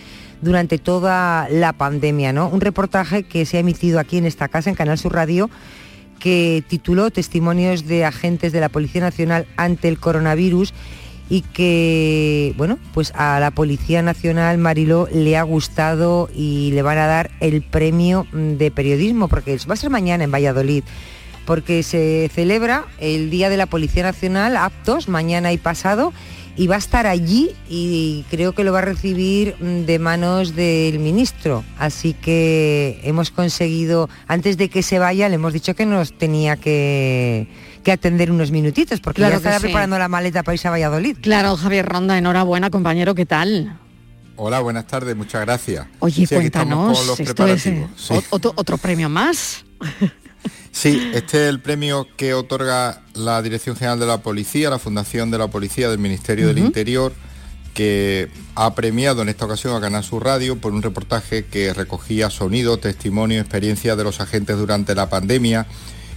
durante 0.41 0.77
toda 0.77 1.49
la 1.49 1.73
pandemia, 1.73 2.31
¿no? 2.31 2.47
Un 2.47 2.61
reportaje 2.61 3.23
que 3.23 3.45
se 3.45 3.57
ha 3.57 3.59
emitido 3.59 3.99
aquí 3.99 4.17
en 4.17 4.25
esta 4.25 4.47
casa, 4.47 4.69
en 4.69 4.75
Canal 4.75 4.97
Sur 4.97 5.13
Radio, 5.13 5.49
que 6.19 6.63
tituló 6.67 7.09
Testimonios 7.11 7.87
de 7.87 8.05
agentes 8.05 8.51
de 8.51 8.59
la 8.59 8.69
Policía 8.69 9.01
Nacional 9.01 9.47
ante 9.57 9.87
el 9.87 9.99
coronavirus 9.99 10.73
y 11.29 11.41
que, 11.41 12.53
bueno, 12.57 12.79
pues 12.93 13.13
a 13.15 13.39
la 13.39 13.51
Policía 13.51 14.01
Nacional 14.01 14.57
Mariló 14.57 15.07
le 15.11 15.37
ha 15.37 15.43
gustado 15.43 16.29
y 16.35 16.71
le 16.73 16.81
van 16.81 16.97
a 16.97 17.05
dar 17.05 17.31
el 17.39 17.61
premio 17.61 18.25
de 18.33 18.71
periodismo, 18.71 19.27
porque 19.27 19.57
va 19.69 19.73
a 19.75 19.77
ser 19.77 19.91
mañana 19.91 20.23
en 20.23 20.31
Valladolid, 20.31 20.83
porque 21.45 21.83
se 21.83 22.29
celebra 22.33 22.85
el 22.99 23.29
Día 23.29 23.49
de 23.49 23.57
la 23.57 23.67
Policía 23.67 24.03
Nacional, 24.03 24.57
aptos, 24.57 25.07
mañana 25.07 25.53
y 25.53 25.57
pasado, 25.57 26.13
y 26.59 26.67
va 26.67 26.75
a 26.75 26.79
estar 26.79 27.07
allí 27.07 27.51
y 27.69 28.25
creo 28.29 28.51
que 28.51 28.65
lo 28.65 28.73
va 28.73 28.79
a 28.79 28.81
recibir 28.81 29.55
mm, 29.61 29.85
de 29.85 29.97
manos 29.97 30.57
del 30.57 30.99
ministro. 30.99 31.63
Así 31.77 32.13
que 32.13 32.99
hemos 33.05 33.31
conseguido, 33.31 34.09
antes 34.27 34.57
de 34.57 34.67
que 34.69 34.83
se 34.83 34.99
vaya, 34.99 35.29
le 35.29 35.35
hemos 35.35 35.53
dicho 35.53 35.73
que 35.73 35.85
nos 35.85 36.11
tenía 36.17 36.57
que, 36.57 37.47
que 37.81 37.93
atender 37.93 38.29
unos 38.29 38.51
minutitos, 38.51 38.99
porque 38.99 39.21
Claro 39.21 39.35
ya 39.35 39.37
estará 39.37 39.59
sí. 39.59 39.67
preparando 39.67 39.97
la 39.97 40.09
maleta 40.09 40.43
para 40.43 40.55
irse 40.55 40.67
a 40.67 40.71
Valladolid. 40.71 41.19
Claro, 41.21 41.55
Javier 41.55 41.85
Ronda, 41.85 42.17
enhorabuena, 42.17 42.69
compañero, 42.69 43.15
¿qué 43.15 43.25
tal? 43.25 43.79
Hola, 44.35 44.59
buenas 44.59 44.85
tardes, 44.85 45.15
muchas 45.15 45.39
gracias. 45.45 45.87
Oye, 45.99 46.27
Sí, 46.27 46.35
aquí 46.35 46.47
estamos 46.47 46.75
cuéntanos, 46.75 46.97
con 46.99 47.07
los 47.07 47.19
esto 47.21 47.47
es 47.47 47.65
eh, 47.67 47.87
sí. 47.95 48.13
otro, 48.31 48.51
otro 48.57 48.77
premio 48.77 49.07
más. 49.07 49.63
Sí, 50.71 51.11
este 51.13 51.43
es 51.43 51.49
el 51.49 51.59
premio 51.59 52.07
que 52.15 52.33
otorga 52.33 53.01
la 53.13 53.41
Dirección 53.41 53.75
General 53.75 53.99
de 53.99 54.05
la 54.05 54.19
Policía, 54.19 54.69
la 54.69 54.79
Fundación 54.79 55.31
de 55.31 55.37
la 55.37 55.47
Policía 55.47 55.89
del 55.89 55.99
Ministerio 55.99 56.47
del. 56.47 56.59
Interior, 56.59 57.13
que 57.73 58.29
ha 58.55 58.75
premiado 58.75 59.21
en 59.21 59.29
esta 59.29 59.45
ocasión 59.45 59.75
a 59.75 59.81
Canal 59.81 60.03
Sur 60.03 60.25
Radio 60.25 60.57
por 60.57 60.73
un 60.73 60.81
reportaje 60.81 61.45
que 61.45 61.73
recogía 61.73 62.29
sonido, 62.29 62.77
testimonio, 62.77 63.39
experiencia 63.41 63.95
de 63.95 64.03
los 64.03 64.21
agentes 64.21 64.57
durante 64.57 64.95
la 64.95 65.09
pandemia. 65.09 65.65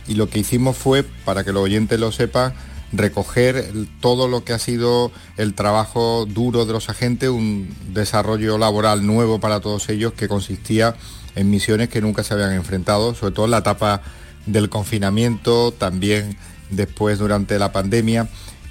Y 0.06 0.14
lo 0.14 0.28
que 0.28 0.40
hicimos 0.40 0.76
fue, 0.76 1.02
para 1.02 1.44
que 1.44 1.52
los 1.52 1.62
oyentes 1.62 1.98
lo 1.98 2.12
sepan, 2.12 2.54
recoger 2.92 3.72
todo 4.00 4.28
lo 4.28 4.44
que 4.44 4.52
ha 4.52 4.58
sido 4.58 5.12
el 5.36 5.54
trabajo 5.54 6.26
duro 6.26 6.66
de 6.66 6.72
los 6.72 6.88
agentes, 6.88 7.30
un 7.30 7.74
desarrollo 7.92 8.58
laboral 8.58 9.06
nuevo 9.06 9.40
para 9.40 9.60
todos 9.60 9.88
ellos 9.88 10.12
que 10.12 10.28
consistía 10.28 10.94
en 11.34 11.50
misiones 11.50 11.88
que 11.88 12.00
nunca 12.00 12.22
se 12.22 12.34
habían 12.34 12.52
enfrentado, 12.52 13.14
sobre 13.14 13.34
todo 13.34 13.46
en 13.46 13.52
la 13.52 13.58
etapa 13.58 14.02
del 14.46 14.68
confinamiento, 14.68 15.72
también 15.72 16.36
después 16.70 17.18
durante 17.18 17.58
la 17.58 17.72
pandemia. 17.72 18.28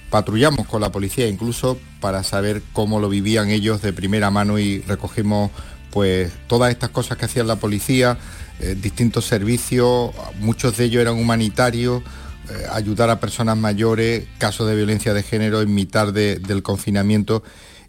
Patrullamos 0.10 0.68
con 0.68 0.82
la 0.82 0.92
policía 0.92 1.28
incluso 1.28 1.78
para 2.02 2.24
saber 2.24 2.62
cómo 2.74 3.00
lo 3.00 3.08
vivían 3.08 3.50
ellos 3.50 3.82
de 3.82 3.94
primera 3.94 4.30
mano 4.30 4.60
y 4.60 4.82
recogimos 4.82 5.52
pues 5.92 6.32
todas 6.48 6.72
estas 6.72 6.90
cosas 6.90 7.18
que 7.18 7.26
hacían 7.26 7.48
la 7.48 7.58
policía, 7.58 8.18
eh, 8.60 8.76
distintos 8.82 9.26
servicios, 9.26 10.12
muchos 10.40 10.78
de 10.78 10.86
ellos 10.86 11.02
eran 11.02 11.16
humanitarios, 11.18 12.02
eh, 12.50 12.66
ayudar 12.72 13.10
a 13.10 13.20
personas 13.20 13.58
mayores, 13.58 14.26
casos 14.38 14.68
de 14.68 14.76
violencia 14.76 15.14
de 15.14 15.24
género 15.24 15.62
en 15.62 15.74
mitad 15.74 16.12
de- 16.14 16.40
del 16.40 16.64
confinamiento 16.64 17.44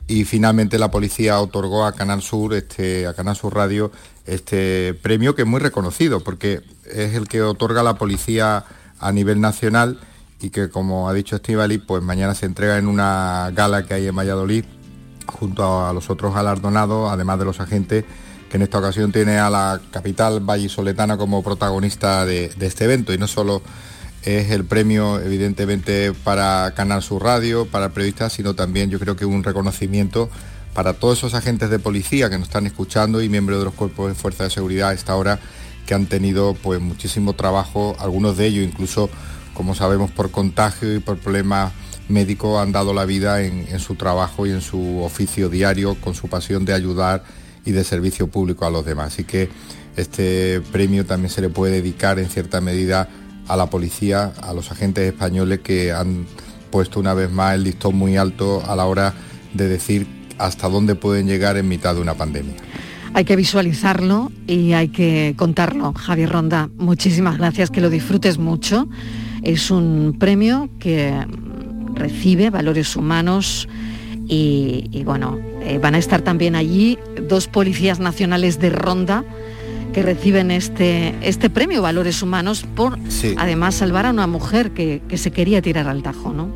y 0.09 0.25
finalmente 0.25 0.79
la 0.79 0.91
policía 0.91 1.41
otorgó 1.41 1.87
a 1.87 1.93
Canal 1.93 2.23
Sur, 2.23 2.55
este, 2.55 3.07
a 3.07 3.15
Canal 3.15 3.37
Sur 3.37 3.55
Radio, 3.55 3.93
este 4.27 4.95
premio 4.95 5.35
que 5.35 5.43
es 5.43 5.49
muy 5.49 5.61
reconocido 5.61 6.21
porque 6.21 6.61
es 6.87 7.15
el 7.15 7.29
que 7.29 7.43
otorga 7.43 7.83
la 7.83 7.95
policía 7.95 8.65
a 8.99 9.13
nivel 9.13 9.41
nacional 9.41 9.99
y 10.41 10.51
que 10.51 10.69
como 10.69 11.09
ha 11.09 11.15
dicho 11.15 11.37
Estivali, 11.37 11.79
pues 11.79 12.03
mañana 12.03 12.35
se 12.35 12.47
entrega 12.47 12.79
en 12.79 12.89
una 12.89 13.51
gala 13.55 13.87
que 13.87 13.95
hay 13.95 14.07
en 14.07 14.17
Valladolid 14.17 14.65
junto 15.27 15.87
a 15.87 15.93
los 15.93 16.11
otros 16.11 16.35
galardonados, 16.35 17.11
además 17.11 17.39
de 17.39 17.45
los 17.45 17.61
agentes, 17.61 18.05
que 18.51 18.57
en 18.57 18.63
esta 18.63 18.79
ocasión 18.79 19.13
tiene 19.13 19.39
a 19.39 19.49
la 19.51 19.81
capital 19.91 20.41
vallisoletana 20.41 21.17
como 21.17 21.43
protagonista 21.43 22.27
de, 22.27 22.53
este 22.61 22.85
evento. 22.85 23.13
Y 23.13 23.19
no 23.19 23.29
solo 23.29 23.63
es 24.23 24.51
el 24.51 24.65
premio, 24.65 25.21
evidentemente, 25.21 26.13
para 26.13 26.73
Canal 26.75 27.03
Sur 27.03 27.23
Radio, 27.23 27.67
para 27.67 27.91
periodistas, 27.91 28.33
sino 28.33 28.55
también 28.55 28.91
yo 28.91 28.99
creo 28.99 29.17
que 29.17 29.25
un 29.25 29.43
reconocimiento 29.43 30.29
para 30.75 30.95
todos 30.95 31.19
esos 31.19 31.35
agentes 31.35 31.71
de 31.71 31.79
policía 31.79 32.31
que 32.31 32.39
nos 32.39 32.49
están 32.49 32.67
escuchando 32.67 33.23
y 33.23 33.29
miembros 33.29 33.59
de 33.59 33.65
los 33.67 33.75
cuerpos 33.75 34.09
de 34.09 34.15
fuerza 34.15 34.45
de 34.45 34.51
seguridad 34.51 34.91
a 34.91 34.93
esta 34.95 35.15
hora 35.17 35.39
que 35.87 35.95
han 35.95 36.07
tenido 36.07 36.55
pues 36.55 36.81
muchísimo 36.81 37.35
trabajo, 37.35 37.97
algunos 37.99 38.37
de 38.37 38.47
ellos 38.47 38.65
incluso, 38.65 39.11
como 39.55 39.75
sabemos, 39.75 40.11
por 40.11 40.31
contagio 40.31 40.95
y 40.95 41.01
por 41.01 41.19
problemas 41.19 41.73
médicos 42.09 42.61
han 42.61 42.73
dado 42.73 42.95
la 42.95 43.05
vida 43.05 43.43
en, 43.43 43.67
en 43.69 43.81
su 43.81 43.97
trabajo 43.97 44.47
y 44.47 44.51
en 44.51 44.61
su 44.61 45.03
oficio 45.03 45.49
diario 45.49 45.97
con 46.01 46.15
su 46.15 46.29
pasión 46.29 46.65
de 46.65 46.73
ayudar 46.73 47.25
y 47.65 47.73
de 47.73 47.85
servicio 47.85 48.29
público 48.29 48.65
a 48.67 48.71
los 48.71 48.85
demás. 48.85 49.15
Así 49.15 49.25
que 49.25 49.51
este 49.97 50.61
premio 50.73 51.05
también 51.05 51.31
se 51.31 51.41
le 51.41 51.49
puede 51.49 51.75
dedicar 51.75 52.19
en 52.19 52.29
cierta 52.29 52.61
medida 52.61 53.09
a 53.49 53.57
la 53.57 53.69
policía, 53.69 54.33
a 54.41 54.53
los 54.53 54.71
agentes 54.71 55.05
españoles 55.05 55.61
que 55.61 55.93
han 55.93 56.27
puesto 56.71 57.01
una 57.01 57.13
vez 57.13 57.31
más 57.31 57.55
el 57.55 57.65
listón 57.65 57.97
muy 57.97 58.17
alto 58.17 58.63
a 58.67 58.75
la 58.77 58.87
hora 58.87 59.15
de 59.53 59.69
decir 59.69 60.22
hasta 60.45 60.69
dónde 60.69 60.95
pueden 60.95 61.27
llegar 61.27 61.57
en 61.57 61.69
mitad 61.69 61.95
de 61.95 62.01
una 62.01 62.15
pandemia. 62.15 62.55
Hay 63.15 63.25
que 63.25 63.37
visualizarlo 63.37 64.33
y 64.47 64.73
hay 64.73 64.89
que 64.89 65.35
contarlo. 65.37 65.93
Javier 65.93 66.31
Ronda, 66.31 66.71
muchísimas 66.79 67.37
gracias, 67.39 67.71
que 67.71 67.81
lo 67.81 67.91
disfrutes 67.91 68.39
mucho. 68.39 68.89
Es 69.43 69.71
un 69.71 70.17
premio 70.19 70.71
que 70.79 71.15
recibe 71.95 72.49
valores 72.51 72.97
humanos 72.97 73.69
y, 74.29 74.89
y, 74.93 75.05
bueno, 75.05 75.39
eh, 75.63 75.79
van 75.79 75.95
a 75.95 75.99
estar 75.99 76.23
también 76.23 76.55
allí 76.57 76.99
dos 77.29 77.49
policías 77.49 78.01
nacionales 78.01 78.59
de 78.61 78.71
Ronda 78.71 79.25
que 79.93 80.03
reciben 80.03 80.51
este, 80.51 81.15
este 81.21 81.51
premio 81.51 81.83
Valores 81.83 82.23
Humanos 82.23 82.65
por 82.75 82.99
Sí. 83.11 83.35
además 83.37 83.75
salvar 83.75 84.07
a 84.07 84.11
una 84.11 84.27
mujer 84.27 84.71
que, 84.71 85.03
que 85.07 85.19
se 85.19 85.33
quería 85.33 85.61
tirar 85.61 85.87
al 85.87 86.03
tajo, 86.03 86.33
¿no? 86.33 86.49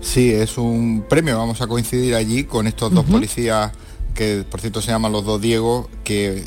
Sí, 0.00 0.32
es 0.32 0.58
un 0.58 1.04
premio, 1.08 1.38
vamos 1.38 1.60
a 1.60 1.66
coincidir 1.66 2.14
allí 2.14 2.44
con 2.44 2.66
estos 2.66 2.92
dos 2.92 3.04
policías 3.04 3.72
que 4.18 4.44
por 4.50 4.60
cierto 4.60 4.82
se 4.82 4.90
llaman 4.90 5.12
los 5.12 5.24
dos 5.24 5.40
Diego, 5.40 5.88
que 6.02 6.44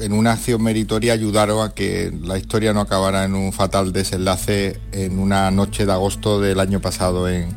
en 0.00 0.12
una 0.12 0.32
acción 0.32 0.62
meritoria 0.62 1.14
ayudaron 1.14 1.66
a 1.66 1.72
que 1.72 2.12
la 2.22 2.36
historia 2.36 2.74
no 2.74 2.80
acabara 2.80 3.24
en 3.24 3.34
un 3.34 3.50
fatal 3.52 3.94
desenlace 3.94 4.78
en 4.92 5.18
una 5.18 5.50
noche 5.50 5.86
de 5.86 5.92
agosto 5.92 6.38
del 6.38 6.60
año 6.60 6.80
pasado 6.80 7.26
en, 7.26 7.48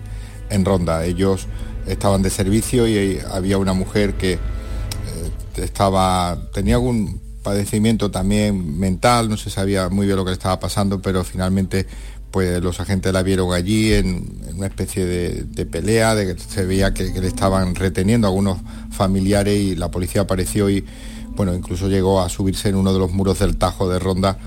en 0.49 0.63
Ronda. 0.63 1.03
Ellos 1.03 1.47
estaban 1.85 2.21
de 2.21 2.29
servicio 2.29 2.87
y 2.87 3.19
había 3.29 3.57
una 3.57 3.73
mujer 3.73 4.13
que 4.13 4.33
eh, 4.33 4.39
estaba 5.57 6.37
tenía 6.53 6.75
algún 6.75 7.19
padecimiento 7.43 8.09
también 8.09 8.79
mental, 8.79 9.29
no 9.29 9.35
se 9.35 9.49
sabía 9.49 9.89
muy 9.89 10.05
bien 10.05 10.17
lo 10.17 10.23
que 10.23 10.31
le 10.31 10.35
estaba 10.35 10.61
pasando, 10.61 11.01
pero 11.01 11.25
finalmente 11.25 11.87
pues 12.31 12.61
los 12.61 12.79
agentes 12.79 13.13
la 13.13 13.23
vieron 13.23 13.53
allí 13.53 13.93
en, 13.93 14.37
una 14.55 14.67
especie 14.67 15.05
de, 15.05 15.65
pelea, 15.65 16.15
de 16.15 16.35
que 16.35 16.41
se 16.41 16.65
veía 16.65 16.93
que, 16.93 17.05
le 17.09 17.27
estaban 17.27 17.75
reteniendo 17.75 18.27
algunos 18.27 18.57
familiares 18.91 19.57
y 19.59 19.75
la 19.75 19.91
policía 19.91 20.21
apareció 20.21 20.69
y 20.69 20.83
bueno, 21.35 21.53
incluso 21.53 21.87
llegó 21.87 22.21
a 22.21 22.29
subirse 22.29 22.69
en 22.69 22.75
uno 22.75 22.91
de 22.91 22.99
los 22.99 23.11
muros 23.11 23.39
del 23.39 23.57
Tajo 23.57 23.87
de 23.87 23.99
Ronda 23.99 24.39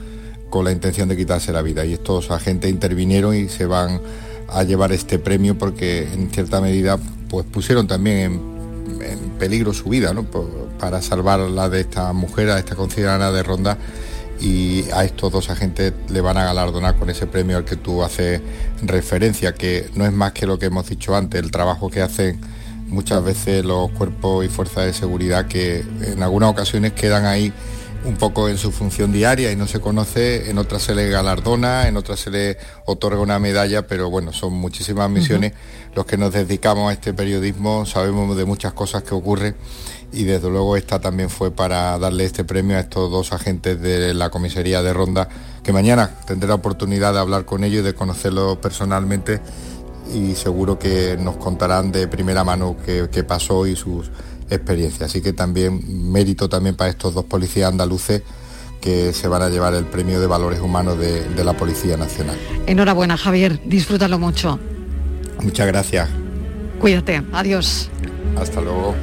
con 0.50 0.64
la 0.64 0.72
intención 0.72 1.08
de 1.08 1.16
quitarse 1.16 1.52
la 1.52 1.62
vida. 1.62 1.84
Y 1.84 1.92
estos 1.92 2.32
agentes 2.32 2.68
intervinieron 2.68 3.36
y 3.36 3.48
se 3.48 3.66
van 3.66 4.00
a 4.48 4.64
llevar 4.64 4.90
este 4.90 5.20
premio 5.20 5.56
porque 5.56 6.12
en 6.12 6.30
cierta 6.30 6.60
medida 6.60 6.98
pues 7.28 7.46
pusieron 7.46 7.86
también 7.86 8.40
en, 9.00 9.30
peligro 9.38 9.72
su 9.72 9.88
vida, 9.88 10.12
¿no? 10.12 10.24
Para 10.78 11.00
salvarla 11.00 11.68
de 11.68 11.80
esta 11.80 12.12
mujer, 12.12 12.50
a 12.50 12.58
esta 12.58 12.74
considerada 12.74 13.30
de 13.30 13.42
Ronda 13.42 13.78
y 14.41 14.84
a 14.93 15.05
estos 15.05 15.30
dos 15.32 15.51
agentes 15.51 15.93
le 16.09 16.20
van 16.20 16.36
a 16.36 16.45
galardonar 16.45 16.97
con 16.97 17.11
ese 17.11 17.26
premio 17.26 17.57
al 17.57 17.64
que 17.64 17.76
tú 17.76 18.03
haces 18.03 18.41
referencia, 18.82 19.55
que 19.55 19.91
no 19.95 20.07
es 20.07 20.12
más 20.12 20.32
que 20.32 20.47
lo 20.47 20.59
que 20.59 20.66
hemos 20.66 20.88
dicho 20.88 21.14
antes, 21.14 21.43
el 21.43 21.51
trabajo 21.51 21.91
que 21.91 22.01
hacen 22.01 22.41
muchas 22.88 23.22
veces 23.22 23.64
los 23.64 23.91
cuerpos 23.93 24.45
y 24.45 24.49
fuerzas 24.49 24.86
de 24.86 24.93
seguridad 24.93 25.47
que 25.47 25.84
en 26.03 26.22
algunas 26.22 26.51
ocasiones 26.51 26.93
quedan 26.93 27.24
ahí 27.24 27.53
un 28.05 28.16
poco 28.16 28.49
en 28.49 28.57
su 28.57 28.72
función 28.72 29.12
diaria 29.12 29.53
y 29.53 29.57
no 29.57 29.66
se 29.66 29.80
conoce, 29.80 30.51
en 30.51 30.59
otras 30.59 30.82
se 30.82 30.95
le 30.95 31.11
galardona, 31.11 31.86
en 31.86 31.97
otras 31.97 32.20
se 32.20 32.30
le 32.30 32.57
otorga 32.86 33.20
una 33.20 33.38
medalla, 33.38 33.86
pero 33.86 34.09
bueno, 34.09 34.32
son 34.32 34.55
muchísimas 34.55 35.11
misiones. 35.11 35.53
Los 35.95 36.07
que 36.07 36.16
nos 36.16 36.32
dedicamos 36.32 36.91
a 36.91 36.95
este 36.95 37.12
periodismo 37.12 37.84
sabemos 37.84 38.36
de 38.36 38.45
muchas 38.45 38.72
cosas 38.72 39.03
que 39.03 39.14
ocurren 39.14 39.55
y 40.12 40.24
desde 40.24 40.50
luego 40.50 40.76
esta 40.76 41.00
también 41.00 41.30
fue 41.30 41.50
para 41.50 41.98
darle 41.98 42.24
este 42.24 42.44
premio 42.44 42.76
a 42.76 42.80
estos 42.80 43.11
dos 43.11 43.32
agentes 43.32 43.80
de 43.80 44.12
la 44.14 44.30
comisaría 44.30 44.82
de 44.82 44.92
Ronda, 44.92 45.28
que 45.62 45.72
mañana 45.72 46.11
tendré 46.26 46.48
la 46.48 46.54
oportunidad 46.54 47.12
de 47.12 47.20
hablar 47.20 47.44
con 47.44 47.64
ellos 47.64 47.80
y 47.80 47.84
de 47.84 47.94
conocerlos 47.94 48.58
personalmente 48.58 49.40
y 50.12 50.34
seguro 50.34 50.78
que 50.78 51.16
nos 51.20 51.36
contarán 51.36 51.92
de 51.92 52.08
primera 52.08 52.42
mano 52.42 52.76
qué, 52.84 53.08
qué 53.12 53.22
pasó 53.22 53.66
y 53.66 53.76
sus 53.76 54.11
experiencias. 54.50 55.11
Así 55.11 55.20
que 55.20 55.32
también 55.32 56.11
mérito 56.11 56.48
también 56.48 56.74
para 56.74 56.90
estos 56.90 57.14
dos 57.14 57.24
policías 57.24 57.70
andaluces 57.70 58.22
que 58.80 59.12
se 59.12 59.28
van 59.28 59.42
a 59.42 59.48
llevar 59.48 59.74
el 59.74 59.84
premio 59.84 60.20
de 60.20 60.26
valores 60.26 60.61
humanos 60.61 60.98
de, 60.98 61.28
de 61.28 61.44
la 61.44 61.52
Policía 61.52 61.96
Nacional. 61.96 62.36
Enhorabuena, 62.66 63.16
Javier, 63.16 63.61
disfrútalo 63.64 64.18
mucho. 64.18 64.58
Muchas 65.42 65.66
gracias. 65.66 66.08
Cuídate, 66.80 67.22
adiós. 67.32 67.90
Hasta 68.38 68.61
luego. 68.61 68.94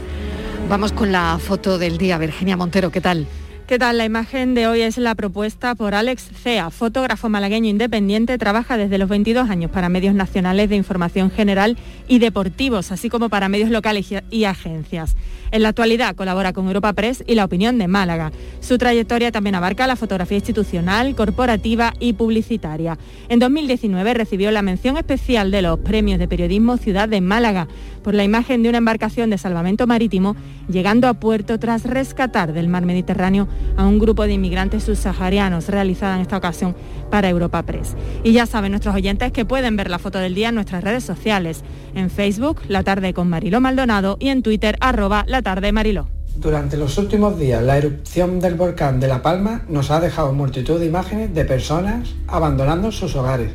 Vamos 0.69 0.91
con 0.91 1.13
la 1.13 1.39
foto 1.39 1.77
del 1.77 1.97
día. 1.97 2.17
Virginia 2.17 2.57
Montero, 2.57 2.91
¿qué 2.91 2.99
tal? 2.99 3.25
¿Qué 3.67 3.77
tal? 3.79 3.97
La 3.97 4.05
imagen 4.05 4.53
de 4.53 4.65
hoy 4.65 4.79
es 4.79 4.97
la 4.97 5.13
propuesta 5.13 5.75
por 5.75 5.93
Alex 5.93 6.29
Cea, 6.41 6.69
fotógrafo 6.69 7.27
malagueño 7.27 7.67
independiente, 7.69 8.37
trabaja 8.37 8.77
desde 8.77 8.97
los 8.97 9.09
22 9.09 9.49
años 9.49 9.69
para 9.71 9.89
medios 9.89 10.15
nacionales 10.15 10.69
de 10.69 10.77
información 10.77 11.29
general 11.31 11.75
y 12.07 12.19
deportivos, 12.19 12.93
así 12.93 13.09
como 13.09 13.27
para 13.27 13.49
medios 13.49 13.69
locales 13.69 14.07
y- 14.31 14.45
agencias. 14.45 15.17
En 15.51 15.63
la 15.63 15.69
actualidad 15.69 16.15
colabora 16.15 16.53
con 16.53 16.67
Europa 16.67 16.93
Press 16.93 17.23
y 17.27 17.35
La 17.35 17.43
Opinión 17.43 17.77
de 17.77 17.89
Málaga. 17.89 18.31
Su 18.61 18.77
trayectoria 18.77 19.31
también 19.33 19.55
abarca 19.55 19.85
la 19.87 19.95
fotografía 19.97 20.37
institucional, 20.37 21.15
corporativa 21.15 21.93
y 21.99 22.13
publicitaria. 22.13 22.97
En 23.27 23.39
2019 23.39 24.13
recibió 24.13 24.51
la 24.51 24.61
mención 24.61 24.95
especial 24.97 25.51
de 25.51 25.61
los 25.61 25.79
premios 25.79 26.19
de 26.19 26.27
periodismo 26.29 26.77
Ciudad 26.77 27.09
de 27.09 27.19
Málaga 27.21 27.67
por 28.03 28.13
la 28.13 28.23
imagen 28.23 28.63
de 28.63 28.69
una 28.69 28.77
embarcación 28.77 29.29
de 29.29 29.37
salvamento 29.37 29.87
marítimo 29.87 30.37
llegando 30.69 31.07
a 31.09 31.13
puerto 31.15 31.59
tras 31.59 31.83
rescatar 31.83 32.53
del 32.53 32.67
mar 32.69 32.85
Mediterráneo 32.85 33.47
a 33.77 33.85
un 33.85 33.99
grupo 33.99 34.25
de 34.25 34.33
inmigrantes 34.33 34.83
subsaharianos 34.83 35.69
realizada 35.69 36.15
en 36.15 36.21
esta 36.21 36.37
ocasión 36.37 36.75
para 37.09 37.29
Europa 37.29 37.63
Press. 37.63 37.95
Y 38.23 38.33
ya 38.33 38.45
saben 38.45 38.71
nuestros 38.71 38.95
oyentes 38.95 39.31
que 39.31 39.45
pueden 39.45 39.75
ver 39.75 39.89
la 39.89 39.99
foto 39.99 40.19
del 40.19 40.35
día 40.35 40.49
en 40.49 40.55
nuestras 40.55 40.83
redes 40.83 41.03
sociales, 41.03 41.63
en 41.95 42.09
Facebook, 42.09 42.61
La 42.67 42.83
Tarde 42.83 43.13
con 43.13 43.29
Mariló 43.29 43.61
Maldonado 43.61 44.17
y 44.19 44.29
en 44.29 44.43
Twitter, 44.43 44.77
arroba 44.81 45.25
La 45.27 45.41
Tarde 45.41 45.71
Mariló. 45.71 46.07
Durante 46.35 46.77
los 46.77 46.99
últimos 46.99 47.39
días, 47.39 47.63
la 47.63 47.79
erupción 47.79 48.39
del 48.39 48.53
volcán 48.53 48.99
de 48.99 49.07
La 49.07 49.23
Palma 49.23 49.63
nos 49.69 49.89
ha 49.89 49.99
dejado 49.99 50.33
multitud 50.33 50.79
de 50.79 50.85
imágenes 50.85 51.33
de 51.33 51.45
personas 51.45 52.09
abandonando 52.27 52.91
sus 52.91 53.15
hogares, 53.15 53.51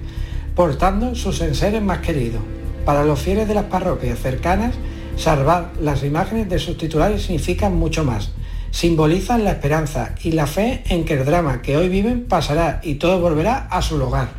portando 0.57 1.15
sus 1.15 1.41
enseres 1.43 1.81
más 1.81 1.99
queridos. 1.99 2.43
Para 2.85 3.05
los 3.05 3.21
fieles 3.21 3.47
de 3.47 3.55
las 3.55 3.67
parroquias 3.67 4.19
cercanas, 4.19 4.75
salvar 5.17 5.71
las 5.81 6.03
imágenes 6.03 6.49
de 6.49 6.59
sus 6.59 6.77
titulares 6.77 7.23
significan 7.23 7.77
mucho 7.77 8.03
más. 8.05 8.33
Simbolizan 8.73 9.45
la 9.45 9.51
esperanza 9.51 10.15
y 10.25 10.33
la 10.33 10.47
fe 10.47 10.83
en 10.89 11.05
que 11.05 11.13
el 11.13 11.27
drama 11.27 11.61
que 11.61 11.77
hoy 11.77 11.91
viven 11.91 12.25
pasará 12.25 12.81
y 12.83 12.95
todo 12.95 13.21
volverá 13.21 13.69
a 13.71 13.83
su 13.83 13.99
lugar. 13.99 14.31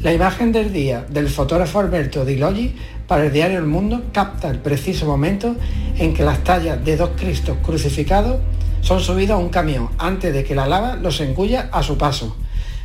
La 0.00 0.14
imagen 0.14 0.52
del 0.52 0.72
día 0.72 1.04
del 1.10 1.28
fotógrafo 1.28 1.78
Alberto 1.78 2.24
Di 2.24 2.36
Loggi 2.36 2.74
para 3.06 3.26
el 3.26 3.32
diario 3.32 3.58
El 3.58 3.66
Mundo 3.66 4.04
capta 4.10 4.48
el 4.48 4.58
preciso 4.58 5.04
momento 5.04 5.54
en 5.98 6.14
que 6.14 6.24
las 6.24 6.42
tallas 6.44 6.82
de 6.82 6.96
dos 6.96 7.10
Cristos 7.14 7.58
crucificados 7.62 8.40
son 8.80 9.00
subidos 9.00 9.34
a 9.34 9.38
un 9.38 9.50
camión 9.50 9.90
antes 9.98 10.32
de 10.32 10.44
que 10.44 10.54
la 10.54 10.66
lava 10.66 10.96
los 10.96 11.20
engulla 11.20 11.68
a 11.70 11.82
su 11.82 11.98
paso. 11.98 12.36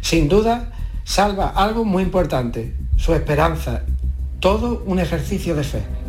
Sin 0.02 0.28
duda, 0.28 0.74
salva 1.06 1.48
algo 1.48 1.86
muy 1.86 2.04
importante, 2.04 2.76
su 2.98 3.14
esperanza, 3.14 3.84
todo 4.42 4.84
un 4.86 5.00
ejercicio 5.00 5.56
de 5.56 5.64
fe. 5.64 6.03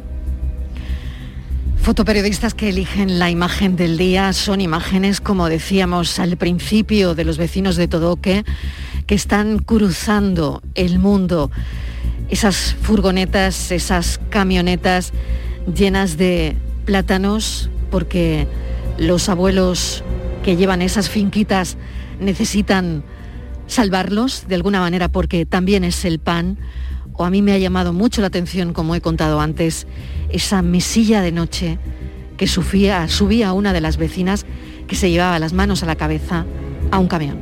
Fotoperiodistas 1.85 2.55
que 2.55 2.71
eligen 2.71 3.19
la 3.19 3.29
imagen 3.29 3.77
del 3.77 3.99
día 3.99 4.33
son 4.33 4.63
imágenes, 4.63 5.21
como 5.21 5.51
decíamos 5.51 6.19
al 6.19 6.39
principio, 6.39 7.15
de 7.15 7.27
los 7.27 7.37
vecinos 7.37 7.77
de 7.77 7.89
Todoque 7.89 8.47
que 9.07 9.15
están 9.15 9.59
cruzando 9.59 10.63
el 10.75 10.99
mundo. 10.99 11.51
Esas 12.31 12.75
furgonetas, 12.81 13.71
esas 13.71 14.19
camionetas 14.31 15.13
llenas 15.67 16.17
de 16.17 16.57
plátanos, 16.87 17.69
porque 17.91 18.49
los 18.97 19.29
abuelos 19.29 20.03
que 20.43 20.57
llevan 20.57 20.81
esas 20.81 21.11
finquitas 21.11 21.77
necesitan 22.19 23.05
salvarlos 23.67 24.47
de 24.49 24.55
alguna 24.55 24.81
manera 24.81 25.09
porque 25.09 25.47
también 25.47 25.85
es 25.85 26.05
el 26.05 26.19
pan. 26.19 26.59
O 27.15 27.25
a 27.25 27.31
mí 27.31 27.43
me 27.43 27.53
ha 27.53 27.59
llamado 27.59 27.93
mucho 27.93 28.21
la 28.21 28.27
atención, 28.27 28.73
como 28.73 28.95
he 28.95 29.01
contado 29.01 29.41
antes, 29.41 29.87
esa 30.31 30.63
mesilla 30.63 31.23
de 31.23 31.33
noche 31.33 31.79
que 32.37 32.47
subía, 32.47 33.53
una 33.53 33.73
de 33.73 33.81
las 33.81 33.97
vecinas 33.97 34.47
que 34.89 34.97
se 34.97 35.11
llevaba 35.11 35.39
las 35.39 35.53
manos 35.53 35.83
a 35.83 35.87
la 35.87 35.97
cabeza 35.97 36.45
a 36.91 36.99
un 36.99 37.09
camión. 37.09 37.39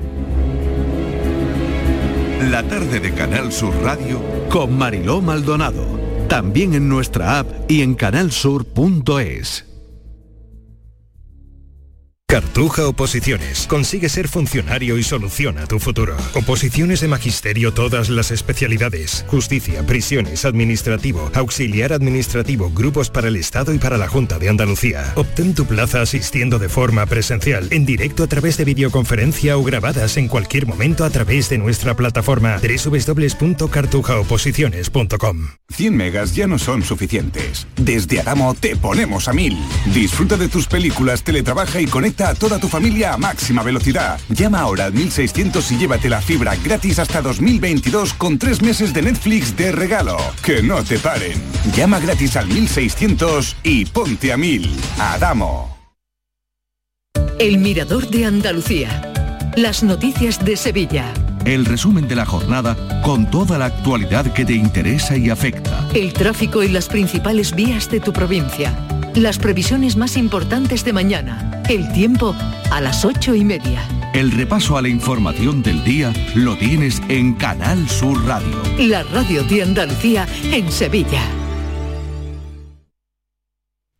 La 2.51 2.63
tarde 2.65 3.01
de 3.01 3.13
Canal 3.13 3.53
Sur 3.53 3.75
Radio 3.83 4.21
con 4.51 4.77
Mariló 4.77 5.23
Maldonado. 5.23 6.01
También 6.29 6.75
en 6.75 6.89
nuestra 6.89 7.39
app 7.39 7.71
y 7.71 7.83
en 7.83 7.95
canalsur.es. 7.95 9.72
Cartuja 12.33 12.89
Oposiciones. 12.89 13.67
Consigue 13.67 14.09
ser 14.09 14.27
funcionario 14.27 14.97
y 14.97 15.03
soluciona 15.03 15.67
tu 15.67 15.79
futuro. 15.79 16.17
Oposiciones 16.33 17.03
de 17.03 17.09
magisterio 17.09 17.75
todas 17.75 18.09
las 18.09 18.31
especialidades. 18.31 19.27
Justicia, 19.29 19.85
prisiones, 19.85 20.47
administrativo, 20.47 21.31
auxiliar 21.35 21.93
administrativo, 21.93 22.71
grupos 22.71 23.11
para 23.11 23.29
el 23.29 23.37
Estado 23.37 23.75
y 23.75 23.79
para 23.79 23.99
la 23.99 24.09
Junta 24.09 24.39
de 24.39 24.49
Andalucía. 24.49 25.13
Obtén 25.15 25.55
tu 25.55 25.67
plaza 25.67 26.01
asistiendo 26.01 26.59
de 26.59 26.71
forma 26.71 27.05
presencial, 27.05 27.69
en 27.71 27.85
directo 27.85 28.23
a 28.23 28.29
través 28.29 28.57
de 28.57 28.65
videoconferencia 28.65 29.59
o 29.59 29.63
grabadas 29.63 30.17
en 30.17 30.29
cualquier 30.29 30.67
momento 30.67 31.05
a 31.05 31.11
través 31.11 31.51
de 31.51 31.59
nuestra 31.59 31.95
plataforma 31.95 32.57
www.cartujaoposiciones.com. 32.57 35.49
100 35.69 35.95
megas 35.95 36.35
ya 36.35 36.47
no 36.47 36.59
son 36.59 36.83
suficientes. 36.83 37.67
Desde 37.77 38.21
Adamo 38.21 38.55
te 38.55 38.75
ponemos 38.75 39.29
a 39.29 39.35
1000. 39.35 39.55
Disfruta 39.93 40.39
de 40.39 40.49
tus 40.49 40.67
películas, 40.67 41.25
teletrabaja 41.25 41.79
y 41.79 41.85
conecta 41.85 42.22
a 42.29 42.35
toda 42.35 42.59
tu 42.59 42.69
familia 42.69 43.13
a 43.13 43.17
máxima 43.17 43.63
velocidad. 43.63 44.21
Llama 44.29 44.61
ahora 44.61 44.87
al 44.87 44.93
1600 44.93 45.73
y 45.73 45.79
llévate 45.79 46.09
la 46.09 46.21
fibra 46.21 46.57
gratis 46.57 46.99
hasta 46.99 47.23
2022 47.23 48.15
con 48.15 48.39
tres 48.39 48.63
meses 48.63 48.93
de 48.93 49.03
Netflix 49.03 49.57
de 49.57 49.73
regalo. 49.73 50.17
Que 50.43 50.63
no 50.63 50.83
te 50.83 50.99
paren. 50.99 51.41
Llama 51.77 51.99
gratis 52.01 52.37
al 52.37 52.49
1600 52.49 53.57
y 53.63 53.85
ponte 53.87 54.33
a 54.33 54.37
1000. 54.37 54.71
Adamo. 54.99 55.77
El 57.39 57.59
Mirador 57.59 58.09
de 58.09 58.25
Andalucía. 58.25 59.13
Las 59.57 59.83
noticias 59.83 60.45
de 60.45 60.57
Sevilla. 60.57 61.13
El 61.45 61.65
resumen 61.65 62.07
de 62.07 62.15
la 62.15 62.25
jornada 62.25 63.03
con 63.03 63.31
toda 63.31 63.59
la 63.59 63.67
actualidad 63.67 64.33
que 64.33 64.45
te 64.45 64.55
interesa 64.55 65.17
y 65.17 65.29
afecta. 65.29 65.89
El 65.93 66.13
tráfico 66.13 66.63
y 66.63 66.69
las 66.69 66.89
principales 66.89 67.55
vías 67.55 67.91
de 67.91 67.99
tu 67.99 68.13
provincia. 68.13 68.73
Las 69.15 69.39
previsiones 69.39 69.97
más 69.97 70.17
importantes 70.17 70.87
de 70.87 70.95
mañana. 70.95 71.63
El 71.69 71.93
tiempo 71.93 72.35
a 72.71 72.81
las 72.81 73.05
ocho 73.05 73.35
y 73.35 73.45
media. 73.45 73.87
El 74.15 74.31
repaso 74.31 74.79
a 74.79 74.83
la 74.83 74.89
información 74.89 75.63
del 75.63 75.85
día 75.85 76.15
lo 76.35 76.57
tienes 76.57 77.03
en 77.09 77.35
Canal 77.35 77.87
Sur 77.91 78.25
Radio. 78.25 78.63
La 78.79 79.03
radio 79.03 79.45
de 79.45 79.65
Andalucía 79.65 80.27
en 80.51 80.73
Sevilla. 80.73 81.21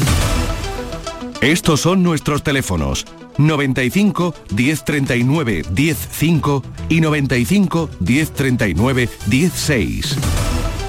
Estos 1.42 1.80
son 1.80 2.04
nuestros 2.04 2.44
teléfonos 2.44 3.06
95 3.38 4.36
1039 4.56 5.64
105 5.74 6.64
y 6.90 7.02
95 7.02 7.90
1039 8.00 9.10
16. 9.28 10.18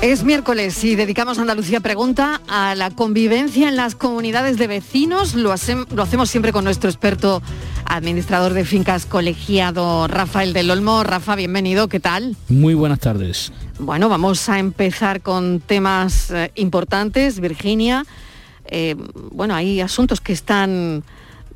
Es 0.02 0.24
miércoles 0.24 0.82
y 0.82 0.96
dedicamos 0.96 1.36
a 1.38 1.42
Andalucía 1.42 1.80
Pregunta 1.80 2.40
a 2.48 2.74
la 2.74 2.90
convivencia 2.90 3.68
en 3.68 3.76
las 3.76 3.94
comunidades 3.94 4.56
de 4.56 4.66
vecinos. 4.66 5.34
Lo, 5.34 5.52
hacem- 5.52 5.86
lo 5.90 6.02
hacemos 6.02 6.30
siempre 6.30 6.52
con 6.52 6.64
nuestro 6.64 6.88
experto 6.88 7.42
administrador 7.84 8.54
de 8.54 8.64
fincas 8.64 9.04
colegiado 9.04 10.08
Rafael 10.08 10.54
del 10.54 10.70
Olmo. 10.70 11.04
Rafa, 11.04 11.34
bienvenido, 11.36 11.88
¿qué 11.88 12.00
tal? 12.00 12.34
Muy 12.48 12.72
buenas 12.72 13.00
tardes. 13.00 13.52
Bueno, 13.78 14.08
vamos 14.08 14.48
a 14.48 14.58
empezar 14.58 15.20
con 15.20 15.60
temas 15.60 16.30
eh, 16.30 16.50
importantes. 16.54 17.38
Virginia, 17.38 18.06
eh, 18.66 18.96
bueno, 19.32 19.54
hay 19.54 19.82
asuntos 19.82 20.22
que 20.22 20.32
están 20.32 21.04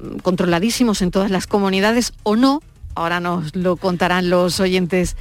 mm, 0.01 0.19
controladísimos 0.19 1.01
en 1.01 1.11
todas 1.11 1.31
las 1.31 1.47
comunidades 1.47 2.13
o 2.25 2.37
no. 2.37 2.63
Ahora 2.95 3.21
nos 3.21 3.57
lo 3.57 3.77
contarán 3.77 4.29
los 4.29 4.61
oyentes. 4.61 5.17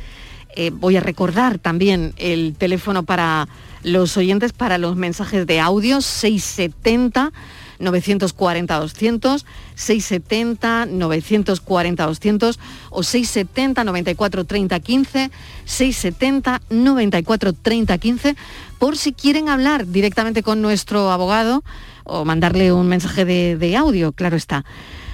Eh, 0.56 0.72
voy 0.72 0.98
a 0.98 1.00
recordar 1.00 1.58
también 1.58 2.14
el 2.18 2.56
teléfono 2.58 3.04
para 3.04 3.48
los 3.84 4.16
oyentes 4.18 4.54
para 4.54 4.78
los 4.78 4.96
mensajes 4.96 5.46
de 5.46 5.60
audio 5.60 6.00
670 6.02 7.32
940 7.80 8.80
200 8.80 9.46
670 9.76 10.86
940 10.86 12.06
200 12.06 12.60
o 12.92 13.04
670 13.04 13.84
94 13.84 14.46
30 14.46 14.80
15 14.80 15.32
670 15.66 16.62
94 16.70 17.54
30 17.54 17.98
15 17.98 18.36
por 18.80 18.96
si 18.96 19.12
quieren 19.12 19.50
hablar 19.50 19.88
directamente 19.88 20.44
con 20.44 20.62
nuestro 20.62 21.12
abogado 21.12 21.64
o 22.04 22.26
mandarle 22.26 22.72
un 22.74 22.88
mensaje 22.88 23.26
de, 23.26 23.58
de 23.58 23.76
audio, 23.76 24.12
claro 24.12 24.36
está. 24.36 24.66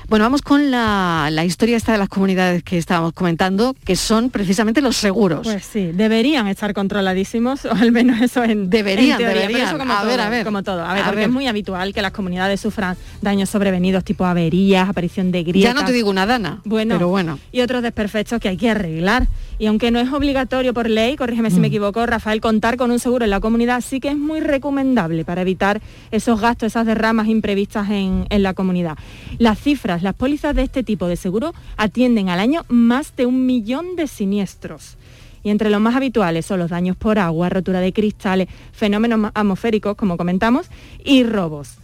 Bueno, 0.09 0.25
vamos 0.25 0.41
con 0.41 0.71
la, 0.71 1.29
la 1.31 1.45
historia 1.45 1.77
esta 1.77 1.91
de 1.91 1.99
las 1.99 2.09
comunidades 2.09 2.63
que 2.63 2.79
estábamos 2.79 3.13
comentando, 3.13 3.75
que 3.85 3.95
son 3.95 4.31
precisamente 4.31 4.81
los 4.81 4.97
seguros. 4.97 5.41
Pues 5.43 5.63
sí, 5.63 5.91
deberían 5.93 6.47
estar 6.47 6.73
controladísimos, 6.73 7.65
o 7.65 7.71
al 7.73 7.91
menos 7.91 8.19
eso 8.19 8.43
en 8.43 8.71
Deberían, 8.71 9.11
en 9.11 9.17
teoría, 9.27 9.41
deberían. 9.41 9.51
pero 9.51 9.67
eso 9.69 9.77
como 9.77 9.93
A 9.93 9.97
todo, 10.01 10.07
ver, 10.07 10.19
a 10.21 10.29
ver. 10.29 10.45
como 10.45 10.63
todo. 10.63 10.83
A 10.83 10.93
ver, 10.95 11.03
A 11.03 11.05
porque 11.05 11.17
ver. 11.19 11.29
es 11.29 11.31
muy 11.33 11.45
habitual 11.45 11.93
que 11.93 12.01
las 12.01 12.11
comunidades 12.11 12.59
sufran 12.59 12.97
daños 13.21 13.51
sobrevenidos 13.51 14.03
tipo 14.03 14.25
averías, 14.25 14.89
aparición 14.89 15.31
de 15.31 15.43
grietas. 15.43 15.75
ya 15.75 15.79
no 15.79 15.85
te 15.85 15.91
digo 15.93 16.09
una 16.09 16.25
dana, 16.25 16.61
Bueno, 16.65 16.95
pero 16.95 17.07
bueno. 17.09 17.37
y 17.51 17.61
otros 17.61 17.83
desperfectos 17.83 18.39
que 18.39 18.49
hay 18.49 18.57
que 18.57 18.71
arreglar. 18.71 19.27
Y 19.59 19.65
aunque 19.67 19.91
no 19.91 19.99
es 19.99 20.11
obligatorio 20.11 20.73
por 20.73 20.89
ley, 20.89 21.17
corrígeme 21.17 21.49
Mm. 21.49 21.53
si 21.53 21.59
me 21.59 21.67
equivoco, 21.67 22.03
Rafael, 22.07 22.39
contar 22.41 22.77
con 22.77 22.89
un 22.91 22.97
seguro 22.99 23.25
en 23.25 23.29
la 23.31 23.41
comunidad 23.41 23.81
sí 23.81 23.99
que 23.99 24.07
es 24.09 24.17
muy 24.17 24.39
recomendable 24.39 25.23
para 25.25 25.41
evitar 25.41 25.81
esos 26.11 26.39
gastos, 26.41 26.67
esas 26.67 26.85
derramas 26.87 27.27
imprevistas 27.27 27.89
en, 27.91 28.25
en 28.29 28.41
la 28.41 28.53
comunidad. 28.55 28.97
Las 29.37 29.59
cifras 29.59 29.98
Las 30.03 30.15
pólizas 30.15 30.55
de 30.55 30.63
este 30.63 30.83
tipo 30.83 31.07
de 31.07 31.15
seguro 31.15 31.53
atienden 31.77 32.29
al 32.29 32.39
año 32.39 32.65
más 32.67 33.15
de 33.15 33.25
un 33.25 33.45
millón 33.45 33.95
de 33.95 34.07
siniestros. 34.07 34.97
Y 35.43 35.49
entre 35.49 35.69
los 35.69 35.79
más 35.79 35.95
habituales 35.95 36.45
son 36.45 36.59
los 36.59 36.69
daños 36.69 36.97
por 36.97 37.17
agua, 37.17 37.49
rotura 37.49 37.79
de 37.79 37.93
cristales, 37.93 38.47
fenómenos 38.73 39.31
atmosféricos, 39.33 39.95
como 39.95 40.17
comentamos, 40.17 40.67
y 41.03 41.23
robos. 41.23 41.75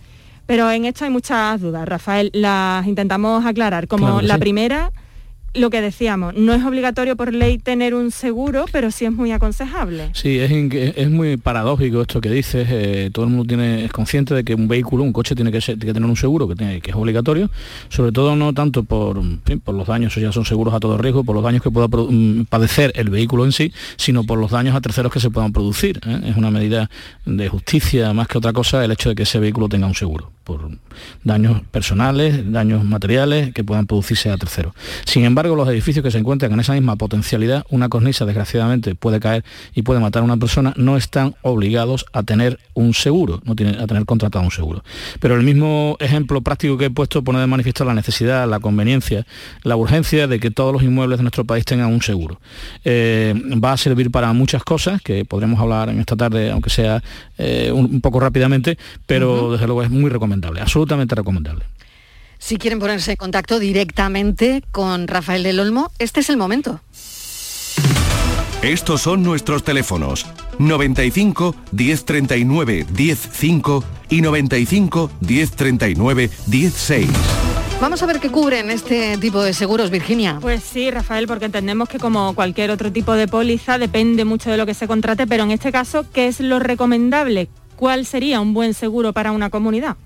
Pero 0.46 0.70
en 0.70 0.86
esto 0.86 1.06
hay 1.06 1.12
muchas 1.12 1.60
dudas, 1.62 1.88
Rafael. 1.88 2.30
Las 2.34 2.86
intentamos 2.86 3.46
aclarar. 3.46 3.88
Como 3.88 4.08
Claro 4.08 4.22
la 4.22 4.36
sí. 4.36 4.40
primera, 4.42 4.92
lo 5.56 5.70
que 5.70 5.82
decíamos, 5.82 6.36
no 6.36 6.54
es 6.54 6.64
obligatorio 6.64 7.16
por 7.16 7.34
ley 7.34 7.58
tener 7.58 7.94
un 7.94 8.12
seguro, 8.12 8.66
pero 8.72 8.92
sí 8.92 9.06
es 9.06 9.12
muy 9.12 9.32
aconsejable. 9.32 10.10
Sí, 10.14 10.40
es, 10.40 10.52
es 10.98 11.10
muy 11.10 11.38
paradójico 11.38 12.02
esto 12.02 12.22
que 12.22 12.30
dices. 12.30 12.68
eh, 12.70 13.10
todo 13.12 13.26
el 13.26 13.32
mundo 13.32 13.62
es 13.62 13.92
consciente 13.92 14.34
de 14.34 14.44
que 14.44 14.56
un 14.56 14.68
vehículo, 14.68 15.04
un 15.04 15.14
coche 15.14 15.36
tiene 15.36 15.52
que, 15.52 15.60
tener 15.60 16.04
un 16.04 16.16
seguro 16.16 16.48
que, 16.48 16.82
es 16.84 16.96
obligatorio, 16.96 17.50
sobre 17.90 18.12
todo 18.12 18.36
no 18.36 18.54
tanto 18.54 18.84
por, 18.84 19.22
por 19.64 19.76
los 19.76 19.88
daños, 19.88 20.14
eso 20.14 20.22
ya 20.22 20.32
son 20.32 20.46
seguros 20.46 20.74
a 20.74 20.80
todo 20.80 20.98
riesgo, 20.98 21.24
por 21.24 21.36
los 21.36 21.44
daños 21.44 21.62
que 21.62 21.72
pueda 21.72 21.88
mm, 21.88 22.46
padecer 22.46 22.92
el 22.96 23.10
vehículo 23.10 23.46
en 23.46 23.52
sí, 23.52 23.74
sino 23.98 24.24
por 24.24 24.40
los 24.40 24.52
daños 24.52 24.76
a 24.76 24.82
terceros 24.82 25.12
que 25.12 25.20
se 25.20 25.30
puedan 25.30 25.54
producir. 25.54 26.00
¿eh? 26.06 26.22
Es 26.26 26.38
una 26.38 26.52
medida 26.52 26.90
de 27.26 27.50
justicia 27.50 28.14
más 28.14 28.28
que 28.28 28.38
otra 28.38 28.54
cosa 28.54 28.84
el 28.84 28.92
hecho 28.92 29.10
de 29.10 29.16
que 29.16 29.24
ese 29.24 29.40
vehículo 29.40 29.70
tenga 29.70 29.88
un 29.88 29.96
seguro 29.96 30.35
por 30.46 30.70
daños 31.24 31.62
personales, 31.72 32.52
daños 32.52 32.86
materiales 32.86 33.54
que 33.54 33.64
puedan 33.64 33.88
producirse 33.88 34.30
a 34.30 34.38
terceros. 34.38 34.74
Sin 35.06 35.26
embargo, 35.26 35.56
los 35.56 35.68
edificios 35.68 36.04
que 36.04 36.12
se 36.12 36.20
encuentran 36.20 36.54
en 36.54 36.60
esa 36.60 36.74
misma 36.74 36.96
potencialidad, 36.96 37.66
una 37.70 37.90
cornisa 37.90 38.26
desgraciadamente 38.26 38.96
puede 38.96 39.20
caer 39.20 39.44
y 39.74 39.82
puede 39.82 40.00
matar 40.00 40.22
a 40.22 40.26
una 40.26 40.38
persona, 40.38 40.74
no 40.78 40.96
están 40.96 41.36
obligados 41.42 42.06
a 42.14 42.24
tener 42.24 42.60
un 42.76 42.94
seguro, 42.94 43.42
no 43.44 43.56
tienen 43.56 43.80
a 43.80 43.88
tener 43.88 44.06
contratado 44.06 44.46
un 44.46 44.52
seguro. 44.52 44.84
Pero 45.20 45.36
el 45.36 45.44
mismo 45.44 45.98
ejemplo 46.00 46.42
práctico 46.42 46.78
que 46.78 46.86
he 46.86 46.90
puesto 46.92 47.24
pone 47.24 47.40
de 47.40 47.48
manifiesto 47.48 47.84
la 47.84 47.96
necesidad, 47.96 48.48
la 48.48 48.60
conveniencia, 48.60 49.26
la 49.64 49.76
urgencia 49.76 50.28
de 50.28 50.40
que 50.40 50.52
todos 50.52 50.72
los 50.72 50.84
inmuebles 50.84 51.18
de 51.18 51.24
nuestro 51.24 51.44
país 51.44 51.66
tengan 51.66 51.92
un 51.92 52.02
seguro. 52.02 52.40
Eh, 52.84 53.34
va 53.64 53.74
a 53.74 53.78
servir 53.78 54.12
para 54.12 54.32
muchas 54.34 54.64
cosas 54.64 55.02
que 55.02 55.26
podremos 55.26 55.60
hablar 55.60 55.90
en 55.90 56.00
esta 56.00 56.16
tarde, 56.16 56.52
aunque 56.52 56.70
sea 56.70 57.02
eh, 57.38 57.72
un, 57.74 57.86
un 57.86 58.02
poco 58.02 58.20
rápidamente, 58.20 58.78
pero 59.08 59.52
desde 59.52 59.66
luego 59.66 59.82
es 59.82 59.90
muy 59.90 60.10
recomendable, 60.10 60.35
absolutamente 60.44 61.16
recomendable. 61.16 61.66
Si 62.38 62.58
quieren 62.58 62.80
ponerse 62.80 63.12
en 63.12 63.18
contacto 63.18 63.60
directamente 63.60 64.64
con 64.72 65.08
Rafael 65.08 65.44
del 65.44 65.60
Olmo, 65.60 65.92
este 66.00 66.20
es 66.20 66.30
el 66.30 66.38
momento. 66.38 66.82
Estos 68.62 69.02
son 69.02 69.24
nuestros 69.24 69.64
teléfonos 69.64 70.26
95 70.58 71.56
1039 71.72 72.86
105 72.96 73.84
y 74.10 74.22
95 74.22 75.12
1039 75.22 76.30
16. 76.48 77.10
Vamos 77.82 78.02
a 78.02 78.06
ver 78.06 78.20
qué 78.20 78.32
cubren 78.32 78.72
este 78.72 79.18
tipo 79.18 79.42
de 79.44 79.54
seguros, 79.54 79.92
Virginia. 79.92 80.40
Pues 80.42 80.64
sí, 80.64 80.90
Rafael, 80.90 81.28
porque 81.28 81.46
entendemos 81.46 81.90
que 81.90 82.00
como 82.00 82.34
cualquier 82.34 82.72
otro 82.72 82.92
tipo 82.92 83.14
de 83.14 83.28
póliza 83.28 83.78
depende 83.78 84.24
mucho 84.24 84.50
de 84.50 84.58
lo 84.58 84.66
que 84.66 84.74
se 84.74 84.88
contrate, 84.88 85.28
pero 85.28 85.44
en 85.44 85.52
este 85.52 85.72
caso, 85.72 86.06
¿qué 86.12 86.28
es 86.28 86.40
lo 86.40 86.60
recomendable? 86.60 87.50
¿Cuál 87.76 88.06
sería 88.06 88.40
un 88.40 88.54
buen 88.54 88.74
seguro 88.74 89.14
para 89.14 89.32
una 89.32 89.50
comunidad? 89.50 89.98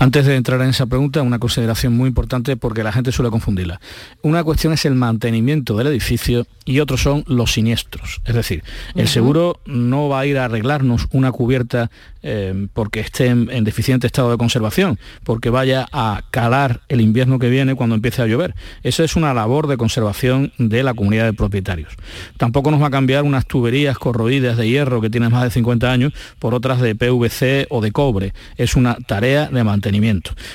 Antes 0.00 0.26
de 0.26 0.36
entrar 0.36 0.60
en 0.60 0.68
esa 0.68 0.86
pregunta, 0.86 1.22
una 1.22 1.40
consideración 1.40 1.96
muy 1.96 2.06
importante 2.06 2.56
porque 2.56 2.84
la 2.84 2.92
gente 2.92 3.10
suele 3.10 3.30
confundirla. 3.30 3.80
Una 4.22 4.44
cuestión 4.44 4.72
es 4.72 4.84
el 4.84 4.94
mantenimiento 4.94 5.76
del 5.76 5.88
edificio 5.88 6.46
y 6.64 6.78
otros 6.78 7.02
son 7.02 7.24
los 7.26 7.52
siniestros. 7.52 8.20
Es 8.24 8.36
decir, 8.36 8.62
el 8.94 9.08
seguro 9.08 9.58
no 9.66 10.08
va 10.08 10.20
a 10.20 10.26
ir 10.26 10.38
a 10.38 10.44
arreglarnos 10.44 11.08
una 11.10 11.32
cubierta 11.32 11.90
eh, 12.22 12.68
porque 12.74 13.00
esté 13.00 13.26
en, 13.26 13.48
en 13.50 13.64
deficiente 13.64 14.06
estado 14.06 14.30
de 14.30 14.38
conservación, 14.38 15.00
porque 15.24 15.50
vaya 15.50 15.88
a 15.92 16.22
calar 16.30 16.82
el 16.88 17.00
invierno 17.00 17.40
que 17.40 17.48
viene 17.48 17.74
cuando 17.74 17.96
empiece 17.96 18.22
a 18.22 18.26
llover. 18.26 18.54
Esa 18.84 19.02
es 19.02 19.16
una 19.16 19.34
labor 19.34 19.66
de 19.66 19.78
conservación 19.78 20.52
de 20.58 20.84
la 20.84 20.94
comunidad 20.94 21.24
de 21.24 21.32
propietarios. 21.32 21.94
Tampoco 22.36 22.70
nos 22.70 22.80
va 22.80 22.88
a 22.88 22.90
cambiar 22.90 23.24
unas 23.24 23.46
tuberías 23.46 23.98
corroídas 23.98 24.56
de 24.56 24.68
hierro 24.68 25.00
que 25.00 25.10
tienen 25.10 25.32
más 25.32 25.42
de 25.42 25.50
50 25.50 25.90
años 25.90 26.12
por 26.38 26.54
otras 26.54 26.80
de 26.80 26.94
PVC 26.94 27.66
o 27.70 27.80
de 27.80 27.90
cobre. 27.90 28.32
Es 28.56 28.76
una 28.76 28.96
tarea 29.06 29.46
de 29.46 29.64
mantenimiento. 29.64 29.87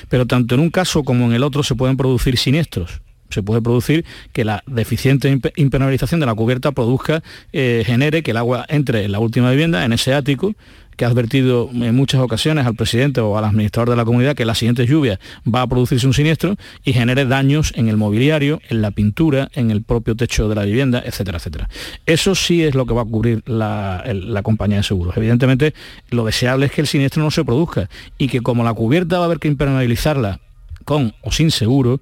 Pero 0.08 0.26
tanto 0.26 0.54
en 0.54 0.60
un 0.60 0.70
caso 0.70 1.04
como 1.04 1.26
en 1.26 1.32
el 1.32 1.42
otro 1.42 1.62
se 1.62 1.74
pueden 1.74 1.96
producir 1.96 2.36
siniestros. 2.36 3.00
Se 3.30 3.42
puede 3.42 3.62
producir 3.62 4.04
que 4.32 4.44
la 4.44 4.62
deficiente 4.66 5.32
impe- 5.34 5.52
impermeabilización 5.56 6.20
de 6.20 6.26
la 6.26 6.34
cubierta 6.34 6.70
produzca, 6.72 7.22
eh, 7.52 7.82
genere 7.84 8.22
que 8.22 8.30
el 8.30 8.36
agua 8.36 8.64
entre 8.68 9.04
en 9.04 9.12
la 9.12 9.18
última 9.18 9.50
vivienda, 9.50 9.84
en 9.84 9.92
ese 9.92 10.14
ático, 10.14 10.54
que 10.96 11.04
ha 11.04 11.08
advertido 11.08 11.68
en 11.72 11.94
muchas 11.94 12.20
ocasiones 12.20 12.66
al 12.66 12.74
presidente 12.74 13.20
o 13.20 13.36
al 13.36 13.44
administrador 13.44 13.90
de 13.90 13.96
la 13.96 14.04
comunidad 14.04 14.34
que 14.34 14.44
las 14.44 14.58
siguientes 14.58 14.88
lluvias 14.88 15.18
va 15.52 15.62
a 15.62 15.66
producirse 15.66 16.06
un 16.06 16.14
siniestro 16.14 16.56
y 16.84 16.92
genere 16.92 17.24
daños 17.24 17.72
en 17.76 17.88
el 17.88 17.96
mobiliario, 17.96 18.60
en 18.68 18.82
la 18.82 18.90
pintura, 18.90 19.50
en 19.54 19.70
el 19.70 19.82
propio 19.82 20.16
techo 20.16 20.48
de 20.48 20.54
la 20.54 20.64
vivienda, 20.64 21.02
etcétera, 21.04 21.38
etcétera. 21.38 21.68
Eso 22.06 22.34
sí 22.34 22.62
es 22.62 22.74
lo 22.74 22.86
que 22.86 22.94
va 22.94 23.02
a 23.02 23.06
cubrir 23.06 23.42
la, 23.46 24.04
la 24.06 24.42
compañía 24.42 24.78
de 24.78 24.82
seguros. 24.82 25.16
Evidentemente, 25.16 25.74
lo 26.10 26.24
deseable 26.24 26.66
es 26.66 26.72
que 26.72 26.80
el 26.80 26.86
siniestro 26.86 27.22
no 27.22 27.30
se 27.30 27.44
produzca 27.44 27.88
y 28.18 28.28
que 28.28 28.40
como 28.40 28.64
la 28.64 28.74
cubierta 28.74 29.18
va 29.18 29.24
a 29.24 29.26
haber 29.26 29.38
que 29.38 29.48
impermeabilizarla 29.48 30.40
con 30.84 31.14
o 31.22 31.32
sin 31.32 31.50
seguro, 31.50 32.00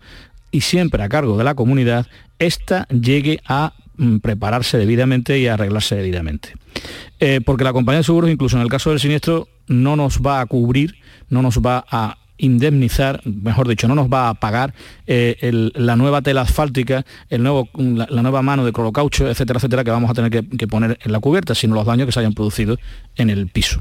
y 0.52 0.60
siempre 0.60 1.02
a 1.02 1.08
cargo 1.08 1.36
de 1.38 1.44
la 1.44 1.54
comunidad, 1.54 2.06
ésta 2.38 2.86
llegue 2.88 3.40
a 3.46 3.72
prepararse 4.22 4.78
debidamente 4.78 5.38
y 5.38 5.46
arreglarse 5.46 5.96
debidamente. 5.96 6.54
Eh, 7.20 7.40
porque 7.44 7.64
la 7.64 7.72
compañía 7.72 7.98
de 7.98 8.04
seguros, 8.04 8.30
incluso 8.30 8.56
en 8.56 8.62
el 8.62 8.68
caso 8.68 8.90
del 8.90 9.00
siniestro, 9.00 9.48
no 9.68 9.96
nos 9.96 10.20
va 10.20 10.40
a 10.40 10.46
cubrir, 10.46 10.96
no 11.28 11.42
nos 11.42 11.58
va 11.58 11.84
a 11.90 12.18
indemnizar, 12.38 13.20
mejor 13.24 13.68
dicho, 13.68 13.86
no 13.88 13.94
nos 13.94 14.08
va 14.08 14.28
a 14.28 14.34
pagar 14.34 14.74
eh, 15.06 15.36
el- 15.40 15.72
la 15.76 15.96
nueva 15.96 16.22
tela 16.22 16.40
asfáltica, 16.42 17.04
el 17.28 17.42
nuevo, 17.42 17.68
la, 17.76 18.06
nueva 18.22 18.42
mano 18.42 18.64
de 18.64 18.72
clorocaucho, 18.72 19.28
etcétera, 19.28 19.58
etcétera, 19.58 19.84
que 19.84 19.90
vamos 19.90 20.10
a 20.10 20.14
tener 20.14 20.30
que, 20.30 20.46
que 20.56 20.66
poner 20.66 20.98
en 21.02 21.12
la 21.12 21.20
cubierta, 21.20 21.54
sino 21.54 21.74
los 21.74 21.86
daños 21.86 22.06
que 22.06 22.12
se 22.12 22.20
hayan 22.20 22.32
producido 22.34 22.78
en 23.16 23.30
el 23.30 23.46
piso. 23.48 23.78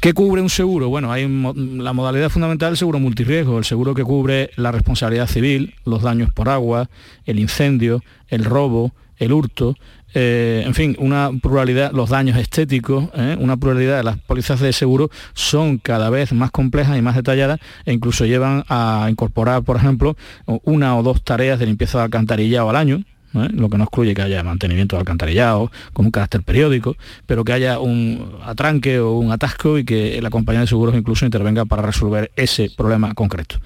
¿Qué 0.00 0.12
cubre 0.12 0.42
un 0.42 0.50
seguro? 0.50 0.88
Bueno, 0.88 1.10
hay 1.12 1.22
la 1.26 1.92
modalidad 1.92 2.28
fundamental 2.30 2.70
del 2.70 2.76
seguro 2.76 2.98
multirriesgo, 2.98 3.58
el 3.58 3.64
seguro 3.64 3.94
que 3.94 4.04
cubre 4.04 4.50
la 4.56 4.72
responsabilidad 4.72 5.26
civil, 5.28 5.74
los 5.84 6.02
daños 6.02 6.30
por 6.32 6.48
agua, 6.48 6.90
el 7.24 7.38
incendio, 7.38 8.02
el 8.28 8.44
robo, 8.44 8.92
el 9.16 9.32
hurto, 9.32 9.74
eh, 10.14 10.62
en 10.64 10.74
fin, 10.74 10.96
una 10.98 11.30
pluralidad, 11.42 11.92
los 11.92 12.10
daños 12.10 12.38
estéticos, 12.38 13.08
¿eh? 13.14 13.36
una 13.38 13.56
pluralidad 13.56 14.02
las 14.02 14.16
pólizas 14.18 14.60
de 14.60 14.72
seguro 14.72 15.10
son 15.34 15.78
cada 15.78 16.08
vez 16.10 16.32
más 16.32 16.50
complejas 16.50 16.96
y 16.96 17.02
más 17.02 17.14
detalladas 17.14 17.60
e 17.84 17.92
incluso 17.92 18.24
llevan 18.24 18.64
a 18.68 19.08
incorporar, 19.10 19.62
por 19.62 19.76
ejemplo, 19.76 20.16
una 20.64 20.96
o 20.96 21.02
dos 21.02 21.22
tareas 21.22 21.58
de 21.58 21.66
limpieza 21.66 21.98
de 21.98 22.04
alcantarillado 22.04 22.70
al 22.70 22.76
año, 22.76 23.04
lo 23.32 23.68
que 23.68 23.78
no 23.78 23.84
excluye 23.84 24.14
que 24.14 24.22
haya 24.22 24.42
mantenimiento 24.42 24.96
de 24.96 25.00
alcantarillado 25.00 25.70
con 25.92 26.06
un 26.06 26.10
carácter 26.10 26.42
periódico, 26.42 26.96
pero 27.26 27.44
que 27.44 27.52
haya 27.52 27.78
un 27.78 28.32
atranque 28.44 28.98
o 29.00 29.12
un 29.18 29.32
atasco 29.32 29.78
y 29.78 29.84
que 29.84 30.20
la 30.22 30.30
compañía 30.30 30.60
de 30.62 30.66
seguros 30.66 30.94
incluso 30.94 31.24
intervenga 31.24 31.64
para 31.64 31.82
resolver 31.82 32.30
ese 32.36 32.70
problema 32.76 33.14
concreto. 33.14 33.56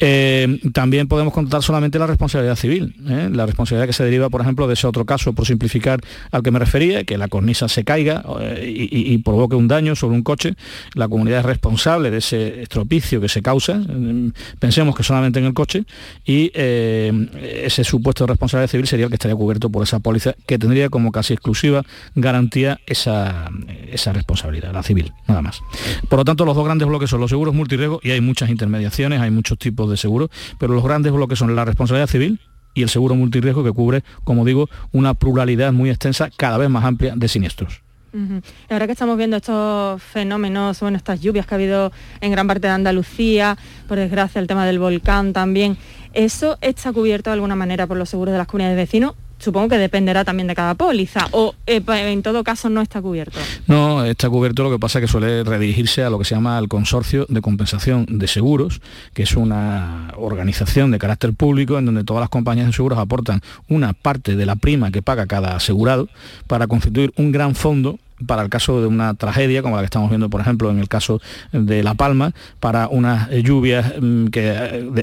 Eh, 0.00 0.60
también 0.72 1.08
podemos 1.08 1.32
contar 1.32 1.62
solamente 1.62 1.98
la 1.98 2.06
responsabilidad 2.06 2.56
civil, 2.56 2.94
¿eh? 3.08 3.28
la 3.32 3.46
responsabilidad 3.46 3.86
que 3.86 3.92
se 3.92 4.04
deriva, 4.04 4.28
por 4.28 4.40
ejemplo, 4.40 4.66
de 4.66 4.74
ese 4.74 4.86
otro 4.86 5.04
caso, 5.04 5.32
por 5.32 5.46
simplificar 5.46 6.00
al 6.30 6.42
que 6.42 6.50
me 6.50 6.58
refería, 6.58 7.04
que 7.04 7.16
la 7.18 7.28
cornisa 7.28 7.68
se 7.68 7.84
caiga 7.84 8.24
eh, 8.40 8.88
y, 8.90 9.12
y- 9.14 9.18
provoque 9.18 9.56
un 9.56 9.66
daño 9.68 9.96
sobre 9.96 10.14
un 10.16 10.22
coche, 10.22 10.54
la 10.94 11.08
comunidad 11.08 11.40
es 11.40 11.46
responsable 11.46 12.10
de 12.10 12.18
ese 12.18 12.62
estropicio 12.62 13.20
que 13.20 13.28
se 13.28 13.42
causa, 13.42 13.80
eh, 13.88 14.30
pensemos 14.58 14.94
que 14.94 15.02
solamente 15.02 15.38
en 15.38 15.46
el 15.46 15.54
coche, 15.54 15.84
y 16.24 16.50
ese 16.54 17.84
supuesto 17.84 18.24
de 18.24 18.32
responsabilidad 18.32 18.70
civil 18.70 18.86
que 19.08 19.14
estaría 19.14 19.36
cubierto 19.36 19.70
por 19.70 19.82
esa 19.82 20.00
póliza, 20.00 20.34
que 20.46 20.58
tendría 20.58 20.88
como 20.88 21.12
casi 21.12 21.34
exclusiva 21.34 21.82
garantía 22.14 22.80
esa, 22.86 23.50
esa 23.88 24.12
responsabilidad, 24.12 24.72
la 24.72 24.82
civil, 24.82 25.12
nada 25.28 25.42
más. 25.42 25.60
Por 26.08 26.18
lo 26.18 26.24
tanto, 26.24 26.44
los 26.44 26.56
dos 26.56 26.64
grandes 26.64 26.88
bloques 26.88 27.10
son 27.10 27.20
los 27.20 27.30
seguros 27.30 27.54
multirriesgos 27.54 28.04
y 28.04 28.10
hay 28.10 28.20
muchas 28.20 28.50
intermediaciones, 28.50 29.20
hay 29.20 29.30
muchos 29.30 29.58
tipos 29.58 29.90
de 29.90 29.96
seguros, 29.96 30.30
pero 30.58 30.74
los 30.74 30.82
grandes 30.82 31.12
bloques 31.12 31.38
son 31.38 31.54
la 31.54 31.64
responsabilidad 31.64 32.08
civil 32.08 32.40
y 32.74 32.82
el 32.82 32.88
seguro 32.88 33.14
multirriesgo 33.14 33.64
que 33.64 33.72
cubre, 33.72 34.04
como 34.24 34.44
digo, 34.44 34.68
una 34.92 35.14
pluralidad 35.14 35.72
muy 35.72 35.90
extensa, 35.90 36.30
cada 36.36 36.58
vez 36.58 36.68
más 36.68 36.84
amplia 36.84 37.14
de 37.16 37.28
siniestros. 37.28 37.85
Ujú. 38.16 38.40
Y 38.70 38.72
Ahora 38.72 38.86
que 38.86 38.92
estamos 38.92 39.18
viendo 39.18 39.36
estos 39.36 40.02
fenómenos, 40.02 40.80
bueno, 40.80 40.96
estas 40.96 41.20
lluvias 41.20 41.46
que 41.46 41.54
ha 41.54 41.56
habido 41.56 41.92
en 42.20 42.30
gran 42.30 42.46
parte 42.46 42.66
de 42.66 42.72
Andalucía, 42.72 43.58
por 43.86 43.98
desgracia 43.98 44.40
el 44.40 44.46
tema 44.46 44.64
del 44.64 44.78
volcán 44.78 45.32
también, 45.32 45.76
¿eso 46.14 46.56
está 46.62 46.92
cubierto 46.92 47.30
de 47.30 47.34
alguna 47.34 47.56
manera 47.56 47.86
por 47.86 47.96
los 47.96 48.08
seguros 48.08 48.32
de 48.32 48.38
las 48.38 48.46
comunidades 48.46 48.76
de 48.76 48.82
vecinos? 48.82 49.14
Supongo 49.38 49.68
que 49.68 49.76
dependerá 49.76 50.24
también 50.24 50.46
de 50.46 50.54
cada 50.54 50.74
póliza, 50.74 51.28
o 51.32 51.54
en 51.66 52.22
todo 52.22 52.42
caso 52.42 52.70
no 52.70 52.80
está 52.80 53.02
cubierto. 53.02 53.38
No, 53.66 54.02
está 54.02 54.30
cubierto, 54.30 54.62
lo 54.62 54.70
que 54.70 54.78
pasa 54.78 54.98
es 54.98 55.04
que 55.04 55.08
suele 55.08 55.44
redirigirse 55.44 56.02
a 56.02 56.08
lo 56.08 56.18
que 56.18 56.24
se 56.24 56.34
llama 56.34 56.58
el 56.58 56.68
Consorcio 56.68 57.26
de 57.28 57.42
Compensación 57.42 58.06
de 58.08 58.28
Seguros, 58.28 58.80
que 59.12 59.24
es 59.24 59.36
una 59.36 60.10
organización 60.16 60.90
de 60.90 60.98
carácter 60.98 61.34
público 61.34 61.78
en 61.78 61.84
donde 61.84 62.02
todas 62.02 62.22
las 62.22 62.30
compañías 62.30 62.66
de 62.66 62.72
seguros 62.72 62.98
aportan 62.98 63.42
una 63.68 63.92
parte 63.92 64.36
de 64.36 64.46
la 64.46 64.56
prima 64.56 64.90
que 64.90 65.02
paga 65.02 65.26
cada 65.26 65.54
asegurado 65.54 66.08
para 66.46 66.66
constituir 66.66 67.12
un 67.16 67.30
gran 67.30 67.54
fondo 67.54 67.98
para 68.24 68.42
el 68.42 68.48
caso 68.48 68.80
de 68.80 68.86
una 68.86 69.14
tragedia 69.14 69.62
como 69.62 69.76
la 69.76 69.82
que 69.82 69.86
estamos 69.86 70.08
viendo, 70.08 70.30
por 70.30 70.40
ejemplo, 70.40 70.70
en 70.70 70.78
el 70.78 70.88
caso 70.88 71.20
de 71.52 71.82
La 71.82 71.94
Palma, 71.94 72.32
para 72.60 72.88
unas 72.88 73.30
lluvias 73.30 73.94
mm, 74.00 74.26
que 74.28 74.52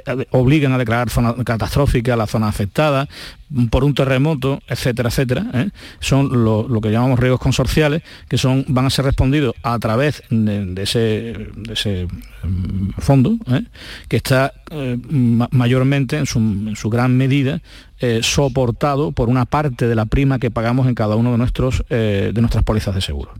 eh, 0.05 0.27
obligan 0.31 0.73
a 0.73 0.77
declarar 0.77 1.09
zona 1.09 1.35
catastrófica 1.43 2.15
la 2.15 2.27
zona 2.27 2.47
afectada, 2.47 3.07
por 3.69 3.83
un 3.83 3.93
terremoto, 3.93 4.61
etcétera, 4.67 5.09
etcétera, 5.09 5.45
¿eh? 5.53 5.69
son 5.99 6.43
lo, 6.43 6.81
que 6.81 6.91
llamamos 6.91 7.19
riesgos 7.19 7.39
consorciales, 7.39 8.01
que 8.27 8.37
son, 8.37 8.65
van 8.67 8.85
a 8.85 8.89
ser 8.89 9.05
respondidos 9.05 9.55
a 9.63 9.77
través 9.79 10.23
de, 10.29 10.81
ese, 10.81 12.07
mm, 12.43 12.89
fondo, 12.99 13.37
¿eh? 13.47 13.63
que 14.07 14.17
está 14.17 14.53
eh, 14.71 14.97
mayormente, 15.07 16.17
en 16.17 16.25
su, 16.25 16.89
gran 16.89 17.15
medida, 17.17 17.61
soportado 18.21 19.13
por 19.13 19.29
una 19.29 19.45
parte 19.45 19.87
de 19.87 19.95
la 19.95 20.05
prima 20.05 20.37
que 20.37 20.51
pagamos 20.51 20.87
en 20.87 20.95
cada 20.95 21.15
uno 21.15 21.31
de, 21.31 21.37
nuestros, 21.37 21.85
de 21.89 22.33
nuestras 22.35 22.63
pólizas 22.63 22.93
de 22.95 23.01
seguro. 23.01 23.31